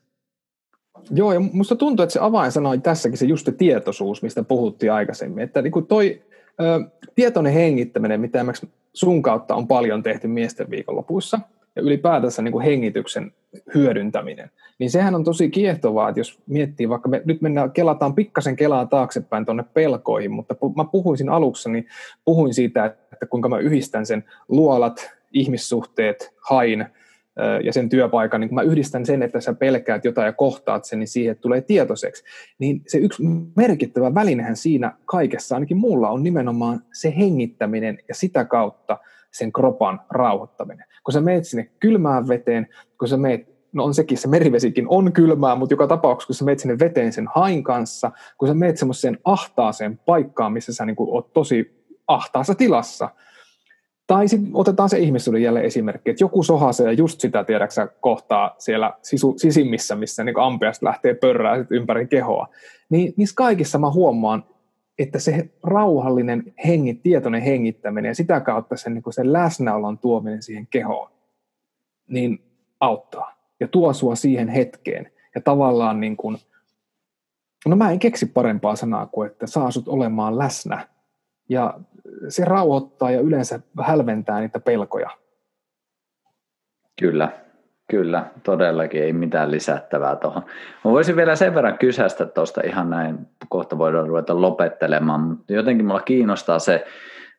Joo, 1.11 1.33
ja 1.33 1.41
musta 1.41 1.77
tuntuu, 1.77 2.03
että 2.03 2.13
se 2.13 2.21
avainsana 2.23 2.69
on 2.69 2.83
tässäkin 2.83 3.19
se 3.19 3.27
just 3.27 3.47
se 3.47 3.53
tietoisuus, 3.53 4.23
mistä 4.23 4.43
puhuttiin 4.43 4.93
aikaisemmin, 4.93 5.45
että 5.45 5.63
niin 5.63 5.73
kuin 5.73 5.87
toi 5.87 6.23
ö, 6.61 6.91
tietoinen 7.15 7.53
hengittäminen, 7.53 8.21
mitä 8.21 8.45
sun 8.93 9.23
kautta 9.23 9.55
on 9.55 9.69
paljon 9.69 10.03
tehty 10.03 10.29
miesten 10.29 10.71
viikonlopuissa, 10.71 11.41
ja 11.79 11.83
ylipäätänsä 11.85 12.43
niin 12.43 12.53
kuin 12.53 12.65
hengityksen 12.65 13.33
hyödyntäminen, 13.75 14.51
niin 14.79 14.91
sehän 14.91 15.15
on 15.15 15.25
tosi 15.25 15.51
kiehtovaa, 15.51 16.09
että 16.09 16.21
jos 16.21 16.39
miettii, 16.47 16.89
vaikka 16.89 17.09
me 17.09 17.23
nyt 17.25 17.43
mennään, 17.43 17.73
kelataan 17.73 18.15
pikkasen 18.15 18.57
kelaa 18.57 18.87
taaksepäin 18.87 19.45
tuonne 19.45 19.65
pelkoihin, 19.75 20.31
mutta 20.31 20.57
mä 20.77 20.85
puhuisin 20.85 21.29
aluksi, 21.29 21.71
niin 21.71 21.87
puhuin 22.25 22.55
siitä, 22.55 22.85
että 23.13 23.27
kuinka 23.27 23.49
mä 23.49 23.59
yhdistän 23.59 24.07
sen 24.07 24.25
luolat, 24.49 25.11
ihmissuhteet, 25.33 26.35
hain 26.49 26.87
ja 27.65 27.73
sen 27.73 27.89
työpaikan, 27.89 28.41
niin 28.41 28.49
kun 28.49 28.55
mä 28.55 28.63
yhdistän 28.63 29.07
sen, 29.07 29.23
että 29.23 29.41
sä 29.41 29.55
pelkäät 29.55 30.05
jotain 30.05 30.27
ja 30.27 30.33
kohtaat 30.33 30.85
sen, 30.85 30.99
niin 30.99 31.09
siihen 31.09 31.37
tulee 31.37 31.61
tietoiseksi. 31.61 32.25
Niin 32.59 32.83
se 32.87 32.99
yksi 32.99 33.23
merkittävä 33.57 34.15
välinehän 34.15 34.57
siinä 34.57 34.93
kaikessa, 35.05 35.55
ainakin 35.55 35.77
mulla, 35.77 36.11
on 36.11 36.23
nimenomaan 36.23 36.83
se 36.93 37.15
hengittäminen 37.17 37.99
ja 38.09 38.15
sitä 38.15 38.45
kautta 38.45 38.99
sen 39.31 39.53
kropan 39.53 40.01
rauhoittaminen. 40.11 40.85
Kun 41.09 41.13
sä 41.13 41.21
meet 41.21 41.45
sinne 41.45 41.71
kylmään 41.81 42.29
veteen, 42.29 42.67
kun 42.99 43.09
sä 43.09 43.17
meet 43.17 43.49
no 43.73 43.85
on 43.85 43.95
sekin, 43.95 44.19
se 44.19 44.29
merivesikin 44.29 44.89
on 44.89 45.13
kylmää, 45.13 45.55
mutta 45.55 45.73
joka 45.73 45.87
tapauksessa, 45.87 46.27
kun 46.27 46.35
sä 46.35 46.45
meet 46.45 46.59
sinne 46.59 46.79
veteen 46.79 47.13
sen 47.13 47.29
hain 47.35 47.65
kanssa, 47.65 48.11
kun 48.39 48.49
sä 48.49 48.55
meet 48.55 48.77
semmoiseen 48.77 49.19
ahtaaseen 49.25 49.99
paikkaan, 49.99 50.53
missä 50.53 50.73
sä 50.75 50.85
niin 50.85 50.97
oot 50.99 51.33
tosi 51.33 51.85
ahtaassa 52.09 52.55
tilassa, 52.55 53.11
tai 54.07 54.29
sitten 54.29 54.51
otetaan 54.55 54.89
se 54.89 54.99
ihmisyyden 54.99 55.43
jälleen 55.43 55.65
esimerkki, 55.65 56.11
että 56.11 56.25
joku 56.25 56.43
sohasee 56.43 56.93
just 56.93 57.21
sitä, 57.21 57.45
tiedäksä, 57.45 57.89
kohtaa 58.01 58.55
siellä 58.59 58.93
sisu, 59.03 59.35
sisimmissä, 59.37 59.95
missä 59.95 60.25
niin 60.25 60.39
ampiasta 60.39 60.87
lähtee 60.87 61.15
pörrää 61.15 61.65
ympäri 61.71 62.07
kehoa. 62.07 62.49
Niin 62.91 63.15
niissä 63.17 63.35
kaikissa 63.37 63.79
mä 63.79 63.91
huomaan, 63.91 64.45
että 64.99 65.19
se 65.19 65.51
rauhallinen 65.63 66.55
hengit, 66.67 67.03
tietoinen 67.03 67.43
hengittäminen 67.43 68.09
ja 68.09 68.15
sitä 68.15 68.41
kautta 68.41 68.77
sen, 68.77 68.95
niin 68.95 69.03
sen 69.11 69.33
läsnäolon 69.33 69.99
tuominen 69.99 70.43
siihen 70.43 70.67
kehoon, 70.67 71.11
niin 72.09 72.39
auttaa 72.81 73.39
ja 73.61 73.69
tuo 73.69 73.93
sua 73.93 74.15
siihen 74.15 74.49
hetkeen. 74.49 75.13
Ja 75.35 75.41
tavallaan 75.41 76.01
niin 76.01 76.17
kuin, 76.17 76.39
no 77.67 77.77
mä 77.77 77.91
en 77.91 77.99
keksi 77.99 78.27
parempaa 78.27 78.77
sanaa 78.77 79.07
kuin, 79.07 79.31
että 79.31 79.47
saa 79.47 79.71
sut 79.71 79.89
olemaan 79.89 80.39
läsnä. 80.39 80.89
Ja 81.49 81.81
se 82.29 82.45
rauhoittaa 82.45 83.11
ja 83.11 83.21
yleensä 83.21 83.61
hälventää 83.83 84.41
niitä 84.41 84.61
pelkoja. 84.61 85.11
Kyllä, 87.01 87.45
kyllä, 87.89 88.25
todellakin 88.43 89.03
ei 89.03 89.13
mitään 89.13 89.51
lisättävää 89.51 90.17
tuohon. 90.17 90.43
Mä 90.85 90.91
voisin 90.91 91.17
vielä 91.17 91.37
sen 91.37 91.55
verran 91.55 91.79
kysästä 91.79 92.27
tuosta 92.27 92.61
ihan 92.65 92.91
näin, 92.91 93.19
kohta 93.49 93.79
voidaan 93.79 94.09
ruveta 94.09 94.41
lopettelemaan, 94.41 95.21
mutta 95.21 95.53
jotenkin 95.53 95.87
mulla 95.87 96.01
kiinnostaa 96.01 96.59
se, 96.59 96.85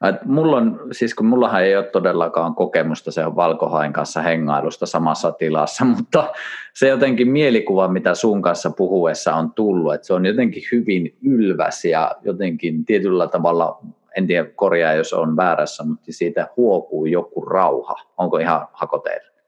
et 0.10 0.26
mulla 0.26 0.58
on, 0.58 0.80
siis 0.92 1.16
kun 1.16 1.26
mullahan 1.26 1.64
ei 1.64 1.78
ole 1.78 1.86
todellakaan 1.86 2.56
kokemusta 2.56 3.12
se 3.12 3.26
on 3.26 3.36
valkohain 3.36 3.94
kanssa 3.94 4.22
hengailusta 4.22 4.86
samassa 4.86 5.32
tilassa, 5.32 5.86
mutta 5.96 6.32
se 6.74 6.88
jotenkin 6.88 7.30
mielikuva, 7.32 7.88
mitä 7.88 8.16
sun 8.16 8.42
kanssa 8.42 8.70
puhuessa 8.70 9.36
on 9.36 9.54
tullut, 9.54 9.94
että 9.94 10.08
se 10.08 10.14
on 10.14 10.26
jotenkin 10.26 10.64
hyvin 10.72 11.18
ylväs 11.24 11.86
ja 11.86 12.16
jotenkin 12.22 12.86
tietyllä 12.86 13.28
tavalla, 13.28 13.80
en 14.18 14.28
tiedä 14.28 14.50
korjaa 14.56 14.94
jos 14.94 15.14
on 15.14 15.38
väärässä, 15.38 15.84
mutta 15.84 16.06
siitä 16.10 16.48
huokuu 16.58 17.06
joku 17.06 17.42
rauha. 17.42 17.96
Onko 18.18 18.38
ihan 18.38 18.68
hakoteilla? 18.74 19.39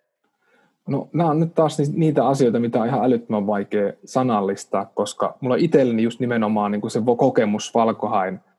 No 0.88 1.09
nämä 1.13 1.29
on 1.29 1.39
nyt 1.39 1.55
taas 1.55 1.77
niitä 1.93 2.27
asioita, 2.27 2.59
mitä 2.59 2.82
on 2.82 2.88
ihan 2.88 3.05
älyttömän 3.05 3.47
vaikea 3.47 3.93
sanallistaa, 4.05 4.91
koska 4.93 5.38
mulla 5.41 5.55
itselleni 5.55 6.03
just 6.03 6.19
nimenomaan 6.19 6.71
niin 6.71 6.82
kuin 6.82 6.91
se 6.91 7.01
kokemus 7.17 7.73
valkohain– 7.73 8.39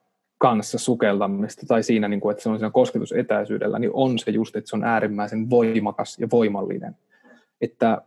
kanssa 0.42 0.78
sukeltamista 0.78 1.66
tai 1.66 1.82
siinä, 1.82 2.08
niin 2.08 2.20
kuin, 2.20 2.30
että 2.30 2.42
se 2.42 2.48
on 2.48 2.58
siinä 2.58 2.70
kosketusetäisyydellä, 2.70 3.78
niin 3.78 3.90
on 3.94 4.18
se 4.18 4.30
just, 4.30 4.56
että 4.56 4.70
se 4.70 4.76
on 4.76 4.84
äärimmäisen 4.84 5.50
voimakas 5.50 6.18
ja 6.18 6.28
voimallinen. 6.32 6.96
Että 7.60 8.02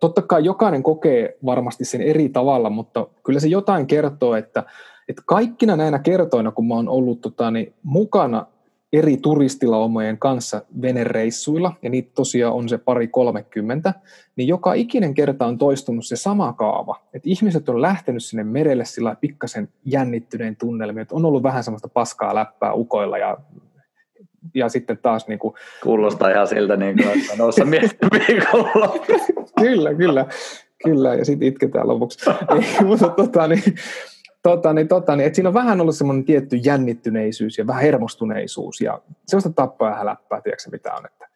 totta 0.00 0.22
kai 0.22 0.44
jokainen 0.44 0.82
kokee 0.82 1.36
varmasti 1.44 1.84
sen 1.84 2.00
eri 2.00 2.28
tavalla, 2.28 2.70
mutta 2.70 3.06
kyllä 3.24 3.40
se 3.40 3.48
jotain 3.48 3.86
kertoo, 3.86 4.34
että, 4.34 4.64
että 5.08 5.22
kaikkina 5.26 5.76
näinä 5.76 5.98
kertoina, 5.98 6.50
kun 6.50 6.68
mä 6.68 6.74
oon 6.74 6.88
ollut 6.88 7.20
tota, 7.20 7.50
niin, 7.50 7.74
mukana 7.82 8.46
eri 8.92 9.16
turistilaumojen 9.16 10.18
kanssa 10.18 10.62
venereissuilla, 10.82 11.72
ja 11.82 11.90
niitä 11.90 12.10
tosiaan 12.14 12.54
on 12.54 12.68
se 12.68 12.78
pari 12.78 13.08
kolmekymmentä, 13.08 13.94
niin 14.36 14.48
joka 14.48 14.74
ikinen 14.74 15.14
kerta 15.14 15.46
on 15.46 15.58
toistunut 15.58 16.06
se 16.06 16.16
sama 16.16 16.52
kaava. 16.52 17.00
Että 17.14 17.28
ihmiset 17.28 17.68
on 17.68 17.82
lähtenyt 17.82 18.24
sinne 18.24 18.44
merelle 18.44 18.84
sillä 18.84 19.16
pikkasen 19.20 19.68
jännittyneen 19.84 20.56
tunnelmiin, 20.56 21.02
että 21.02 21.14
on 21.14 21.24
ollut 21.24 21.42
vähän 21.42 21.64
semmoista 21.64 21.88
paskaa 21.88 22.34
läppää 22.34 22.74
ukoilla 22.74 23.18
ja 23.18 23.38
ja 24.54 24.68
sitten 24.68 24.98
taas 24.98 25.28
niin 25.28 25.38
kuin... 25.38 25.54
Kuulostaa 25.82 26.30
ihan 26.30 26.48
siltä, 26.48 26.76
niin 26.76 26.96
kuin, 26.96 27.20
että 27.20 27.36
noussa 27.38 27.64
viikolla. 28.28 28.98
kyllä, 29.60 29.94
kyllä, 29.94 30.26
kyllä, 30.84 31.14
ja 31.14 31.24
sitten 31.24 31.48
itketään 31.48 31.88
lopuksi. 31.88 32.30
mutta 32.86 33.08
tota, 33.08 33.48
niin, 33.48 33.62
tota, 34.42 34.72
niin, 34.72 34.88
tota, 34.88 35.16
niin, 35.16 35.26
että 35.26 35.34
siinä 35.34 35.48
on 35.48 35.54
vähän 35.54 35.80
ollut 35.80 35.96
semmoinen 35.96 36.24
tietty 36.24 36.56
jännittyneisyys 36.56 37.58
ja 37.58 37.66
vähän 37.66 37.82
hermostuneisuus 37.82 38.80
ja 38.80 39.00
sellaista 39.26 39.50
tappaa 39.50 39.90
ja 39.90 39.96
häläppää, 39.96 40.40
tiedätkö 40.40 40.70
mitä 40.70 40.94
on. 40.94 41.06
Että. 41.06 41.28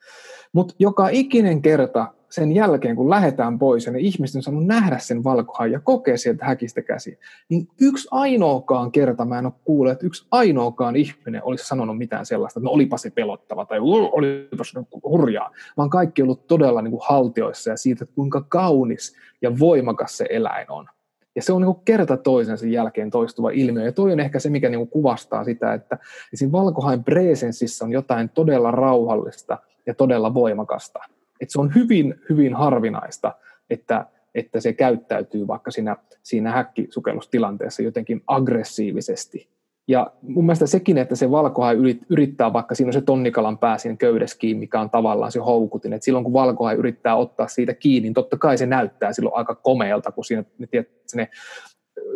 Mutta 0.52 0.74
joka 0.78 1.08
ikinen 1.08 1.62
kerta 1.62 2.12
sen 2.30 2.52
jälkeen, 2.52 2.96
kun 2.96 3.10
lähdetään 3.10 3.58
pois 3.58 3.86
ja 3.86 3.92
ne 3.92 3.98
ihmiset 3.98 4.36
on 4.36 4.42
saanut 4.42 4.66
nähdä 4.66 4.98
sen 4.98 5.24
valkohan 5.24 5.72
ja 5.72 5.80
kokea 5.80 6.18
sieltä 6.18 6.44
häkistä 6.44 6.82
käsiä, 6.82 7.16
niin 7.48 7.68
yksi 7.80 8.08
ainoakaan 8.10 8.92
kerta 8.92 9.24
mä 9.24 9.38
en 9.38 9.46
ole 9.46 9.52
kuullut, 9.64 9.92
että 9.92 10.06
yksi 10.06 10.26
ainoakaan 10.30 10.96
ihminen 10.96 11.44
olisi 11.44 11.64
sanonut 11.64 11.98
mitään 11.98 12.26
sellaista, 12.26 12.60
että 12.60 12.68
no 12.68 12.72
olipa 12.72 12.98
se 12.98 13.10
pelottava 13.10 13.64
tai 13.64 13.78
olipa 13.80 14.64
se 14.64 14.80
hurjaa, 15.02 15.50
vaan 15.76 15.90
kaikki 15.90 16.22
on 16.22 16.26
ollut 16.26 16.46
todella 16.46 16.82
niin 16.82 16.92
kuin 16.92 17.02
haltioissa 17.08 17.70
ja 17.70 17.76
siitä, 17.76 18.04
että 18.04 18.14
kuinka 18.14 18.40
kaunis 18.48 19.16
ja 19.42 19.58
voimakas 19.58 20.16
se 20.16 20.26
eläin 20.30 20.70
on. 20.70 20.88
Ja 21.36 21.42
se 21.42 21.52
on 21.52 21.62
niin 21.62 21.76
kerta 21.84 22.16
toisensa 22.16 22.66
jälkeen 22.66 23.10
toistuva 23.10 23.50
ilmiö. 23.50 23.84
Ja 23.84 23.92
toi 23.92 24.12
on 24.12 24.20
ehkä 24.20 24.38
se, 24.38 24.50
mikä 24.50 24.68
niin 24.68 24.88
kuvastaa 24.88 25.44
sitä, 25.44 25.74
että 25.74 25.98
siinä 26.34 26.52
valkohain 26.52 27.04
presenssissä 27.04 27.84
on 27.84 27.92
jotain 27.92 28.28
todella 28.28 28.70
rauhallista 28.70 29.58
ja 29.86 29.94
todella 29.94 30.34
voimakasta. 30.34 30.98
Et 31.40 31.50
se 31.50 31.60
on 31.60 31.74
hyvin, 31.74 32.14
hyvin 32.28 32.54
harvinaista, 32.54 33.32
että, 33.70 34.06
että 34.34 34.60
se 34.60 34.72
käyttäytyy 34.72 35.46
vaikka 35.46 35.70
siinä, 35.70 35.96
siinä 36.22 36.52
häkkisukellustilanteessa 36.52 37.82
jotenkin 37.82 38.22
aggressiivisesti. 38.26 39.48
Ja 39.88 40.10
mun 40.22 40.46
mielestä 40.46 40.66
sekin, 40.66 40.98
että 40.98 41.16
se 41.16 41.30
valkohai 41.30 41.76
yrittää, 42.08 42.52
vaikka 42.52 42.74
siinä 42.74 42.88
on 42.88 42.92
se 42.92 43.00
tonnikalan 43.00 43.58
pää 43.58 43.78
siinä 43.78 43.96
köydessä 43.96 44.38
kiinni, 44.38 44.60
mikä 44.60 44.80
on 44.80 44.90
tavallaan 44.90 45.32
se 45.32 45.40
houkutin, 45.40 45.92
että 45.92 46.04
silloin 46.04 46.24
kun 46.24 46.32
valkohai 46.32 46.74
yrittää 46.74 47.16
ottaa 47.16 47.48
siitä 47.48 47.74
kiinni, 47.74 48.06
niin 48.06 48.14
totta 48.14 48.38
kai 48.38 48.58
se 48.58 48.66
näyttää 48.66 49.12
silloin 49.12 49.36
aika 49.36 49.54
komealta, 49.54 50.12
kun 50.12 50.24
siinä 50.24 50.44
ne, 50.58 50.66
tiedät, 50.66 50.88
ne 51.14 51.28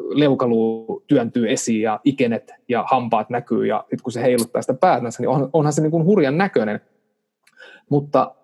leukaluu 0.09 1.05
työntyy 1.07 1.51
esiin 1.51 1.83
ja 1.83 2.01
ikenet 2.05 2.53
ja 2.69 2.85
hampaat 2.91 3.31
näkyy 3.31 3.67
ja 3.67 3.81
sitten 3.81 4.03
kun 4.03 4.13
se 4.13 4.23
heiluttaa 4.23 4.63
sitä 4.63 4.75
päätänsä, 4.75 5.23
niin 5.23 5.29
on, 5.29 5.51
onhan 5.53 5.73
se 5.73 5.83
niin 5.83 5.91
kuin 5.91 6.05
hurjan 6.05 6.39
näköinen. 6.39 6.81
Mutta 7.89 8.35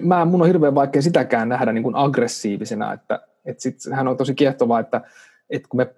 mä, 0.00 0.24
mun 0.24 0.40
on 0.40 0.46
hirveän 0.46 0.74
vaikea 0.74 1.02
sitäkään 1.02 1.48
nähdä 1.48 1.72
niin 1.72 1.82
kuin 1.82 1.96
aggressiivisena, 1.96 2.92
että, 2.92 3.20
että 3.44 3.62
sit, 3.62 3.80
sehän 3.80 4.08
on 4.08 4.16
tosi 4.16 4.34
kiehtovaa, 4.34 4.80
että, 4.80 5.00
että 5.50 5.68
kun 5.68 5.78
me 5.78 5.94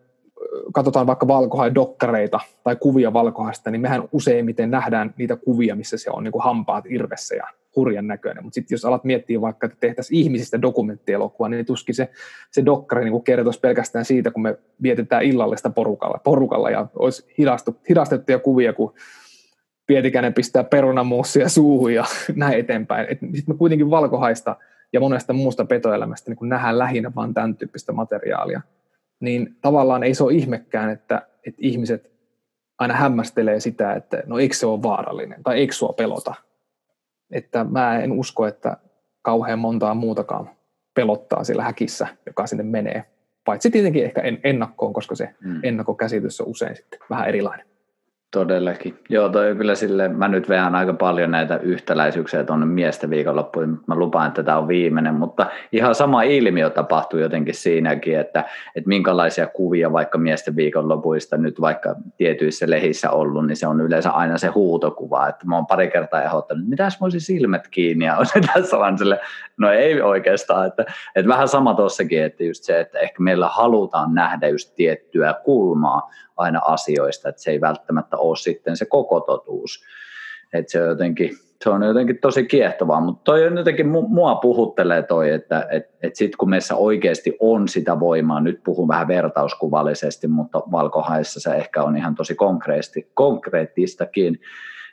katsotaan 0.72 1.06
vaikka 1.06 1.28
valkohaidokkareita 1.28 2.40
tai 2.64 2.76
kuvia 2.76 3.12
valkohaista, 3.12 3.70
niin 3.70 3.80
mehän 3.80 4.08
useimmiten 4.12 4.70
nähdään 4.70 5.14
niitä 5.18 5.36
kuvia, 5.36 5.76
missä 5.76 5.98
se 5.98 6.10
on 6.10 6.24
niin 6.24 6.32
kuin 6.32 6.44
hampaat 6.44 6.84
irvessä 6.88 7.34
ja 7.34 7.44
hurjan 7.76 8.06
näköinen. 8.06 8.44
Mutta 8.44 8.54
sitten 8.54 8.74
jos 8.74 8.84
alat 8.84 9.04
miettiä 9.04 9.40
vaikka, 9.40 9.66
että 9.66 9.78
tehtäisiin 9.80 10.20
ihmisistä 10.20 10.62
dokumenttielokuvaa, 10.62 11.48
niin 11.48 11.66
tuskin 11.66 11.94
se, 11.94 12.08
se 12.50 12.64
dokkari 12.64 13.04
niin 13.04 13.22
kertoisi 13.22 13.60
pelkästään 13.60 14.04
siitä, 14.04 14.30
kun 14.30 14.42
me 14.42 14.58
vietetään 14.82 15.22
illallista 15.22 15.70
porukalla, 15.70 16.20
porukalla 16.24 16.70
ja 16.70 16.86
olisi 16.98 17.26
hidastu, 17.38 17.76
hidastettuja 17.88 18.38
kuvia, 18.38 18.72
kun 18.72 18.94
Pietikäinen 19.86 20.34
pistää 20.34 20.64
perunamuussia 20.64 21.48
suuhun 21.48 21.94
ja 21.94 22.04
näin 22.36 22.58
eteenpäin. 22.58 23.06
Sitten 23.08 23.44
me 23.46 23.54
kuitenkin 23.58 23.90
valkohaista 23.90 24.56
ja 24.92 25.00
monesta 25.00 25.32
muusta 25.32 25.64
petoelämästä 25.64 26.30
niin 26.30 26.48
nähdään 26.48 26.78
lähinnä 26.78 27.12
vain 27.16 27.34
tämän 27.34 27.56
tyyppistä 27.56 27.92
materiaalia 27.92 28.60
niin 29.24 29.56
tavallaan 29.60 30.02
ei 30.02 30.14
se 30.14 30.24
ole 30.24 30.32
ihmekään, 30.32 30.90
että, 30.90 31.22
että 31.46 31.58
ihmiset 31.62 32.10
aina 32.78 32.94
hämmästelee 32.94 33.60
sitä, 33.60 33.92
että 33.92 34.22
no 34.26 34.38
eikö 34.38 34.54
se 34.54 34.66
ole 34.66 34.82
vaarallinen 34.82 35.42
tai 35.42 35.58
eikö 35.58 35.72
sua 35.72 35.92
pelota. 35.96 36.34
Että 37.30 37.64
mä 37.64 37.98
en 37.98 38.12
usko, 38.12 38.46
että 38.46 38.76
kauhean 39.22 39.58
montaa 39.58 39.94
muutakaan 39.94 40.50
pelottaa 40.94 41.44
sillä 41.44 41.62
häkissä, 41.62 42.06
joka 42.26 42.46
sinne 42.46 42.64
menee. 42.64 43.04
Paitsi 43.44 43.70
tietenkin 43.70 44.04
ehkä 44.04 44.22
ennakkoon, 44.44 44.92
koska 44.92 45.14
se 45.14 45.34
mm. 45.40 45.60
ennakkokäsitys 45.62 46.40
on 46.40 46.46
usein 46.46 46.76
sitten 46.76 46.98
vähän 47.10 47.28
erilainen. 47.28 47.66
Todellakin. 48.34 48.98
Joo, 49.08 49.28
toi 49.28 49.54
kyllä 49.56 49.74
sille, 49.74 50.08
mä 50.08 50.28
nyt 50.28 50.48
veän 50.48 50.74
aika 50.74 50.92
paljon 50.92 51.30
näitä 51.30 51.56
yhtäläisyyksiä 51.56 52.44
tuonne 52.44 52.66
miesten 52.66 53.10
viikonloppuun, 53.10 53.68
mutta 53.68 53.84
mä 53.86 53.94
lupaan, 53.94 54.28
että 54.28 54.42
tämä 54.42 54.58
on 54.58 54.68
viimeinen, 54.68 55.14
mutta 55.14 55.46
ihan 55.72 55.94
sama 55.94 56.22
ilmiö 56.22 56.70
tapahtuu 56.70 57.18
jotenkin 57.18 57.54
siinäkin, 57.54 58.18
että, 58.18 58.44
että 58.76 58.88
minkälaisia 58.88 59.46
kuvia 59.46 59.92
vaikka 59.92 60.18
miesten 60.18 60.56
viikonlopuista 60.56 61.36
nyt 61.36 61.60
vaikka 61.60 61.94
tietyissä 62.16 62.70
lehissä 62.70 63.10
ollut, 63.10 63.46
niin 63.46 63.56
se 63.56 63.66
on 63.66 63.80
yleensä 63.80 64.10
aina 64.10 64.38
se 64.38 64.48
huutokuva, 64.48 65.28
että 65.28 65.46
mä 65.46 65.56
oon 65.56 65.66
pari 65.66 65.90
kertaa 65.90 66.22
ehdottanut, 66.22 66.62
että 66.62 66.70
mitäs 66.70 67.00
mä 67.00 67.06
silmät 67.18 67.68
kiinni, 67.68 68.04
ja 68.04 68.16
on 68.16 68.26
se 68.26 68.40
tässä 68.54 68.78
vaan 68.78 68.98
sille, 68.98 69.20
no 69.58 69.70
ei 69.70 70.02
oikeastaan, 70.02 70.66
että, 70.66 70.84
että 71.16 71.28
vähän 71.28 71.48
sama 71.48 71.74
tuossakin, 71.74 72.22
että 72.22 72.44
just 72.44 72.64
se, 72.64 72.80
että 72.80 72.98
ehkä 72.98 73.22
meillä 73.22 73.48
halutaan 73.48 74.14
nähdä 74.14 74.48
just 74.48 74.74
tiettyä 74.74 75.34
kulmaa, 75.44 76.10
aina 76.36 76.60
asioista, 76.64 77.28
että 77.28 77.42
se 77.42 77.50
ei 77.50 77.60
välttämättä 77.60 78.16
ole 78.16 78.36
sitten 78.36 78.76
se 78.76 78.84
koko 78.84 79.20
totuus. 79.20 79.84
Että 80.52 80.72
se 80.72 80.82
on 80.82 80.88
jotenkin, 80.88 81.30
se 81.64 81.70
on 81.70 81.82
jotenkin 81.82 82.18
tosi 82.18 82.44
kiehtovaa, 82.44 83.00
mutta 83.00 83.24
toi 83.24 83.46
on 83.46 83.56
jotenkin, 83.56 83.88
mua 83.88 84.34
puhuttelee 84.34 85.02
toi, 85.02 85.30
että 85.30 85.66
et, 85.70 85.90
et 86.02 86.16
sitten 86.16 86.38
kun 86.38 86.50
meissä 86.50 86.74
oikeasti 86.76 87.36
on 87.40 87.68
sitä 87.68 88.00
voimaa, 88.00 88.40
nyt 88.40 88.60
puhun 88.64 88.88
vähän 88.88 89.08
vertauskuvallisesti, 89.08 90.28
mutta 90.28 90.62
valkohaissa 90.72 91.40
se 91.40 91.54
ehkä 91.54 91.82
on 91.82 91.96
ihan 91.96 92.14
tosi 92.14 92.36
konkreettistakin, 93.14 94.40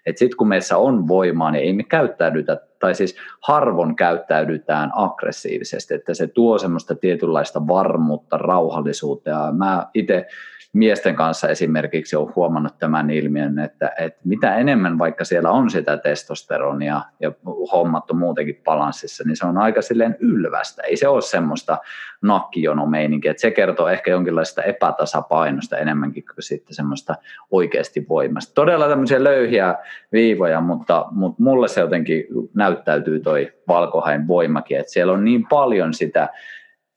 että 0.05 0.19
sitten 0.19 0.37
kun 0.37 0.47
meissä 0.47 0.77
on 0.77 1.07
voimaa, 1.07 1.51
niin 1.51 1.63
ei 1.63 1.73
me 1.73 1.83
käyttäydytä, 1.83 2.70
tai 2.81 2.95
siis 2.95 3.15
harvon 3.41 3.95
käyttäydytään 3.95 4.91
aggressiivisesti, 4.95 5.93
että 5.93 6.13
se 6.13 6.27
tuo 6.27 6.57
semmoista 6.57 6.95
tietynlaista 6.95 7.67
varmuutta, 7.67 8.37
rauhallisuutta, 8.37 9.29
ja 9.29 9.51
mä 9.51 9.87
itse 9.93 10.27
miesten 10.73 11.15
kanssa 11.15 11.47
esimerkiksi 11.47 12.15
olen 12.15 12.35
huomannut 12.35 12.77
tämän 12.79 13.09
ilmiön, 13.09 13.59
että, 13.59 13.91
että 13.99 14.19
mitä 14.23 14.55
enemmän 14.55 14.97
vaikka 14.97 15.25
siellä 15.25 15.51
on 15.51 15.69
sitä 15.69 15.97
testosteronia 15.97 17.01
ja 17.19 17.31
hommat 17.71 18.11
on 18.11 18.17
muutenkin 18.17 18.61
balanssissa, 18.63 19.23
niin 19.27 19.35
se 19.35 19.45
on 19.45 19.57
aika 19.57 19.81
silleen 19.81 20.17
ylvästä. 20.19 20.81
Ei 20.83 20.97
se 20.97 21.07
ole 21.07 21.21
semmoista 21.21 21.77
nakkijonomeininkiä, 22.21 23.31
että 23.31 23.41
se 23.41 23.51
kertoo 23.51 23.87
ehkä 23.87 24.11
jonkinlaista 24.11 24.63
epätasapainosta 24.63 25.77
enemmänkin 25.77 26.23
kuin 26.25 26.43
sitten 26.43 26.75
semmoista 26.75 27.15
oikeasti 27.51 28.05
voimasta. 28.09 28.53
Todella 28.53 28.87
tämmöisiä 28.87 29.23
löyhiä 29.23 29.75
viivoja, 30.11 30.61
mutta, 30.61 31.05
mutta 31.11 31.43
mulle 31.43 31.67
se 31.67 31.81
jotenkin 31.81 32.25
näyttäytyy 32.71 33.19
toi 33.19 33.53
valkohain 33.67 34.27
voimakin, 34.27 34.79
että 34.79 34.91
siellä 34.91 35.13
on 35.13 35.25
niin 35.25 35.47
paljon 35.47 35.93
sitä 35.93 36.29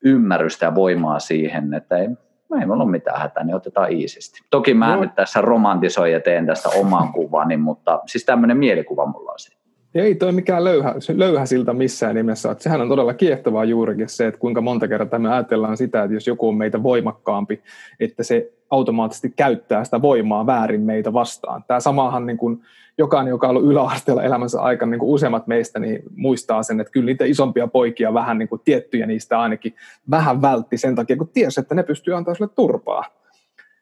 ymmärrystä 0.05 0.65
ja 0.65 0.75
voimaa 0.75 1.19
siihen, 1.19 1.73
että 1.73 1.97
ei, 1.97 2.07
no 2.49 2.57
ei 2.61 2.65
ole 2.69 2.91
mitään 2.91 3.21
hätää, 3.21 3.43
niin 3.43 3.55
otetaan 3.55 3.91
iisisti. 3.91 4.39
Toki 4.51 4.73
mä 4.73 4.93
en 4.93 4.95
no. 4.95 5.01
nyt 5.01 5.15
tässä 5.15 5.41
romantisoi 5.41 6.11
ja 6.11 6.19
teen 6.19 6.45
tästä 6.45 6.69
oman 6.69 7.13
kuvani, 7.13 7.57
mutta 7.57 7.99
siis 8.05 8.25
tämmöinen 8.25 8.57
mielikuva 8.57 9.05
mulla 9.05 9.31
on 9.31 9.39
siitä. 9.39 9.65
Ei 9.95 10.15
toi 10.15 10.31
mikään 10.31 10.63
löyhä, 10.63 10.95
löyhä 11.15 11.45
siltä 11.45 11.73
missään 11.73 12.15
nimessä. 12.15 12.51
Että 12.51 12.63
sehän 12.63 12.81
on 12.81 12.89
todella 12.89 13.13
kiehtovaa 13.13 13.65
juurikin 13.65 14.09
se, 14.09 14.27
että 14.27 14.39
kuinka 14.39 14.61
monta 14.61 14.87
kertaa 14.87 15.19
me 15.19 15.33
ajatellaan 15.33 15.77
sitä, 15.77 16.03
että 16.03 16.13
jos 16.13 16.27
joku 16.27 16.47
on 16.47 16.55
meitä 16.55 16.83
voimakkaampi, 16.83 17.61
että 17.99 18.23
se 18.23 18.53
automaattisesti 18.69 19.33
käyttää 19.35 19.83
sitä 19.83 20.01
voimaa 20.01 20.45
väärin 20.45 20.81
meitä 20.81 21.13
vastaan. 21.13 21.63
Tämä 21.67 21.79
samahan 21.79 22.25
niin 22.25 22.37
kuin 22.37 22.61
jokainen, 22.97 23.29
joka 23.29 23.47
on 23.47 23.57
ollut 23.57 23.71
yläasteella 23.71 24.23
elämänsä 24.23 24.61
aikana, 24.61 24.89
niin 24.89 24.99
kuin 24.99 25.09
useimmat 25.09 25.47
meistä, 25.47 25.79
niin 25.79 26.03
muistaa 26.15 26.63
sen, 26.63 26.79
että 26.79 26.91
kyllä 26.91 27.05
niitä 27.05 27.25
isompia 27.25 27.67
poikia 27.67 28.13
vähän 28.13 28.37
niin 28.37 28.49
kuin 28.49 28.61
tiettyjä 28.65 29.05
niistä 29.05 29.39
ainakin 29.39 29.73
vähän 30.09 30.41
vältti 30.41 30.77
sen 30.77 30.95
takia, 30.95 31.17
kun 31.17 31.29
tiesi, 31.33 31.59
että 31.59 31.75
ne 31.75 31.83
pystyy 31.83 32.15
antaa 32.15 32.33
sille 32.33 32.49
turpaa. 32.55 33.05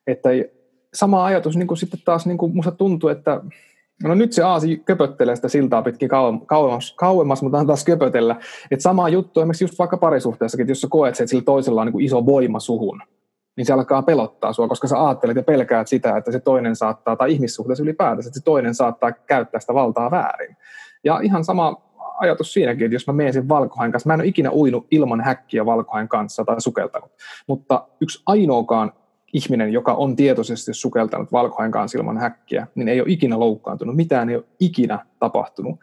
Että 0.08 0.30
sama 0.94 1.26
ajatus 1.26 1.58
niin 1.58 1.68
kuin 1.68 1.78
sitten 1.78 2.00
taas 2.06 2.26
niin 2.26 2.38
kuin 2.38 2.56
musta 2.56 2.72
tuntuu, 2.72 3.10
että 3.10 3.42
No 4.04 4.16
nyt 4.16 4.34
se 4.34 4.44
aasi 4.44 4.78
köpöttelee 4.86 5.36
sitä 5.36 5.48
siltaa 5.48 5.82
pitkin 5.82 6.10
kauemmas, 6.46 6.94
kauemmas 6.98 7.42
mutta 7.42 7.66
taas 7.66 7.86
köpötellä. 7.86 8.36
Että 8.72 8.84
sama 8.84 9.10
juttu 9.10 9.40
esimerkiksi 9.40 9.64
just 9.64 9.80
vaikka 9.80 9.98
parisuhteessakin, 9.98 10.64
että 10.64 10.72
jos 10.72 10.82
sä 10.82 10.88
koet, 10.90 11.20
että 11.20 11.28
sillä 11.28 11.44
toisella 11.44 11.82
on 11.82 11.88
niin 11.88 12.02
iso 12.02 12.26
voima 12.26 12.60
suhun, 12.60 13.02
niin 13.58 13.66
se 13.66 13.74
alkaa 13.74 14.02
pelottaa 14.02 14.54
sua, 14.54 14.68
koska 14.68 14.88
sä 14.88 15.06
ajattelet 15.06 15.38
ja 15.38 15.44
pelkäät 15.44 15.88
sitä, 15.88 16.18
että 16.18 16.32
se 16.32 16.40
toinen 16.40 16.76
saattaa, 16.76 17.16
tai 17.16 17.32
ihmissuhteessa 17.32 17.84
ylipäätänsä, 17.84 18.28
että 18.28 18.40
se 18.40 18.44
toinen 18.44 18.76
saattaa 18.76 19.12
käyttää 19.12 19.60
sitä 19.60 19.74
valtaa 19.74 20.12
väärin. 20.12 20.58
Ja 21.04 21.20
ihan 21.24 21.46
sama 21.46 21.82
ajatus 22.18 22.54
siinäkin, 22.54 22.86
että 22.86 22.96
jos 22.96 23.08
mä 23.08 23.14
menen 23.14 23.34
sen 23.34 23.50
valkohain 23.50 23.92
kanssa, 23.92 24.10
mä 24.10 24.14
en 24.14 24.20
ole 24.20 24.28
ikinä 24.28 24.52
uinut 24.52 24.88
ilman 24.92 25.22
häkkiä 25.22 25.66
valkohain 25.66 26.08
kanssa 26.08 26.46
tai 26.46 26.62
sukeltanut, 26.62 27.12
mutta 27.48 27.88
yksi 28.02 28.24
ainoakaan 28.26 28.92
ihminen, 29.34 29.74
joka 29.74 29.94
on 29.94 30.16
tietoisesti 30.16 30.74
sukeltanut 30.74 31.32
valkohain 31.32 31.72
kanssa 31.72 31.98
ilman 31.98 32.18
häkkiä, 32.18 32.68
niin 32.76 32.88
ei 32.88 33.02
ole 33.02 33.10
ikinä 33.10 33.40
loukkaantunut, 33.40 33.96
mitään 33.96 34.30
ei 34.30 34.36
ole 34.36 34.46
ikinä 34.60 35.00
tapahtunut. 35.20 35.80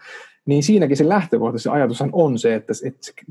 Niin 0.46 0.62
siinäkin 0.62 0.96
se 0.96 1.08
lähtökohtaisen 1.08 1.72
ajatushan 1.72 2.10
on 2.12 2.38
se, 2.38 2.54
että, 2.54 2.72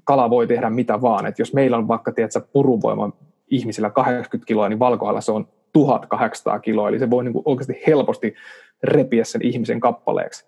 kala 0.03 0.29
voi 0.29 0.47
tehdä 0.47 0.69
mitä 0.69 1.01
vaan. 1.01 1.25
Että 1.25 1.41
jos 1.41 1.53
meillä 1.53 1.77
on 1.77 1.87
vaikka 1.87 2.11
tiedätkö, 2.11 2.41
puruvoima 2.53 3.11
ihmisillä 3.49 3.89
80 3.89 4.47
kiloa, 4.47 4.69
niin 4.69 4.79
valkohalla 4.79 5.21
se 5.21 5.31
on 5.31 5.47
1800 5.73 6.59
kiloa, 6.59 6.89
eli 6.89 6.99
se 6.99 7.09
voi 7.09 7.23
niin 7.23 7.33
kuin 7.33 7.43
oikeasti 7.45 7.83
helposti 7.87 8.35
repiä 8.83 9.23
sen 9.23 9.41
ihmisen 9.45 9.79
kappaleeksi. 9.79 10.47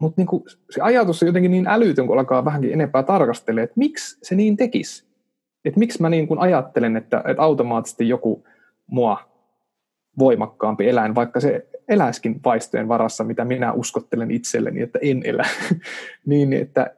Mutta 0.00 0.20
niin 0.22 0.42
se 0.70 0.80
ajatus 0.80 1.22
on 1.22 1.26
jotenkin 1.26 1.50
niin 1.50 1.68
älytön, 1.68 2.06
kun 2.06 2.18
alkaa 2.18 2.44
vähänkin 2.44 2.72
enempää 2.72 3.02
tarkastelemaan, 3.02 3.64
että 3.64 3.78
miksi 3.78 4.18
se 4.22 4.34
niin 4.34 4.56
tekisi. 4.56 5.06
Että 5.64 5.78
miksi 5.78 6.02
mä 6.02 6.08
niin 6.08 6.28
kuin 6.28 6.40
ajattelen, 6.40 6.96
että, 6.96 7.22
että 7.28 7.42
automaattisesti 7.42 8.08
joku 8.08 8.44
mua 8.86 9.18
voimakkaampi 10.18 10.88
eläin, 10.88 11.14
vaikka 11.14 11.40
se 11.40 11.66
eläiskin 11.88 12.40
vaistojen 12.44 12.88
varassa, 12.88 13.24
mitä 13.24 13.44
minä 13.44 13.72
uskottelen 13.72 14.30
itselleni, 14.30 14.82
että 14.82 14.98
en 15.02 15.22
elä. 15.24 15.46
niin, 16.26 16.52
että, 16.52 16.94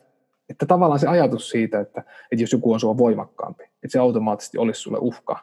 että 0.49 0.66
tavallaan 0.66 1.01
se 1.01 1.07
ajatus 1.07 1.51
siitä, 1.51 1.80
että, 1.80 2.01
että 2.32 2.42
jos 2.42 2.53
joku 2.53 2.72
on 2.72 2.80
sua 2.80 2.99
voimakkaampi, 2.99 3.64
että 3.64 3.88
se 3.88 3.99
automaattisesti 3.99 4.59
olisi 4.59 4.80
sulle 4.80 4.99
uhka, 5.01 5.38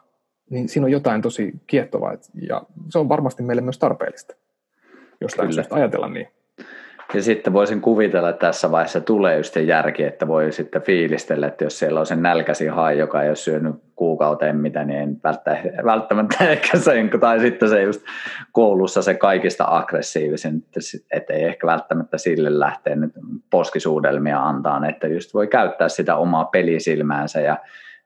niin 0.50 0.68
siinä 0.68 0.84
on 0.84 0.92
jotain 0.92 1.22
tosi 1.22 1.52
kiehtovaa, 1.66 2.12
ja 2.48 2.62
se 2.90 2.98
on 2.98 3.08
varmasti 3.08 3.42
meille 3.42 3.62
myös 3.62 3.78
tarpeellista, 3.78 4.34
jos 5.20 5.32
ajatella 5.70 6.08
niin. 6.08 6.28
Ja 7.14 7.22
sitten 7.22 7.52
voisin 7.52 7.80
kuvitella, 7.80 8.28
että 8.28 8.46
tässä 8.46 8.70
vaiheessa 8.70 9.00
tulee 9.00 9.36
just 9.36 9.56
järki, 9.56 10.04
että 10.04 10.28
voi 10.28 10.52
sitten 10.52 10.82
fiilistellä, 10.82 11.46
että 11.46 11.64
jos 11.64 11.78
siellä 11.78 12.00
on 12.00 12.06
se 12.06 12.16
nälkäsi 12.16 12.66
hai, 12.66 12.98
joka 12.98 13.22
ei 13.22 13.28
ole 13.28 13.36
syönyt 13.36 13.74
kuukauteen 13.96 14.56
mitä, 14.56 14.84
niin 14.84 15.00
en 15.00 15.20
välttämättä 15.84 16.44
ehkä 16.50 16.78
sen, 16.78 17.10
tai 17.20 17.40
sitten 17.40 17.68
se 17.68 17.82
just 17.82 18.02
koulussa 18.52 19.02
se 19.02 19.14
kaikista 19.14 19.64
aggressiivisen, 19.68 20.62
että 21.12 21.32
ei 21.32 21.44
ehkä 21.44 21.66
välttämättä 21.66 22.18
sille 22.18 22.58
lähteä 22.58 22.96
nyt 22.96 23.12
poskisuudelmia 23.50 24.40
antaa, 24.42 24.88
että 24.88 25.06
just 25.06 25.34
voi 25.34 25.46
käyttää 25.46 25.88
sitä 25.88 26.16
omaa 26.16 26.44
pelisilmäänsä 26.44 27.40
ja 27.40 27.56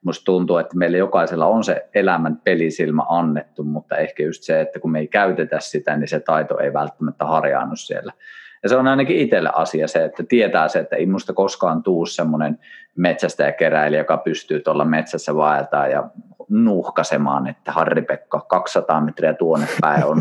musta 0.04 0.24
tuntuu, 0.24 0.56
että 0.56 0.76
meillä 0.76 0.96
jokaisella 0.96 1.46
on 1.46 1.64
se 1.64 1.88
elämän 1.94 2.36
pelisilmä 2.44 3.02
annettu, 3.08 3.64
mutta 3.64 3.96
ehkä 3.96 4.22
just 4.22 4.42
se, 4.42 4.60
että 4.60 4.80
kun 4.80 4.90
me 4.90 4.98
ei 4.98 5.08
käytetä 5.08 5.60
sitä, 5.60 5.96
niin 5.96 6.08
se 6.08 6.20
taito 6.20 6.58
ei 6.58 6.72
välttämättä 6.72 7.24
harjaannut 7.24 7.80
siellä. 7.80 8.12
Ja 8.66 8.70
se 8.70 8.76
on 8.76 8.88
ainakin 8.88 9.16
itselle 9.16 9.50
asia 9.54 9.88
se, 9.88 10.04
että 10.04 10.22
tietää 10.28 10.68
se, 10.68 10.78
että 10.78 10.96
ei 10.96 11.06
musta 11.06 11.32
koskaan 11.32 11.82
tuu 11.82 12.06
semmoinen 12.06 12.58
metsästäjäkeräilijä, 12.96 14.00
joka 14.00 14.16
pystyy 14.16 14.60
tuolla 14.60 14.84
metsässä 14.84 15.36
vaeltaa 15.36 15.88
ja 15.88 16.10
nuhkasemaan, 16.48 17.46
että 17.46 17.72
Harri-Pekka 17.72 18.40
200 18.40 19.00
metriä 19.00 19.34
tuonne 19.34 19.66
päin 19.80 20.04
on 20.04 20.18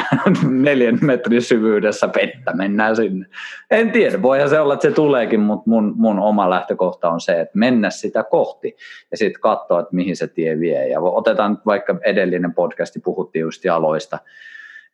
neljän 0.64 0.98
metrin 1.02 1.42
syvyydessä 1.42 2.08
vettä, 2.08 2.52
mennään 2.52 2.96
sinne. 2.96 3.26
En 3.70 3.90
tiedä, 3.90 4.22
voihan 4.22 4.48
se 4.48 4.60
olla, 4.60 4.74
että 4.74 4.88
se 4.88 4.94
tuleekin, 4.94 5.40
mutta 5.40 5.70
mun, 5.70 5.94
mun 5.96 6.18
oma 6.18 6.50
lähtökohta 6.50 7.10
on 7.10 7.20
se, 7.20 7.40
että 7.40 7.58
mennä 7.58 7.90
sitä 7.90 8.22
kohti 8.22 8.76
ja 9.10 9.16
sitten 9.16 9.40
katsoa, 9.40 9.80
että 9.80 9.94
mihin 9.94 10.16
se 10.16 10.26
tie 10.26 10.60
vie. 10.60 10.88
Ja 10.88 11.00
otetaan 11.00 11.58
vaikka 11.66 11.96
edellinen 12.04 12.54
podcasti, 12.54 13.00
puhuttiin 13.00 13.40
just 13.40 13.64
jaloista, 13.64 14.18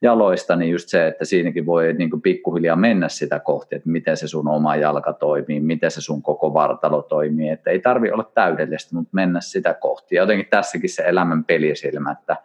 jaloista, 0.03 0.57
niin 0.57 0.71
just 0.71 0.89
se, 0.89 1.07
että 1.07 1.25
siinäkin 1.25 1.67
voi 1.67 1.93
niin 1.93 2.11
kuin 2.11 2.23
pikkuhiljaa 2.23 2.77
mennä 2.77 3.09
sitä 3.09 3.41
kohti, 3.41 3.77
että 3.77 3.89
miten 3.89 4.17
se 4.17 4.29
sun 4.29 4.49
oma 4.49 4.77
jalka 4.77 5.13
toimii, 5.13 5.61
miten 5.61 5.91
se 5.91 6.01
sun 6.01 6.23
koko 6.23 6.55
vartalo 6.55 7.03
toimii, 7.03 7.49
että 7.49 7.71
ei 7.71 7.81
tarvi 7.81 8.11
olla 8.11 8.31
täydellistä, 8.35 8.97
mutta 8.97 9.11
mennä 9.13 9.41
sitä 9.41 9.75
kohti. 9.75 10.15
Ja 10.15 10.23
jotenkin 10.23 10.47
tässäkin 10.51 10.91
se 10.91 11.03
elämän 11.03 11.45
pelisilmä, 11.45 12.13
että, 12.13 12.37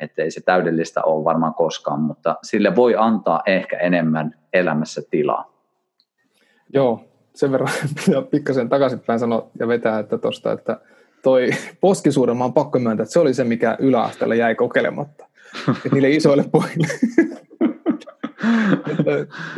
että 0.00 0.22
ei 0.22 0.30
se 0.30 0.40
täydellistä 0.40 1.02
ole 1.02 1.24
varmaan 1.24 1.54
koskaan, 1.54 2.00
mutta 2.00 2.36
sille 2.42 2.76
voi 2.76 2.94
antaa 2.98 3.42
ehkä 3.46 3.76
enemmän 3.76 4.34
elämässä 4.52 5.02
tilaa. 5.10 5.54
Joo, 6.72 7.04
sen 7.34 7.52
verran 7.52 7.68
pitää 8.06 8.22
pikkasen 8.22 8.68
takaisinpäin 8.68 9.18
sanoa 9.18 9.50
ja 9.58 9.68
vetää, 9.68 9.98
että 9.98 10.18
tosta, 10.18 10.52
että 10.52 10.80
toi 11.22 11.50
poskisuuden 11.80 12.36
mä 12.36 12.44
oon 12.44 12.54
pakko 12.54 12.78
myöntää, 12.78 13.02
että 13.02 13.12
se 13.12 13.18
oli 13.18 13.34
se, 13.34 13.44
mikä 13.44 13.76
yläasteella 13.78 14.34
jäi 14.34 14.54
kokeilematta 14.54 15.26
niille 15.92 16.10
isoille 16.10 16.44
pojille. 16.52 16.86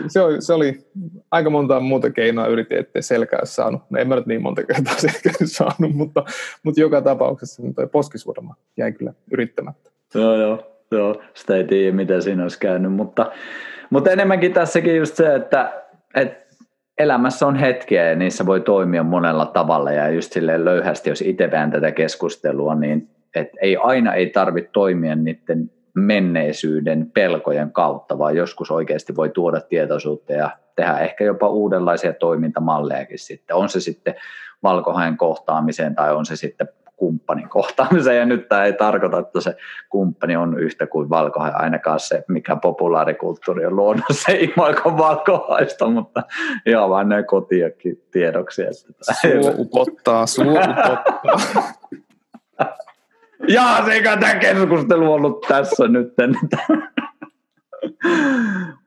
se, 0.09 0.21
oli, 0.21 0.43
se 0.43 0.53
oli 0.53 0.79
aika 1.31 1.51
monta 1.51 1.81
muuta 1.81 2.11
keinoa 2.11 2.47
yritin, 2.47 2.79
ettei 2.79 3.03
selkää 3.03 3.41
saanut. 3.45 3.83
No 3.91 3.99
en 3.99 4.09
mä 4.09 4.17
nyt 4.17 4.27
niin 4.27 4.43
monta 4.43 4.63
kertaa 4.65 4.95
selkää 5.09 5.33
saanut, 5.45 5.95
mutta, 5.95 6.25
mutta 6.63 6.81
joka 6.81 7.03
tapauksessa 7.03 7.63
niin 7.63 7.75
toi 7.75 7.87
poskisuudama 7.87 8.55
jäi 8.77 8.93
kyllä 8.93 9.13
yrittämättä. 9.33 9.91
Joo, 10.15 10.37
joo, 10.37 10.73
joo. 10.91 11.23
Sitä 11.35 11.57
ei 11.57 11.65
tiedä, 11.65 11.97
mitä 11.97 12.21
siinä 12.21 12.43
olisi 12.43 12.59
käynyt, 12.59 12.93
mutta, 12.93 13.33
mutta 13.91 14.11
enemmänkin 14.11 14.53
tässäkin 14.53 14.97
just 14.97 15.17
se, 15.17 15.35
että, 15.35 15.83
että 16.15 16.47
elämässä 16.99 17.47
on 17.47 17.57
hetkiä 17.57 18.11
ja 18.11 18.17
niissä 18.17 18.47
voi 18.47 18.61
toimia 18.61 19.03
monella 19.03 19.47
tavalla 19.47 19.93
ja 19.93 20.11
just 20.11 20.33
silleen 20.33 20.65
löyhästi, 20.65 21.11
jos 21.11 21.23
itse 21.23 21.51
tätä 21.71 21.93
keskustelua, 21.93 22.75
niin 22.75 23.09
et 23.35 23.49
ei 23.61 23.77
aina 23.77 24.15
ei 24.15 24.27
tarvitse 24.31 24.71
toimia 24.73 25.15
niiden 25.15 25.71
menneisyyden 25.97 27.11
pelkojen 27.15 27.73
kautta, 27.73 28.19
vaan 28.19 28.37
joskus 28.37 28.71
oikeasti 28.71 29.17
voi 29.17 29.29
tuoda 29.29 29.61
tietoisuutta 29.61 30.33
ja 30.33 30.51
tehdä 30.77 30.99
ehkä 30.99 31.25
jopa 31.25 31.49
uudenlaisia 31.49 32.13
toimintamallejakin 32.13 33.19
sitten. 33.19 33.57
On 33.57 33.69
se 33.69 33.81
sitten 33.81 34.15
valkohain 34.63 35.17
kohtaamiseen 35.17 35.95
tai 35.95 36.15
on 36.15 36.27
se 36.27 36.37
sitten 36.37 36.69
kumppanin 36.97 37.49
kohtaamiseen, 37.49 38.19
ja 38.19 38.27
nyt 38.27 38.49
tämä 38.49 38.65
ei 38.65 38.73
tarkoita, 38.73 39.19
että 39.19 39.41
se 39.41 39.57
kumppani 39.89 40.37
on 40.37 40.59
yhtä 40.61 40.87
kuin 40.87 41.11
valkohain, 41.11 41.55
ainakaan 41.57 42.01
se, 42.01 42.25
mikä 42.29 42.57
populaarikulttuuri 42.57 43.67
on 43.67 43.77
luonut 43.77 44.05
se 44.11 44.39
imaikon 44.41 44.99
valkohaista, 44.99 45.89
mutta 45.89 46.23
ihan 46.67 46.91
vain 46.91 47.09
näin 47.09 47.25
kotiakin 47.25 48.03
tiedoksi. 48.11 48.63
Että 48.63 49.15
suo 49.21 49.55
upottaa, 49.59 50.27
suo 50.27 50.45
upottaa. 50.45 51.63
Jaa, 53.49 53.87
se 53.87 54.03
tämä 54.03 54.35
keskustelu 54.35 55.13
ollut 55.13 55.41
tässä 55.49 55.89
nyt. 55.89 56.15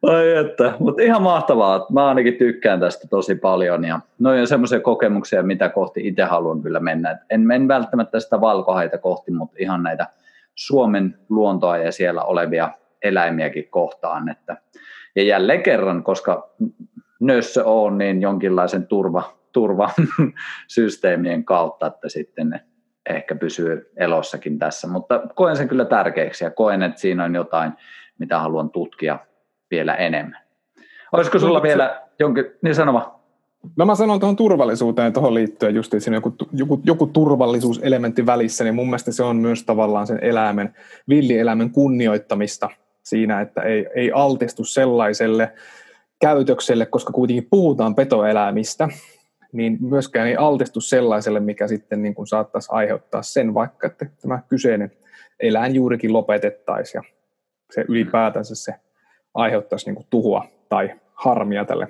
Ai 0.03 0.31
että, 0.31 0.73
mutta 0.79 1.03
ihan 1.03 1.21
mahtavaa. 1.21 1.85
Mä 1.93 2.07
ainakin 2.07 2.33
tykkään 2.33 2.79
tästä 2.79 3.07
tosi 3.07 3.35
paljon 3.35 3.85
ja 3.85 3.99
noin 4.19 4.39
on 4.39 4.47
semmoisia 4.47 4.79
kokemuksia, 4.79 5.43
mitä 5.43 5.69
kohti 5.69 6.07
itse 6.07 6.23
haluan 6.23 6.61
kyllä 6.61 6.79
mennä. 6.79 7.19
En, 7.29 7.51
en 7.51 7.67
välttämättä 7.67 8.19
sitä 8.19 8.41
valkohaita 8.41 8.97
kohti, 8.97 9.31
mutta 9.31 9.55
ihan 9.59 9.83
näitä 9.83 10.07
Suomen 10.55 11.17
luontoa 11.29 11.77
ja 11.77 11.91
siellä 11.91 12.23
olevia 12.23 12.69
eläimiäkin 13.01 13.67
kohtaan. 13.69 14.29
Että, 14.29 14.57
ja 15.15 15.23
jälleen 15.23 15.63
kerran, 15.63 16.03
koska 16.03 16.49
nössö 17.19 17.65
on, 17.65 17.97
niin 17.97 18.21
jonkinlaisen 18.21 18.87
turva, 18.87 19.37
turvasysteemien 19.51 21.45
kautta, 21.53 21.87
että 21.87 22.09
sitten 22.09 22.49
ne 22.49 22.61
ehkä 23.13 23.35
pysyy 23.35 23.91
elossakin 23.97 24.59
tässä, 24.59 24.87
mutta 24.87 25.21
koen 25.35 25.55
sen 25.55 25.67
kyllä 25.67 25.85
tärkeäksi 25.85 26.43
ja 26.43 26.51
koen, 26.51 26.83
että 26.83 27.01
siinä 27.01 27.23
on 27.23 27.35
jotain, 27.35 27.71
mitä 28.19 28.39
haluan 28.39 28.69
tutkia 28.69 29.19
vielä 29.71 29.95
enemmän. 29.95 30.39
Olisiko 31.11 31.39
sulla 31.39 31.61
vielä 31.61 32.01
jonkin, 32.19 32.45
niin 32.61 32.75
sanoma? 32.75 33.19
No 33.75 33.85
mä 33.85 33.95
sanon 33.95 34.19
tuohon 34.19 34.35
turvallisuuteen 34.35 35.13
tuohon 35.13 35.33
liittyen 35.33 35.75
just 35.75 35.93
siinä 35.97 36.17
joku, 36.17 36.33
joku, 36.53 36.81
joku 36.83 37.07
turvallisuuselementti 37.07 38.25
välissä, 38.25 38.63
niin 38.63 38.75
mun 38.75 38.87
mielestä 38.87 39.11
se 39.11 39.23
on 39.23 39.35
myös 39.35 39.63
tavallaan 39.63 40.07
sen 40.07 40.19
eläimen, 40.21 40.75
villieläimen 41.09 41.71
kunnioittamista 41.71 42.69
siinä, 43.03 43.41
että 43.41 43.61
ei, 43.61 43.87
ei 43.95 44.11
altistu 44.11 44.63
sellaiselle 44.63 45.53
käytökselle, 46.21 46.85
koska 46.85 47.13
kuitenkin 47.13 47.47
puhutaan 47.49 47.95
petoeläimistä, 47.95 48.89
niin 49.51 49.77
myöskään 49.81 50.27
ei 50.27 50.35
altistu 50.35 50.81
sellaiselle, 50.81 51.39
mikä 51.39 51.67
sitten 51.67 52.01
niin 52.01 52.15
kuin 52.15 52.27
saattaisi 52.27 52.69
aiheuttaa 52.71 53.21
sen, 53.21 53.53
vaikka 53.53 53.87
että 53.87 54.05
tämä 54.21 54.39
kyseinen 54.49 54.91
eläin 55.39 55.75
juurikin 55.75 56.13
lopetettaisiin 56.13 56.99
ja 56.99 57.03
se 57.71 57.85
ylipäätänsä 57.87 58.55
se 58.55 58.73
aiheuttaisi 59.33 59.85
niin 59.85 59.95
kuin 59.95 60.07
tuhoa 60.09 60.45
tai 60.69 60.91
harmia 61.13 61.65
tälle, 61.65 61.87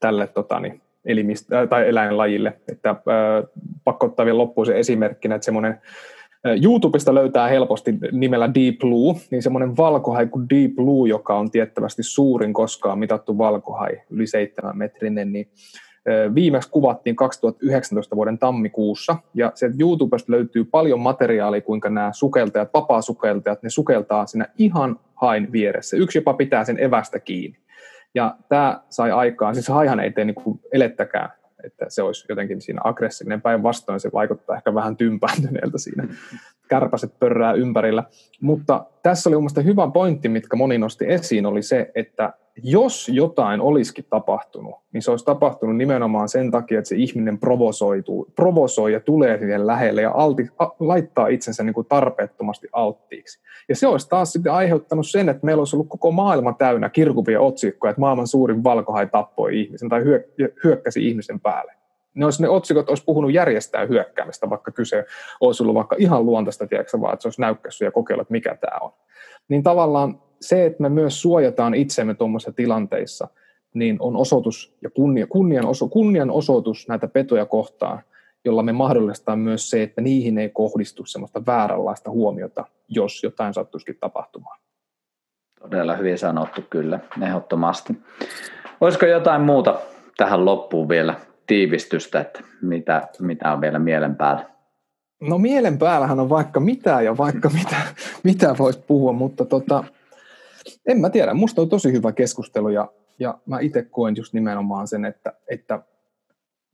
tälle 0.00 0.26
tota, 0.26 0.60
niin, 0.60 0.82
elimistä, 1.04 1.66
tai 1.66 1.88
eläinlajille. 1.88 2.60
Että, 2.72 2.90
äh, 2.90 2.96
pakko 3.84 4.06
ottaa 4.06 4.26
vielä 4.26 4.38
loppuun 4.38 4.66
se 4.66 4.78
esimerkkinä, 4.78 5.34
että 5.34 5.44
semmoinen 5.44 5.80
YouTubesta 6.62 7.14
löytää 7.14 7.48
helposti 7.48 7.94
nimellä 8.12 8.54
Deep 8.54 8.78
Blue, 8.78 9.14
niin 9.30 9.42
semmoinen 9.42 9.76
valkohai 9.76 10.26
kuin 10.26 10.48
Deep 10.50 10.74
Blue, 10.74 11.08
joka 11.08 11.38
on 11.38 11.50
tiettävästi 11.50 12.02
suurin 12.02 12.52
koskaan 12.52 12.98
mitattu 12.98 13.38
valkohai, 13.38 14.00
yli 14.10 14.26
seitsemän 14.26 14.78
metrinen, 14.78 15.32
niin 15.32 15.48
viimeksi 16.34 16.70
kuvattiin 16.70 17.16
2019 17.16 18.16
vuoden 18.16 18.38
tammikuussa, 18.38 19.16
ja 19.34 19.52
se 19.54 19.70
YouTubesta 19.80 20.32
löytyy 20.32 20.64
paljon 20.64 21.00
materiaalia, 21.00 21.60
kuinka 21.60 21.90
nämä 21.90 22.10
sukeltajat, 22.12 22.70
vapaa-sukeltajat, 22.74 23.62
ne 23.62 23.70
sukeltaa 23.70 24.26
siinä 24.26 24.46
ihan 24.58 25.00
hain 25.14 25.52
vieressä. 25.52 25.96
Yksi 25.96 26.18
jopa 26.18 26.34
pitää 26.34 26.64
sen 26.64 26.82
evästä 26.82 27.20
kiinni. 27.20 27.58
Ja 28.14 28.36
tämä 28.48 28.80
sai 28.88 29.10
aikaan, 29.10 29.54
siis 29.54 29.68
haihan 29.68 30.00
ei 30.00 30.10
tee 30.10 30.24
niin 30.24 30.60
elettäkään, 30.72 31.30
että 31.64 31.86
se 31.88 32.02
olisi 32.02 32.26
jotenkin 32.28 32.60
siinä 32.60 32.80
aggressiivinen 32.84 33.42
päinvastoin, 33.42 34.00
se 34.00 34.10
vaikuttaa 34.12 34.56
ehkä 34.56 34.74
vähän 34.74 34.96
tympääntyneeltä 34.96 35.78
siinä 35.78 36.08
kärpäset 36.70 37.18
pörrää 37.18 37.52
ympärillä. 37.52 38.04
Mutta 38.40 38.84
tässä 39.02 39.30
oli 39.30 39.36
mielestäni 39.36 39.66
hyvä 39.66 39.90
pointti, 39.92 40.28
mitkä 40.28 40.56
moni 40.56 40.78
nosti 40.78 41.04
esiin, 41.08 41.46
oli 41.46 41.62
se, 41.62 41.90
että 41.94 42.32
jos 42.62 43.08
jotain 43.08 43.60
olisikin 43.60 44.04
tapahtunut, 44.10 44.74
niin 44.92 45.02
se 45.02 45.10
olisi 45.10 45.24
tapahtunut 45.24 45.76
nimenomaan 45.76 46.28
sen 46.28 46.50
takia, 46.50 46.78
että 46.78 46.88
se 46.88 46.96
ihminen 46.96 47.38
provosoituu, 47.38 48.32
provosoi 48.36 48.92
ja 48.92 49.00
tulee 49.00 49.38
siihen 49.38 49.66
lähelle 49.66 50.02
ja 50.02 50.12
alti, 50.14 50.48
a, 50.58 50.66
laittaa 50.78 51.28
itsensä 51.28 51.62
niin 51.62 51.74
kuin 51.74 51.86
tarpeettomasti 51.86 52.68
alttiiksi. 52.72 53.40
Ja 53.68 53.76
se 53.76 53.86
olisi 53.86 54.08
taas 54.08 54.32
sitten 54.32 54.52
aiheuttanut 54.52 55.08
sen, 55.08 55.28
että 55.28 55.46
meillä 55.46 55.60
olisi 55.60 55.76
ollut 55.76 55.88
koko 55.88 56.10
maailma 56.10 56.52
täynnä 56.52 56.88
kirkuvia 56.88 57.40
otsikkoja, 57.40 57.90
että 57.90 58.00
maailman 58.00 58.26
suurin 58.26 58.64
valkohai 58.64 59.06
tappoi 59.06 59.60
ihmisen 59.60 59.88
tai 59.88 60.02
hyökkäsi 60.64 61.08
ihmisen 61.08 61.40
päälle 61.40 61.79
ne, 62.14 62.24
olisi, 62.24 62.42
ne 62.42 62.48
otsikot 62.48 62.88
olisi 62.88 63.04
puhunut 63.04 63.32
järjestää 63.32 63.86
hyökkäämistä, 63.86 64.50
vaikka 64.50 64.70
kyse 64.70 65.04
olisi 65.40 65.62
ollut 65.62 65.74
vaikka 65.74 65.96
ihan 65.98 66.26
luontaista, 66.26 66.66
tiedätkö, 66.66 67.00
vaan 67.00 67.12
että 67.12 67.22
se 67.22 67.28
olisi 67.28 67.40
näykkässyt 67.40 67.86
ja 67.86 67.90
kokeillut, 67.90 68.24
että 68.24 68.32
mikä 68.32 68.56
tämä 68.60 68.78
on. 68.80 68.92
Niin 69.48 69.62
tavallaan 69.62 70.22
se, 70.40 70.66
että 70.66 70.82
me 70.82 70.88
myös 70.88 71.22
suojataan 71.22 71.74
itsemme 71.74 72.14
tuommoisissa 72.14 72.52
tilanteissa, 72.52 73.28
niin 73.74 73.96
on 74.00 74.16
osoitus 74.16 74.76
ja 74.82 74.90
kunnia, 74.90 75.26
kunnian, 75.26 75.66
oso, 75.66 75.88
kunnian 75.88 76.30
osoitus 76.30 76.88
näitä 76.88 77.08
petoja 77.08 77.46
kohtaan, 77.46 78.02
jolla 78.44 78.62
me 78.62 78.72
mahdollistaa 78.72 79.36
myös 79.36 79.70
se, 79.70 79.82
että 79.82 80.00
niihin 80.00 80.38
ei 80.38 80.48
kohdistu 80.48 81.04
semmoista 81.04 81.46
vääränlaista 81.46 82.10
huomiota, 82.10 82.64
jos 82.88 83.22
jotain 83.22 83.54
sattuisikin 83.54 83.96
tapahtumaan. 84.00 84.60
Todella 85.60 85.96
hyvin 85.96 86.18
sanottu 86.18 86.62
kyllä, 86.70 87.00
ehdottomasti. 87.22 87.92
Olisiko 88.80 89.06
jotain 89.06 89.42
muuta 89.42 89.80
tähän 90.16 90.44
loppuun 90.44 90.88
vielä 90.88 91.14
tiivistystä, 91.50 92.20
että 92.20 92.40
mitä, 92.62 93.08
mitä 93.20 93.52
on 93.52 93.60
vielä 93.60 93.78
mielen 93.78 94.16
päällä? 94.16 94.50
No 95.20 95.38
mielen 95.38 95.78
päällähän 95.78 96.20
on 96.20 96.28
vaikka 96.28 96.60
mitä 96.60 97.00
ja 97.00 97.16
vaikka 97.16 97.48
mitä, 97.48 97.76
mitä 98.24 98.54
voisi 98.58 98.80
puhua, 98.86 99.12
mutta 99.12 99.44
tota, 99.44 99.84
en 100.86 101.00
mä 101.00 101.10
tiedä. 101.10 101.34
Musta 101.34 101.62
on 101.62 101.68
tosi 101.68 101.92
hyvä 101.92 102.12
keskustelu 102.12 102.68
ja, 102.68 102.88
ja 103.18 103.38
mä 103.46 103.60
itse 103.60 103.82
koen 103.82 104.16
just 104.16 104.32
nimenomaan 104.32 104.88
sen, 104.88 105.04
että, 105.04 105.32
että 105.48 105.82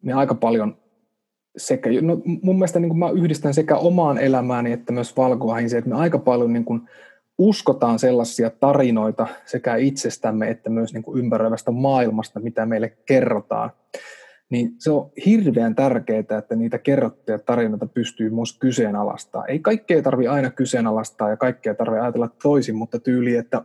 me 0.02 0.12
aika 0.12 0.34
paljon 0.34 0.76
sekä, 1.56 1.90
no 2.02 2.20
mun 2.42 2.56
mielestä 2.56 2.80
niin 2.80 2.98
mä 2.98 3.10
yhdistän 3.10 3.54
sekä 3.54 3.76
omaan 3.76 4.18
elämääni 4.18 4.72
että 4.72 4.92
myös 4.92 5.16
valkoahin 5.16 5.70
se, 5.70 5.78
että 5.78 5.90
me 5.90 5.96
aika 5.96 6.18
paljon 6.18 6.52
niin 6.52 6.64
kuin 6.64 6.80
uskotaan 7.38 7.98
sellaisia 7.98 8.50
tarinoita 8.50 9.26
sekä 9.44 9.76
itsestämme 9.76 10.50
että 10.50 10.70
myös 10.70 10.94
niin 10.94 11.02
kuin 11.02 11.18
ympäröivästä 11.18 11.70
maailmasta, 11.70 12.40
mitä 12.40 12.66
meille 12.66 12.88
kerrotaan 12.88 13.70
niin 14.50 14.74
se 14.78 14.90
on 14.90 15.10
hirveän 15.26 15.74
tärkeää, 15.74 16.38
että 16.38 16.56
niitä 16.56 16.78
kerrottuja 16.78 17.38
tarinoita 17.38 17.86
pystyy 17.86 18.30
myös 18.30 18.58
kyseenalaistaa. 18.58 19.46
Ei 19.46 19.58
kaikkea 19.58 20.02
tarvi 20.02 20.28
aina 20.28 20.50
kyseenalaistaa 20.50 21.30
ja 21.30 21.36
kaikkea 21.36 21.74
tarvitse 21.74 22.00
ajatella 22.00 22.28
toisin, 22.42 22.76
mutta 22.76 22.98
tyyli, 22.98 23.36
että 23.36 23.62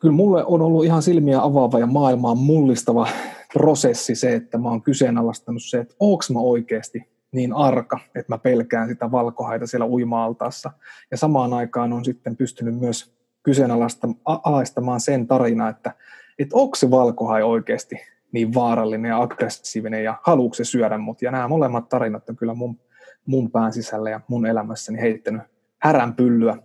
kyllä 0.00 0.14
mulle 0.14 0.44
on 0.44 0.62
ollut 0.62 0.84
ihan 0.84 1.02
silmiä 1.02 1.42
avaava 1.42 1.78
ja 1.78 1.86
maailmaan 1.86 2.38
mullistava 2.38 3.08
prosessi 3.52 4.14
se, 4.14 4.34
että 4.34 4.58
mä 4.58 4.68
oon 4.68 4.82
kyseenalaistanut 4.82 5.62
se, 5.62 5.78
että 5.78 5.94
onko 6.00 6.24
mä 6.32 6.40
oikeasti 6.40 7.08
niin 7.32 7.52
arka, 7.52 7.98
että 8.14 8.32
mä 8.32 8.38
pelkään 8.38 8.88
sitä 8.88 9.10
valkohaita 9.10 9.66
siellä 9.66 9.86
uima-altaassa. 9.86 10.70
Ja 11.10 11.16
samaan 11.16 11.52
aikaan 11.52 11.92
on 11.92 12.04
sitten 12.04 12.36
pystynyt 12.36 12.78
myös 12.78 13.14
kyseenalaistamaan 13.42 15.00
sen 15.00 15.26
tarina, 15.26 15.68
että, 15.68 15.94
että 16.38 16.56
onko 16.56 16.74
se 16.74 16.90
valkohai 16.90 17.42
oikeasti 17.42 17.96
niin 18.32 18.54
vaarallinen 18.54 19.08
ja 19.08 19.22
aggressiivinen 19.22 20.04
ja 20.04 20.14
haluuko 20.22 20.54
se 20.54 20.64
syödä 20.64 20.98
mut. 20.98 21.22
Ja 21.22 21.30
nämä 21.30 21.48
molemmat 21.48 21.88
tarinat 21.88 22.28
on 22.28 22.36
kyllä 22.36 22.54
mun, 22.54 22.78
mun 23.26 23.50
pään 23.50 23.72
sisällä 23.72 24.10
ja 24.10 24.20
mun 24.28 24.46
elämässäni 24.46 25.00
heittänyt 25.00 25.42
häränpyllyä. 25.78 26.56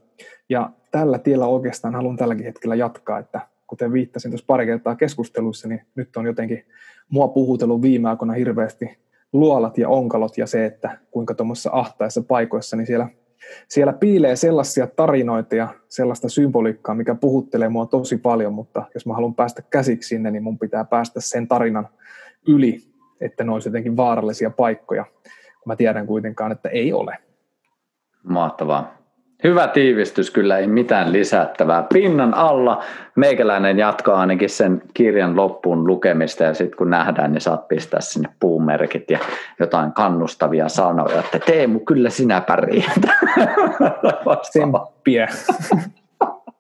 Ja 0.50 0.70
tällä 0.92 1.20
tiellä 1.20 1.46
oikeastaan 1.46 1.96
haluan 1.96 2.18
tälläkin 2.18 2.46
hetkellä 2.46 2.76
jatkaa, 2.76 3.20
että 3.20 3.42
kuten 3.68 3.94
viittasin 3.94 4.32
tuossa 4.32 4.46
pari 4.48 4.66
kertaa 4.66 4.96
keskusteluissa, 4.96 5.68
niin 5.68 5.82
nyt 5.96 6.18
on 6.18 6.26
jotenkin 6.26 6.66
mua 7.10 7.28
puhutellut 7.28 7.82
viime 7.82 8.10
aikoina 8.10 8.34
hirveästi 8.34 8.98
luolat 9.34 9.78
ja 9.78 9.90
onkalot 9.90 10.38
ja 10.38 10.48
se, 10.48 10.66
että 10.66 10.98
kuinka 11.12 11.34
tuommoisessa 11.34 11.70
ahtaissa 11.74 12.22
paikoissa, 12.22 12.78
niin 12.78 12.88
siellä 12.88 13.08
siellä 13.68 13.94
piilee 13.94 14.36
sellaisia 14.36 14.88
tarinoita 14.88 15.56
ja 15.56 15.68
sellaista 15.88 16.30
symboliikkaa, 16.30 16.96
mikä 16.96 17.16
puhuttelee 17.16 17.70
mua 17.70 17.86
tosi 17.86 18.18
paljon, 18.18 18.54
mutta 18.54 18.84
jos 18.94 19.06
mä 19.06 19.14
haluan 19.14 19.36
päästä 19.36 19.62
käsiksi 19.70 20.08
sinne, 20.08 20.32
niin 20.32 20.44
mun 20.44 20.60
pitää 20.60 20.86
päästä 20.86 21.22
sen 21.22 21.48
tarinan 21.48 21.88
yli, 22.48 22.82
että 23.22 23.44
ne 23.44 23.52
olisi 23.52 23.70
jotenkin 23.70 23.98
vaarallisia 23.98 24.50
paikkoja, 24.50 25.06
kun 25.24 25.66
mä 25.66 25.76
tiedän 25.76 26.08
kuitenkaan, 26.08 26.52
että 26.52 26.70
ei 26.70 26.94
ole. 26.94 27.18
Mahtavaa. 28.24 29.05
Hyvä 29.44 29.68
tiivistys, 29.68 30.32
kyllä 30.32 30.58
ei 30.58 30.68
mitään 30.68 31.14
lisättävää. 31.14 31.84
Pinnan 31.94 32.34
alla 32.34 32.84
meikäläinen 33.16 33.78
jatkaa 33.78 34.20
ainakin 34.20 34.50
sen 34.50 34.82
kirjan 34.94 35.36
loppuun 35.36 35.88
lukemista 35.88 36.44
ja 36.44 36.54
sitten 36.54 36.78
kun 36.78 36.90
nähdään, 36.90 37.32
niin 37.32 37.42
saat 37.42 37.68
pistää 37.68 38.02
sinne 38.02 38.30
puumerkit 38.40 39.12
ja 39.12 39.20
jotain 39.60 39.92
kannustavia 39.92 40.70
sanoja, 40.70 41.20
että 41.20 41.40
Teemu, 41.40 41.80
kyllä 41.80 42.10
sinä 42.10 42.42
pärjät. 42.42 43.02
Tsemppiä. 44.42 45.28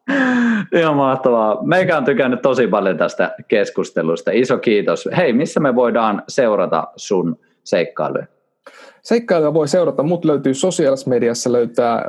Ihan 0.79 0.95
mahtavaa. 0.95 1.63
Meikä 1.63 1.97
on 1.97 2.05
tykännyt 2.05 2.41
tosi 2.41 2.67
paljon 2.67 2.97
tästä 2.97 3.35
keskustelusta. 3.47 4.31
Iso 4.33 4.57
kiitos. 4.57 5.09
Hei, 5.17 5.33
missä 5.33 5.59
me 5.59 5.75
voidaan 5.75 6.23
seurata 6.27 6.87
sun 6.95 7.39
seikkailuja? 7.63 8.25
Seikkailuja 9.05 9.53
voi 9.53 9.67
seurata, 9.67 10.03
mut 10.03 10.25
löytyy 10.25 10.53
sosiaalisessa 10.53 11.09
mediassa, 11.09 11.51
löytää 11.51 11.93
äh, 11.93 12.01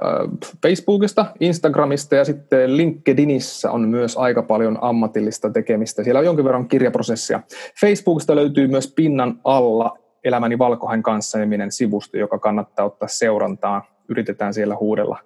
Facebookista, 0.62 1.26
Instagramista 1.40 2.14
ja 2.14 2.24
sitten 2.24 2.76
LinkedInissä 2.76 3.70
on 3.70 3.88
myös 3.88 4.16
aika 4.16 4.42
paljon 4.42 4.78
ammatillista 4.80 5.50
tekemistä. 5.50 6.04
Siellä 6.04 6.18
on 6.18 6.24
jonkin 6.24 6.44
verran 6.44 6.68
kirjaprosessia. 6.68 7.40
Facebookista 7.80 8.36
löytyy 8.36 8.68
myös 8.68 8.92
pinnan 8.96 9.40
alla 9.44 9.98
Elämäni 10.24 10.58
valkohen 10.58 11.02
kanssa 11.02 11.38
niminen 11.38 11.72
sivusto, 11.72 12.16
joka 12.16 12.38
kannattaa 12.38 12.86
ottaa 12.86 13.08
seurantaan. 13.08 13.82
Yritetään 14.08 14.54
siellä 14.54 14.76
huudella 14.80 15.18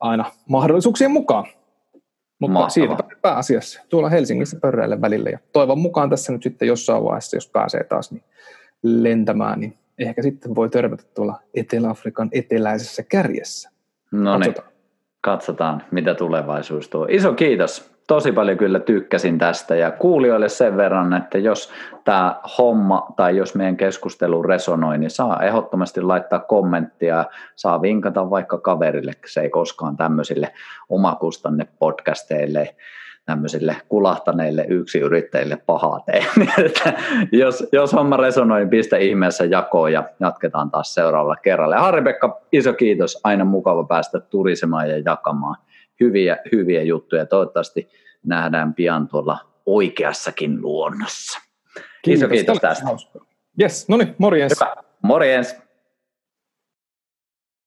aina 0.00 0.24
mahdollisuuksien 0.48 1.10
mukaan. 1.10 1.46
Mutta 2.40 2.52
Mahtava. 2.52 2.70
siitä 2.70 2.96
pääasiassa 3.22 3.80
tuolla 3.88 4.08
Helsingissä 4.08 4.58
pörräille 4.62 5.00
välillä. 5.00 5.30
Ja 5.30 5.38
toivon 5.52 5.78
mukaan 5.78 6.10
tässä 6.10 6.32
nyt 6.32 6.42
sitten 6.42 6.68
jossain 6.68 7.04
vaiheessa, 7.04 7.36
jos 7.36 7.50
pääsee 7.50 7.84
taas 7.84 8.12
niin 8.12 8.24
lentämään, 8.82 9.60
niin 9.60 9.79
ehkä 10.00 10.22
sitten 10.22 10.54
voi 10.54 10.68
törmätä 10.68 11.02
tuolla 11.14 11.40
Etelä-Afrikan 11.54 12.28
eteläisessä 12.32 13.02
kärjessä. 13.02 13.70
No 14.12 14.38
niin, 14.38 14.54
katsotaan. 14.54 14.72
katsotaan 15.20 15.82
mitä 15.90 16.14
tulevaisuus 16.14 16.88
tuo. 16.88 17.06
Iso 17.10 17.32
kiitos. 17.32 17.90
Tosi 18.06 18.32
paljon 18.32 18.58
kyllä 18.58 18.80
tykkäsin 18.80 19.38
tästä 19.38 19.76
ja 19.76 19.90
kuulijoille 19.90 20.48
sen 20.48 20.76
verran, 20.76 21.14
että 21.14 21.38
jos 21.38 21.72
tämä 22.04 22.40
homma 22.58 23.06
tai 23.16 23.36
jos 23.36 23.54
meidän 23.54 23.76
keskustelu 23.76 24.42
resonoi, 24.42 24.98
niin 24.98 25.10
saa 25.10 25.42
ehdottomasti 25.42 26.02
laittaa 26.02 26.38
kommenttia, 26.38 27.24
saa 27.56 27.82
vinkata 27.82 28.30
vaikka 28.30 28.58
kaverille, 28.58 29.12
se 29.26 29.40
ei 29.40 29.50
koskaan 29.50 29.96
tämmöisille 29.96 30.52
omakustanne 30.88 31.66
podcasteille 31.78 32.74
tämmöisille 33.30 33.76
kulahtaneille 33.88 34.66
yrittäjille 35.00 35.56
pahaa 35.66 36.00
tee. 36.06 36.26
jos, 37.42 37.66
jos 37.72 37.92
homma 37.92 38.16
resonoi, 38.16 38.58
niin 38.58 38.70
pistä 38.70 38.96
ihmeessä 38.96 39.44
jakoon 39.44 39.92
ja 39.92 40.04
jatketaan 40.20 40.70
taas 40.70 40.94
seuraavalla 40.94 41.36
kerralla. 41.36 41.74
Ja 41.74 41.80
Harri-Pekka, 41.80 42.40
iso 42.52 42.72
kiitos. 42.72 43.20
Aina 43.24 43.44
mukava 43.44 43.84
päästä 43.84 44.20
turisemaan 44.20 44.90
ja 44.90 44.98
jakamaan 44.98 45.56
hyviä, 46.00 46.36
hyviä 46.52 46.82
juttuja. 46.82 47.26
Toivottavasti 47.26 47.88
nähdään 48.26 48.74
pian 48.74 49.08
tuolla 49.08 49.38
oikeassakin 49.66 50.62
luonnossa. 50.62 51.40
Kiitos, 52.02 52.22
iso 52.22 52.28
kiitos 52.28 52.58
tästä. 52.58 52.86
Yes, 53.60 53.88
no 53.88 53.96
niin, 53.96 54.14
morjens. 54.18 54.60
Hyvä. 54.60 54.74
Morjens. 55.02 55.56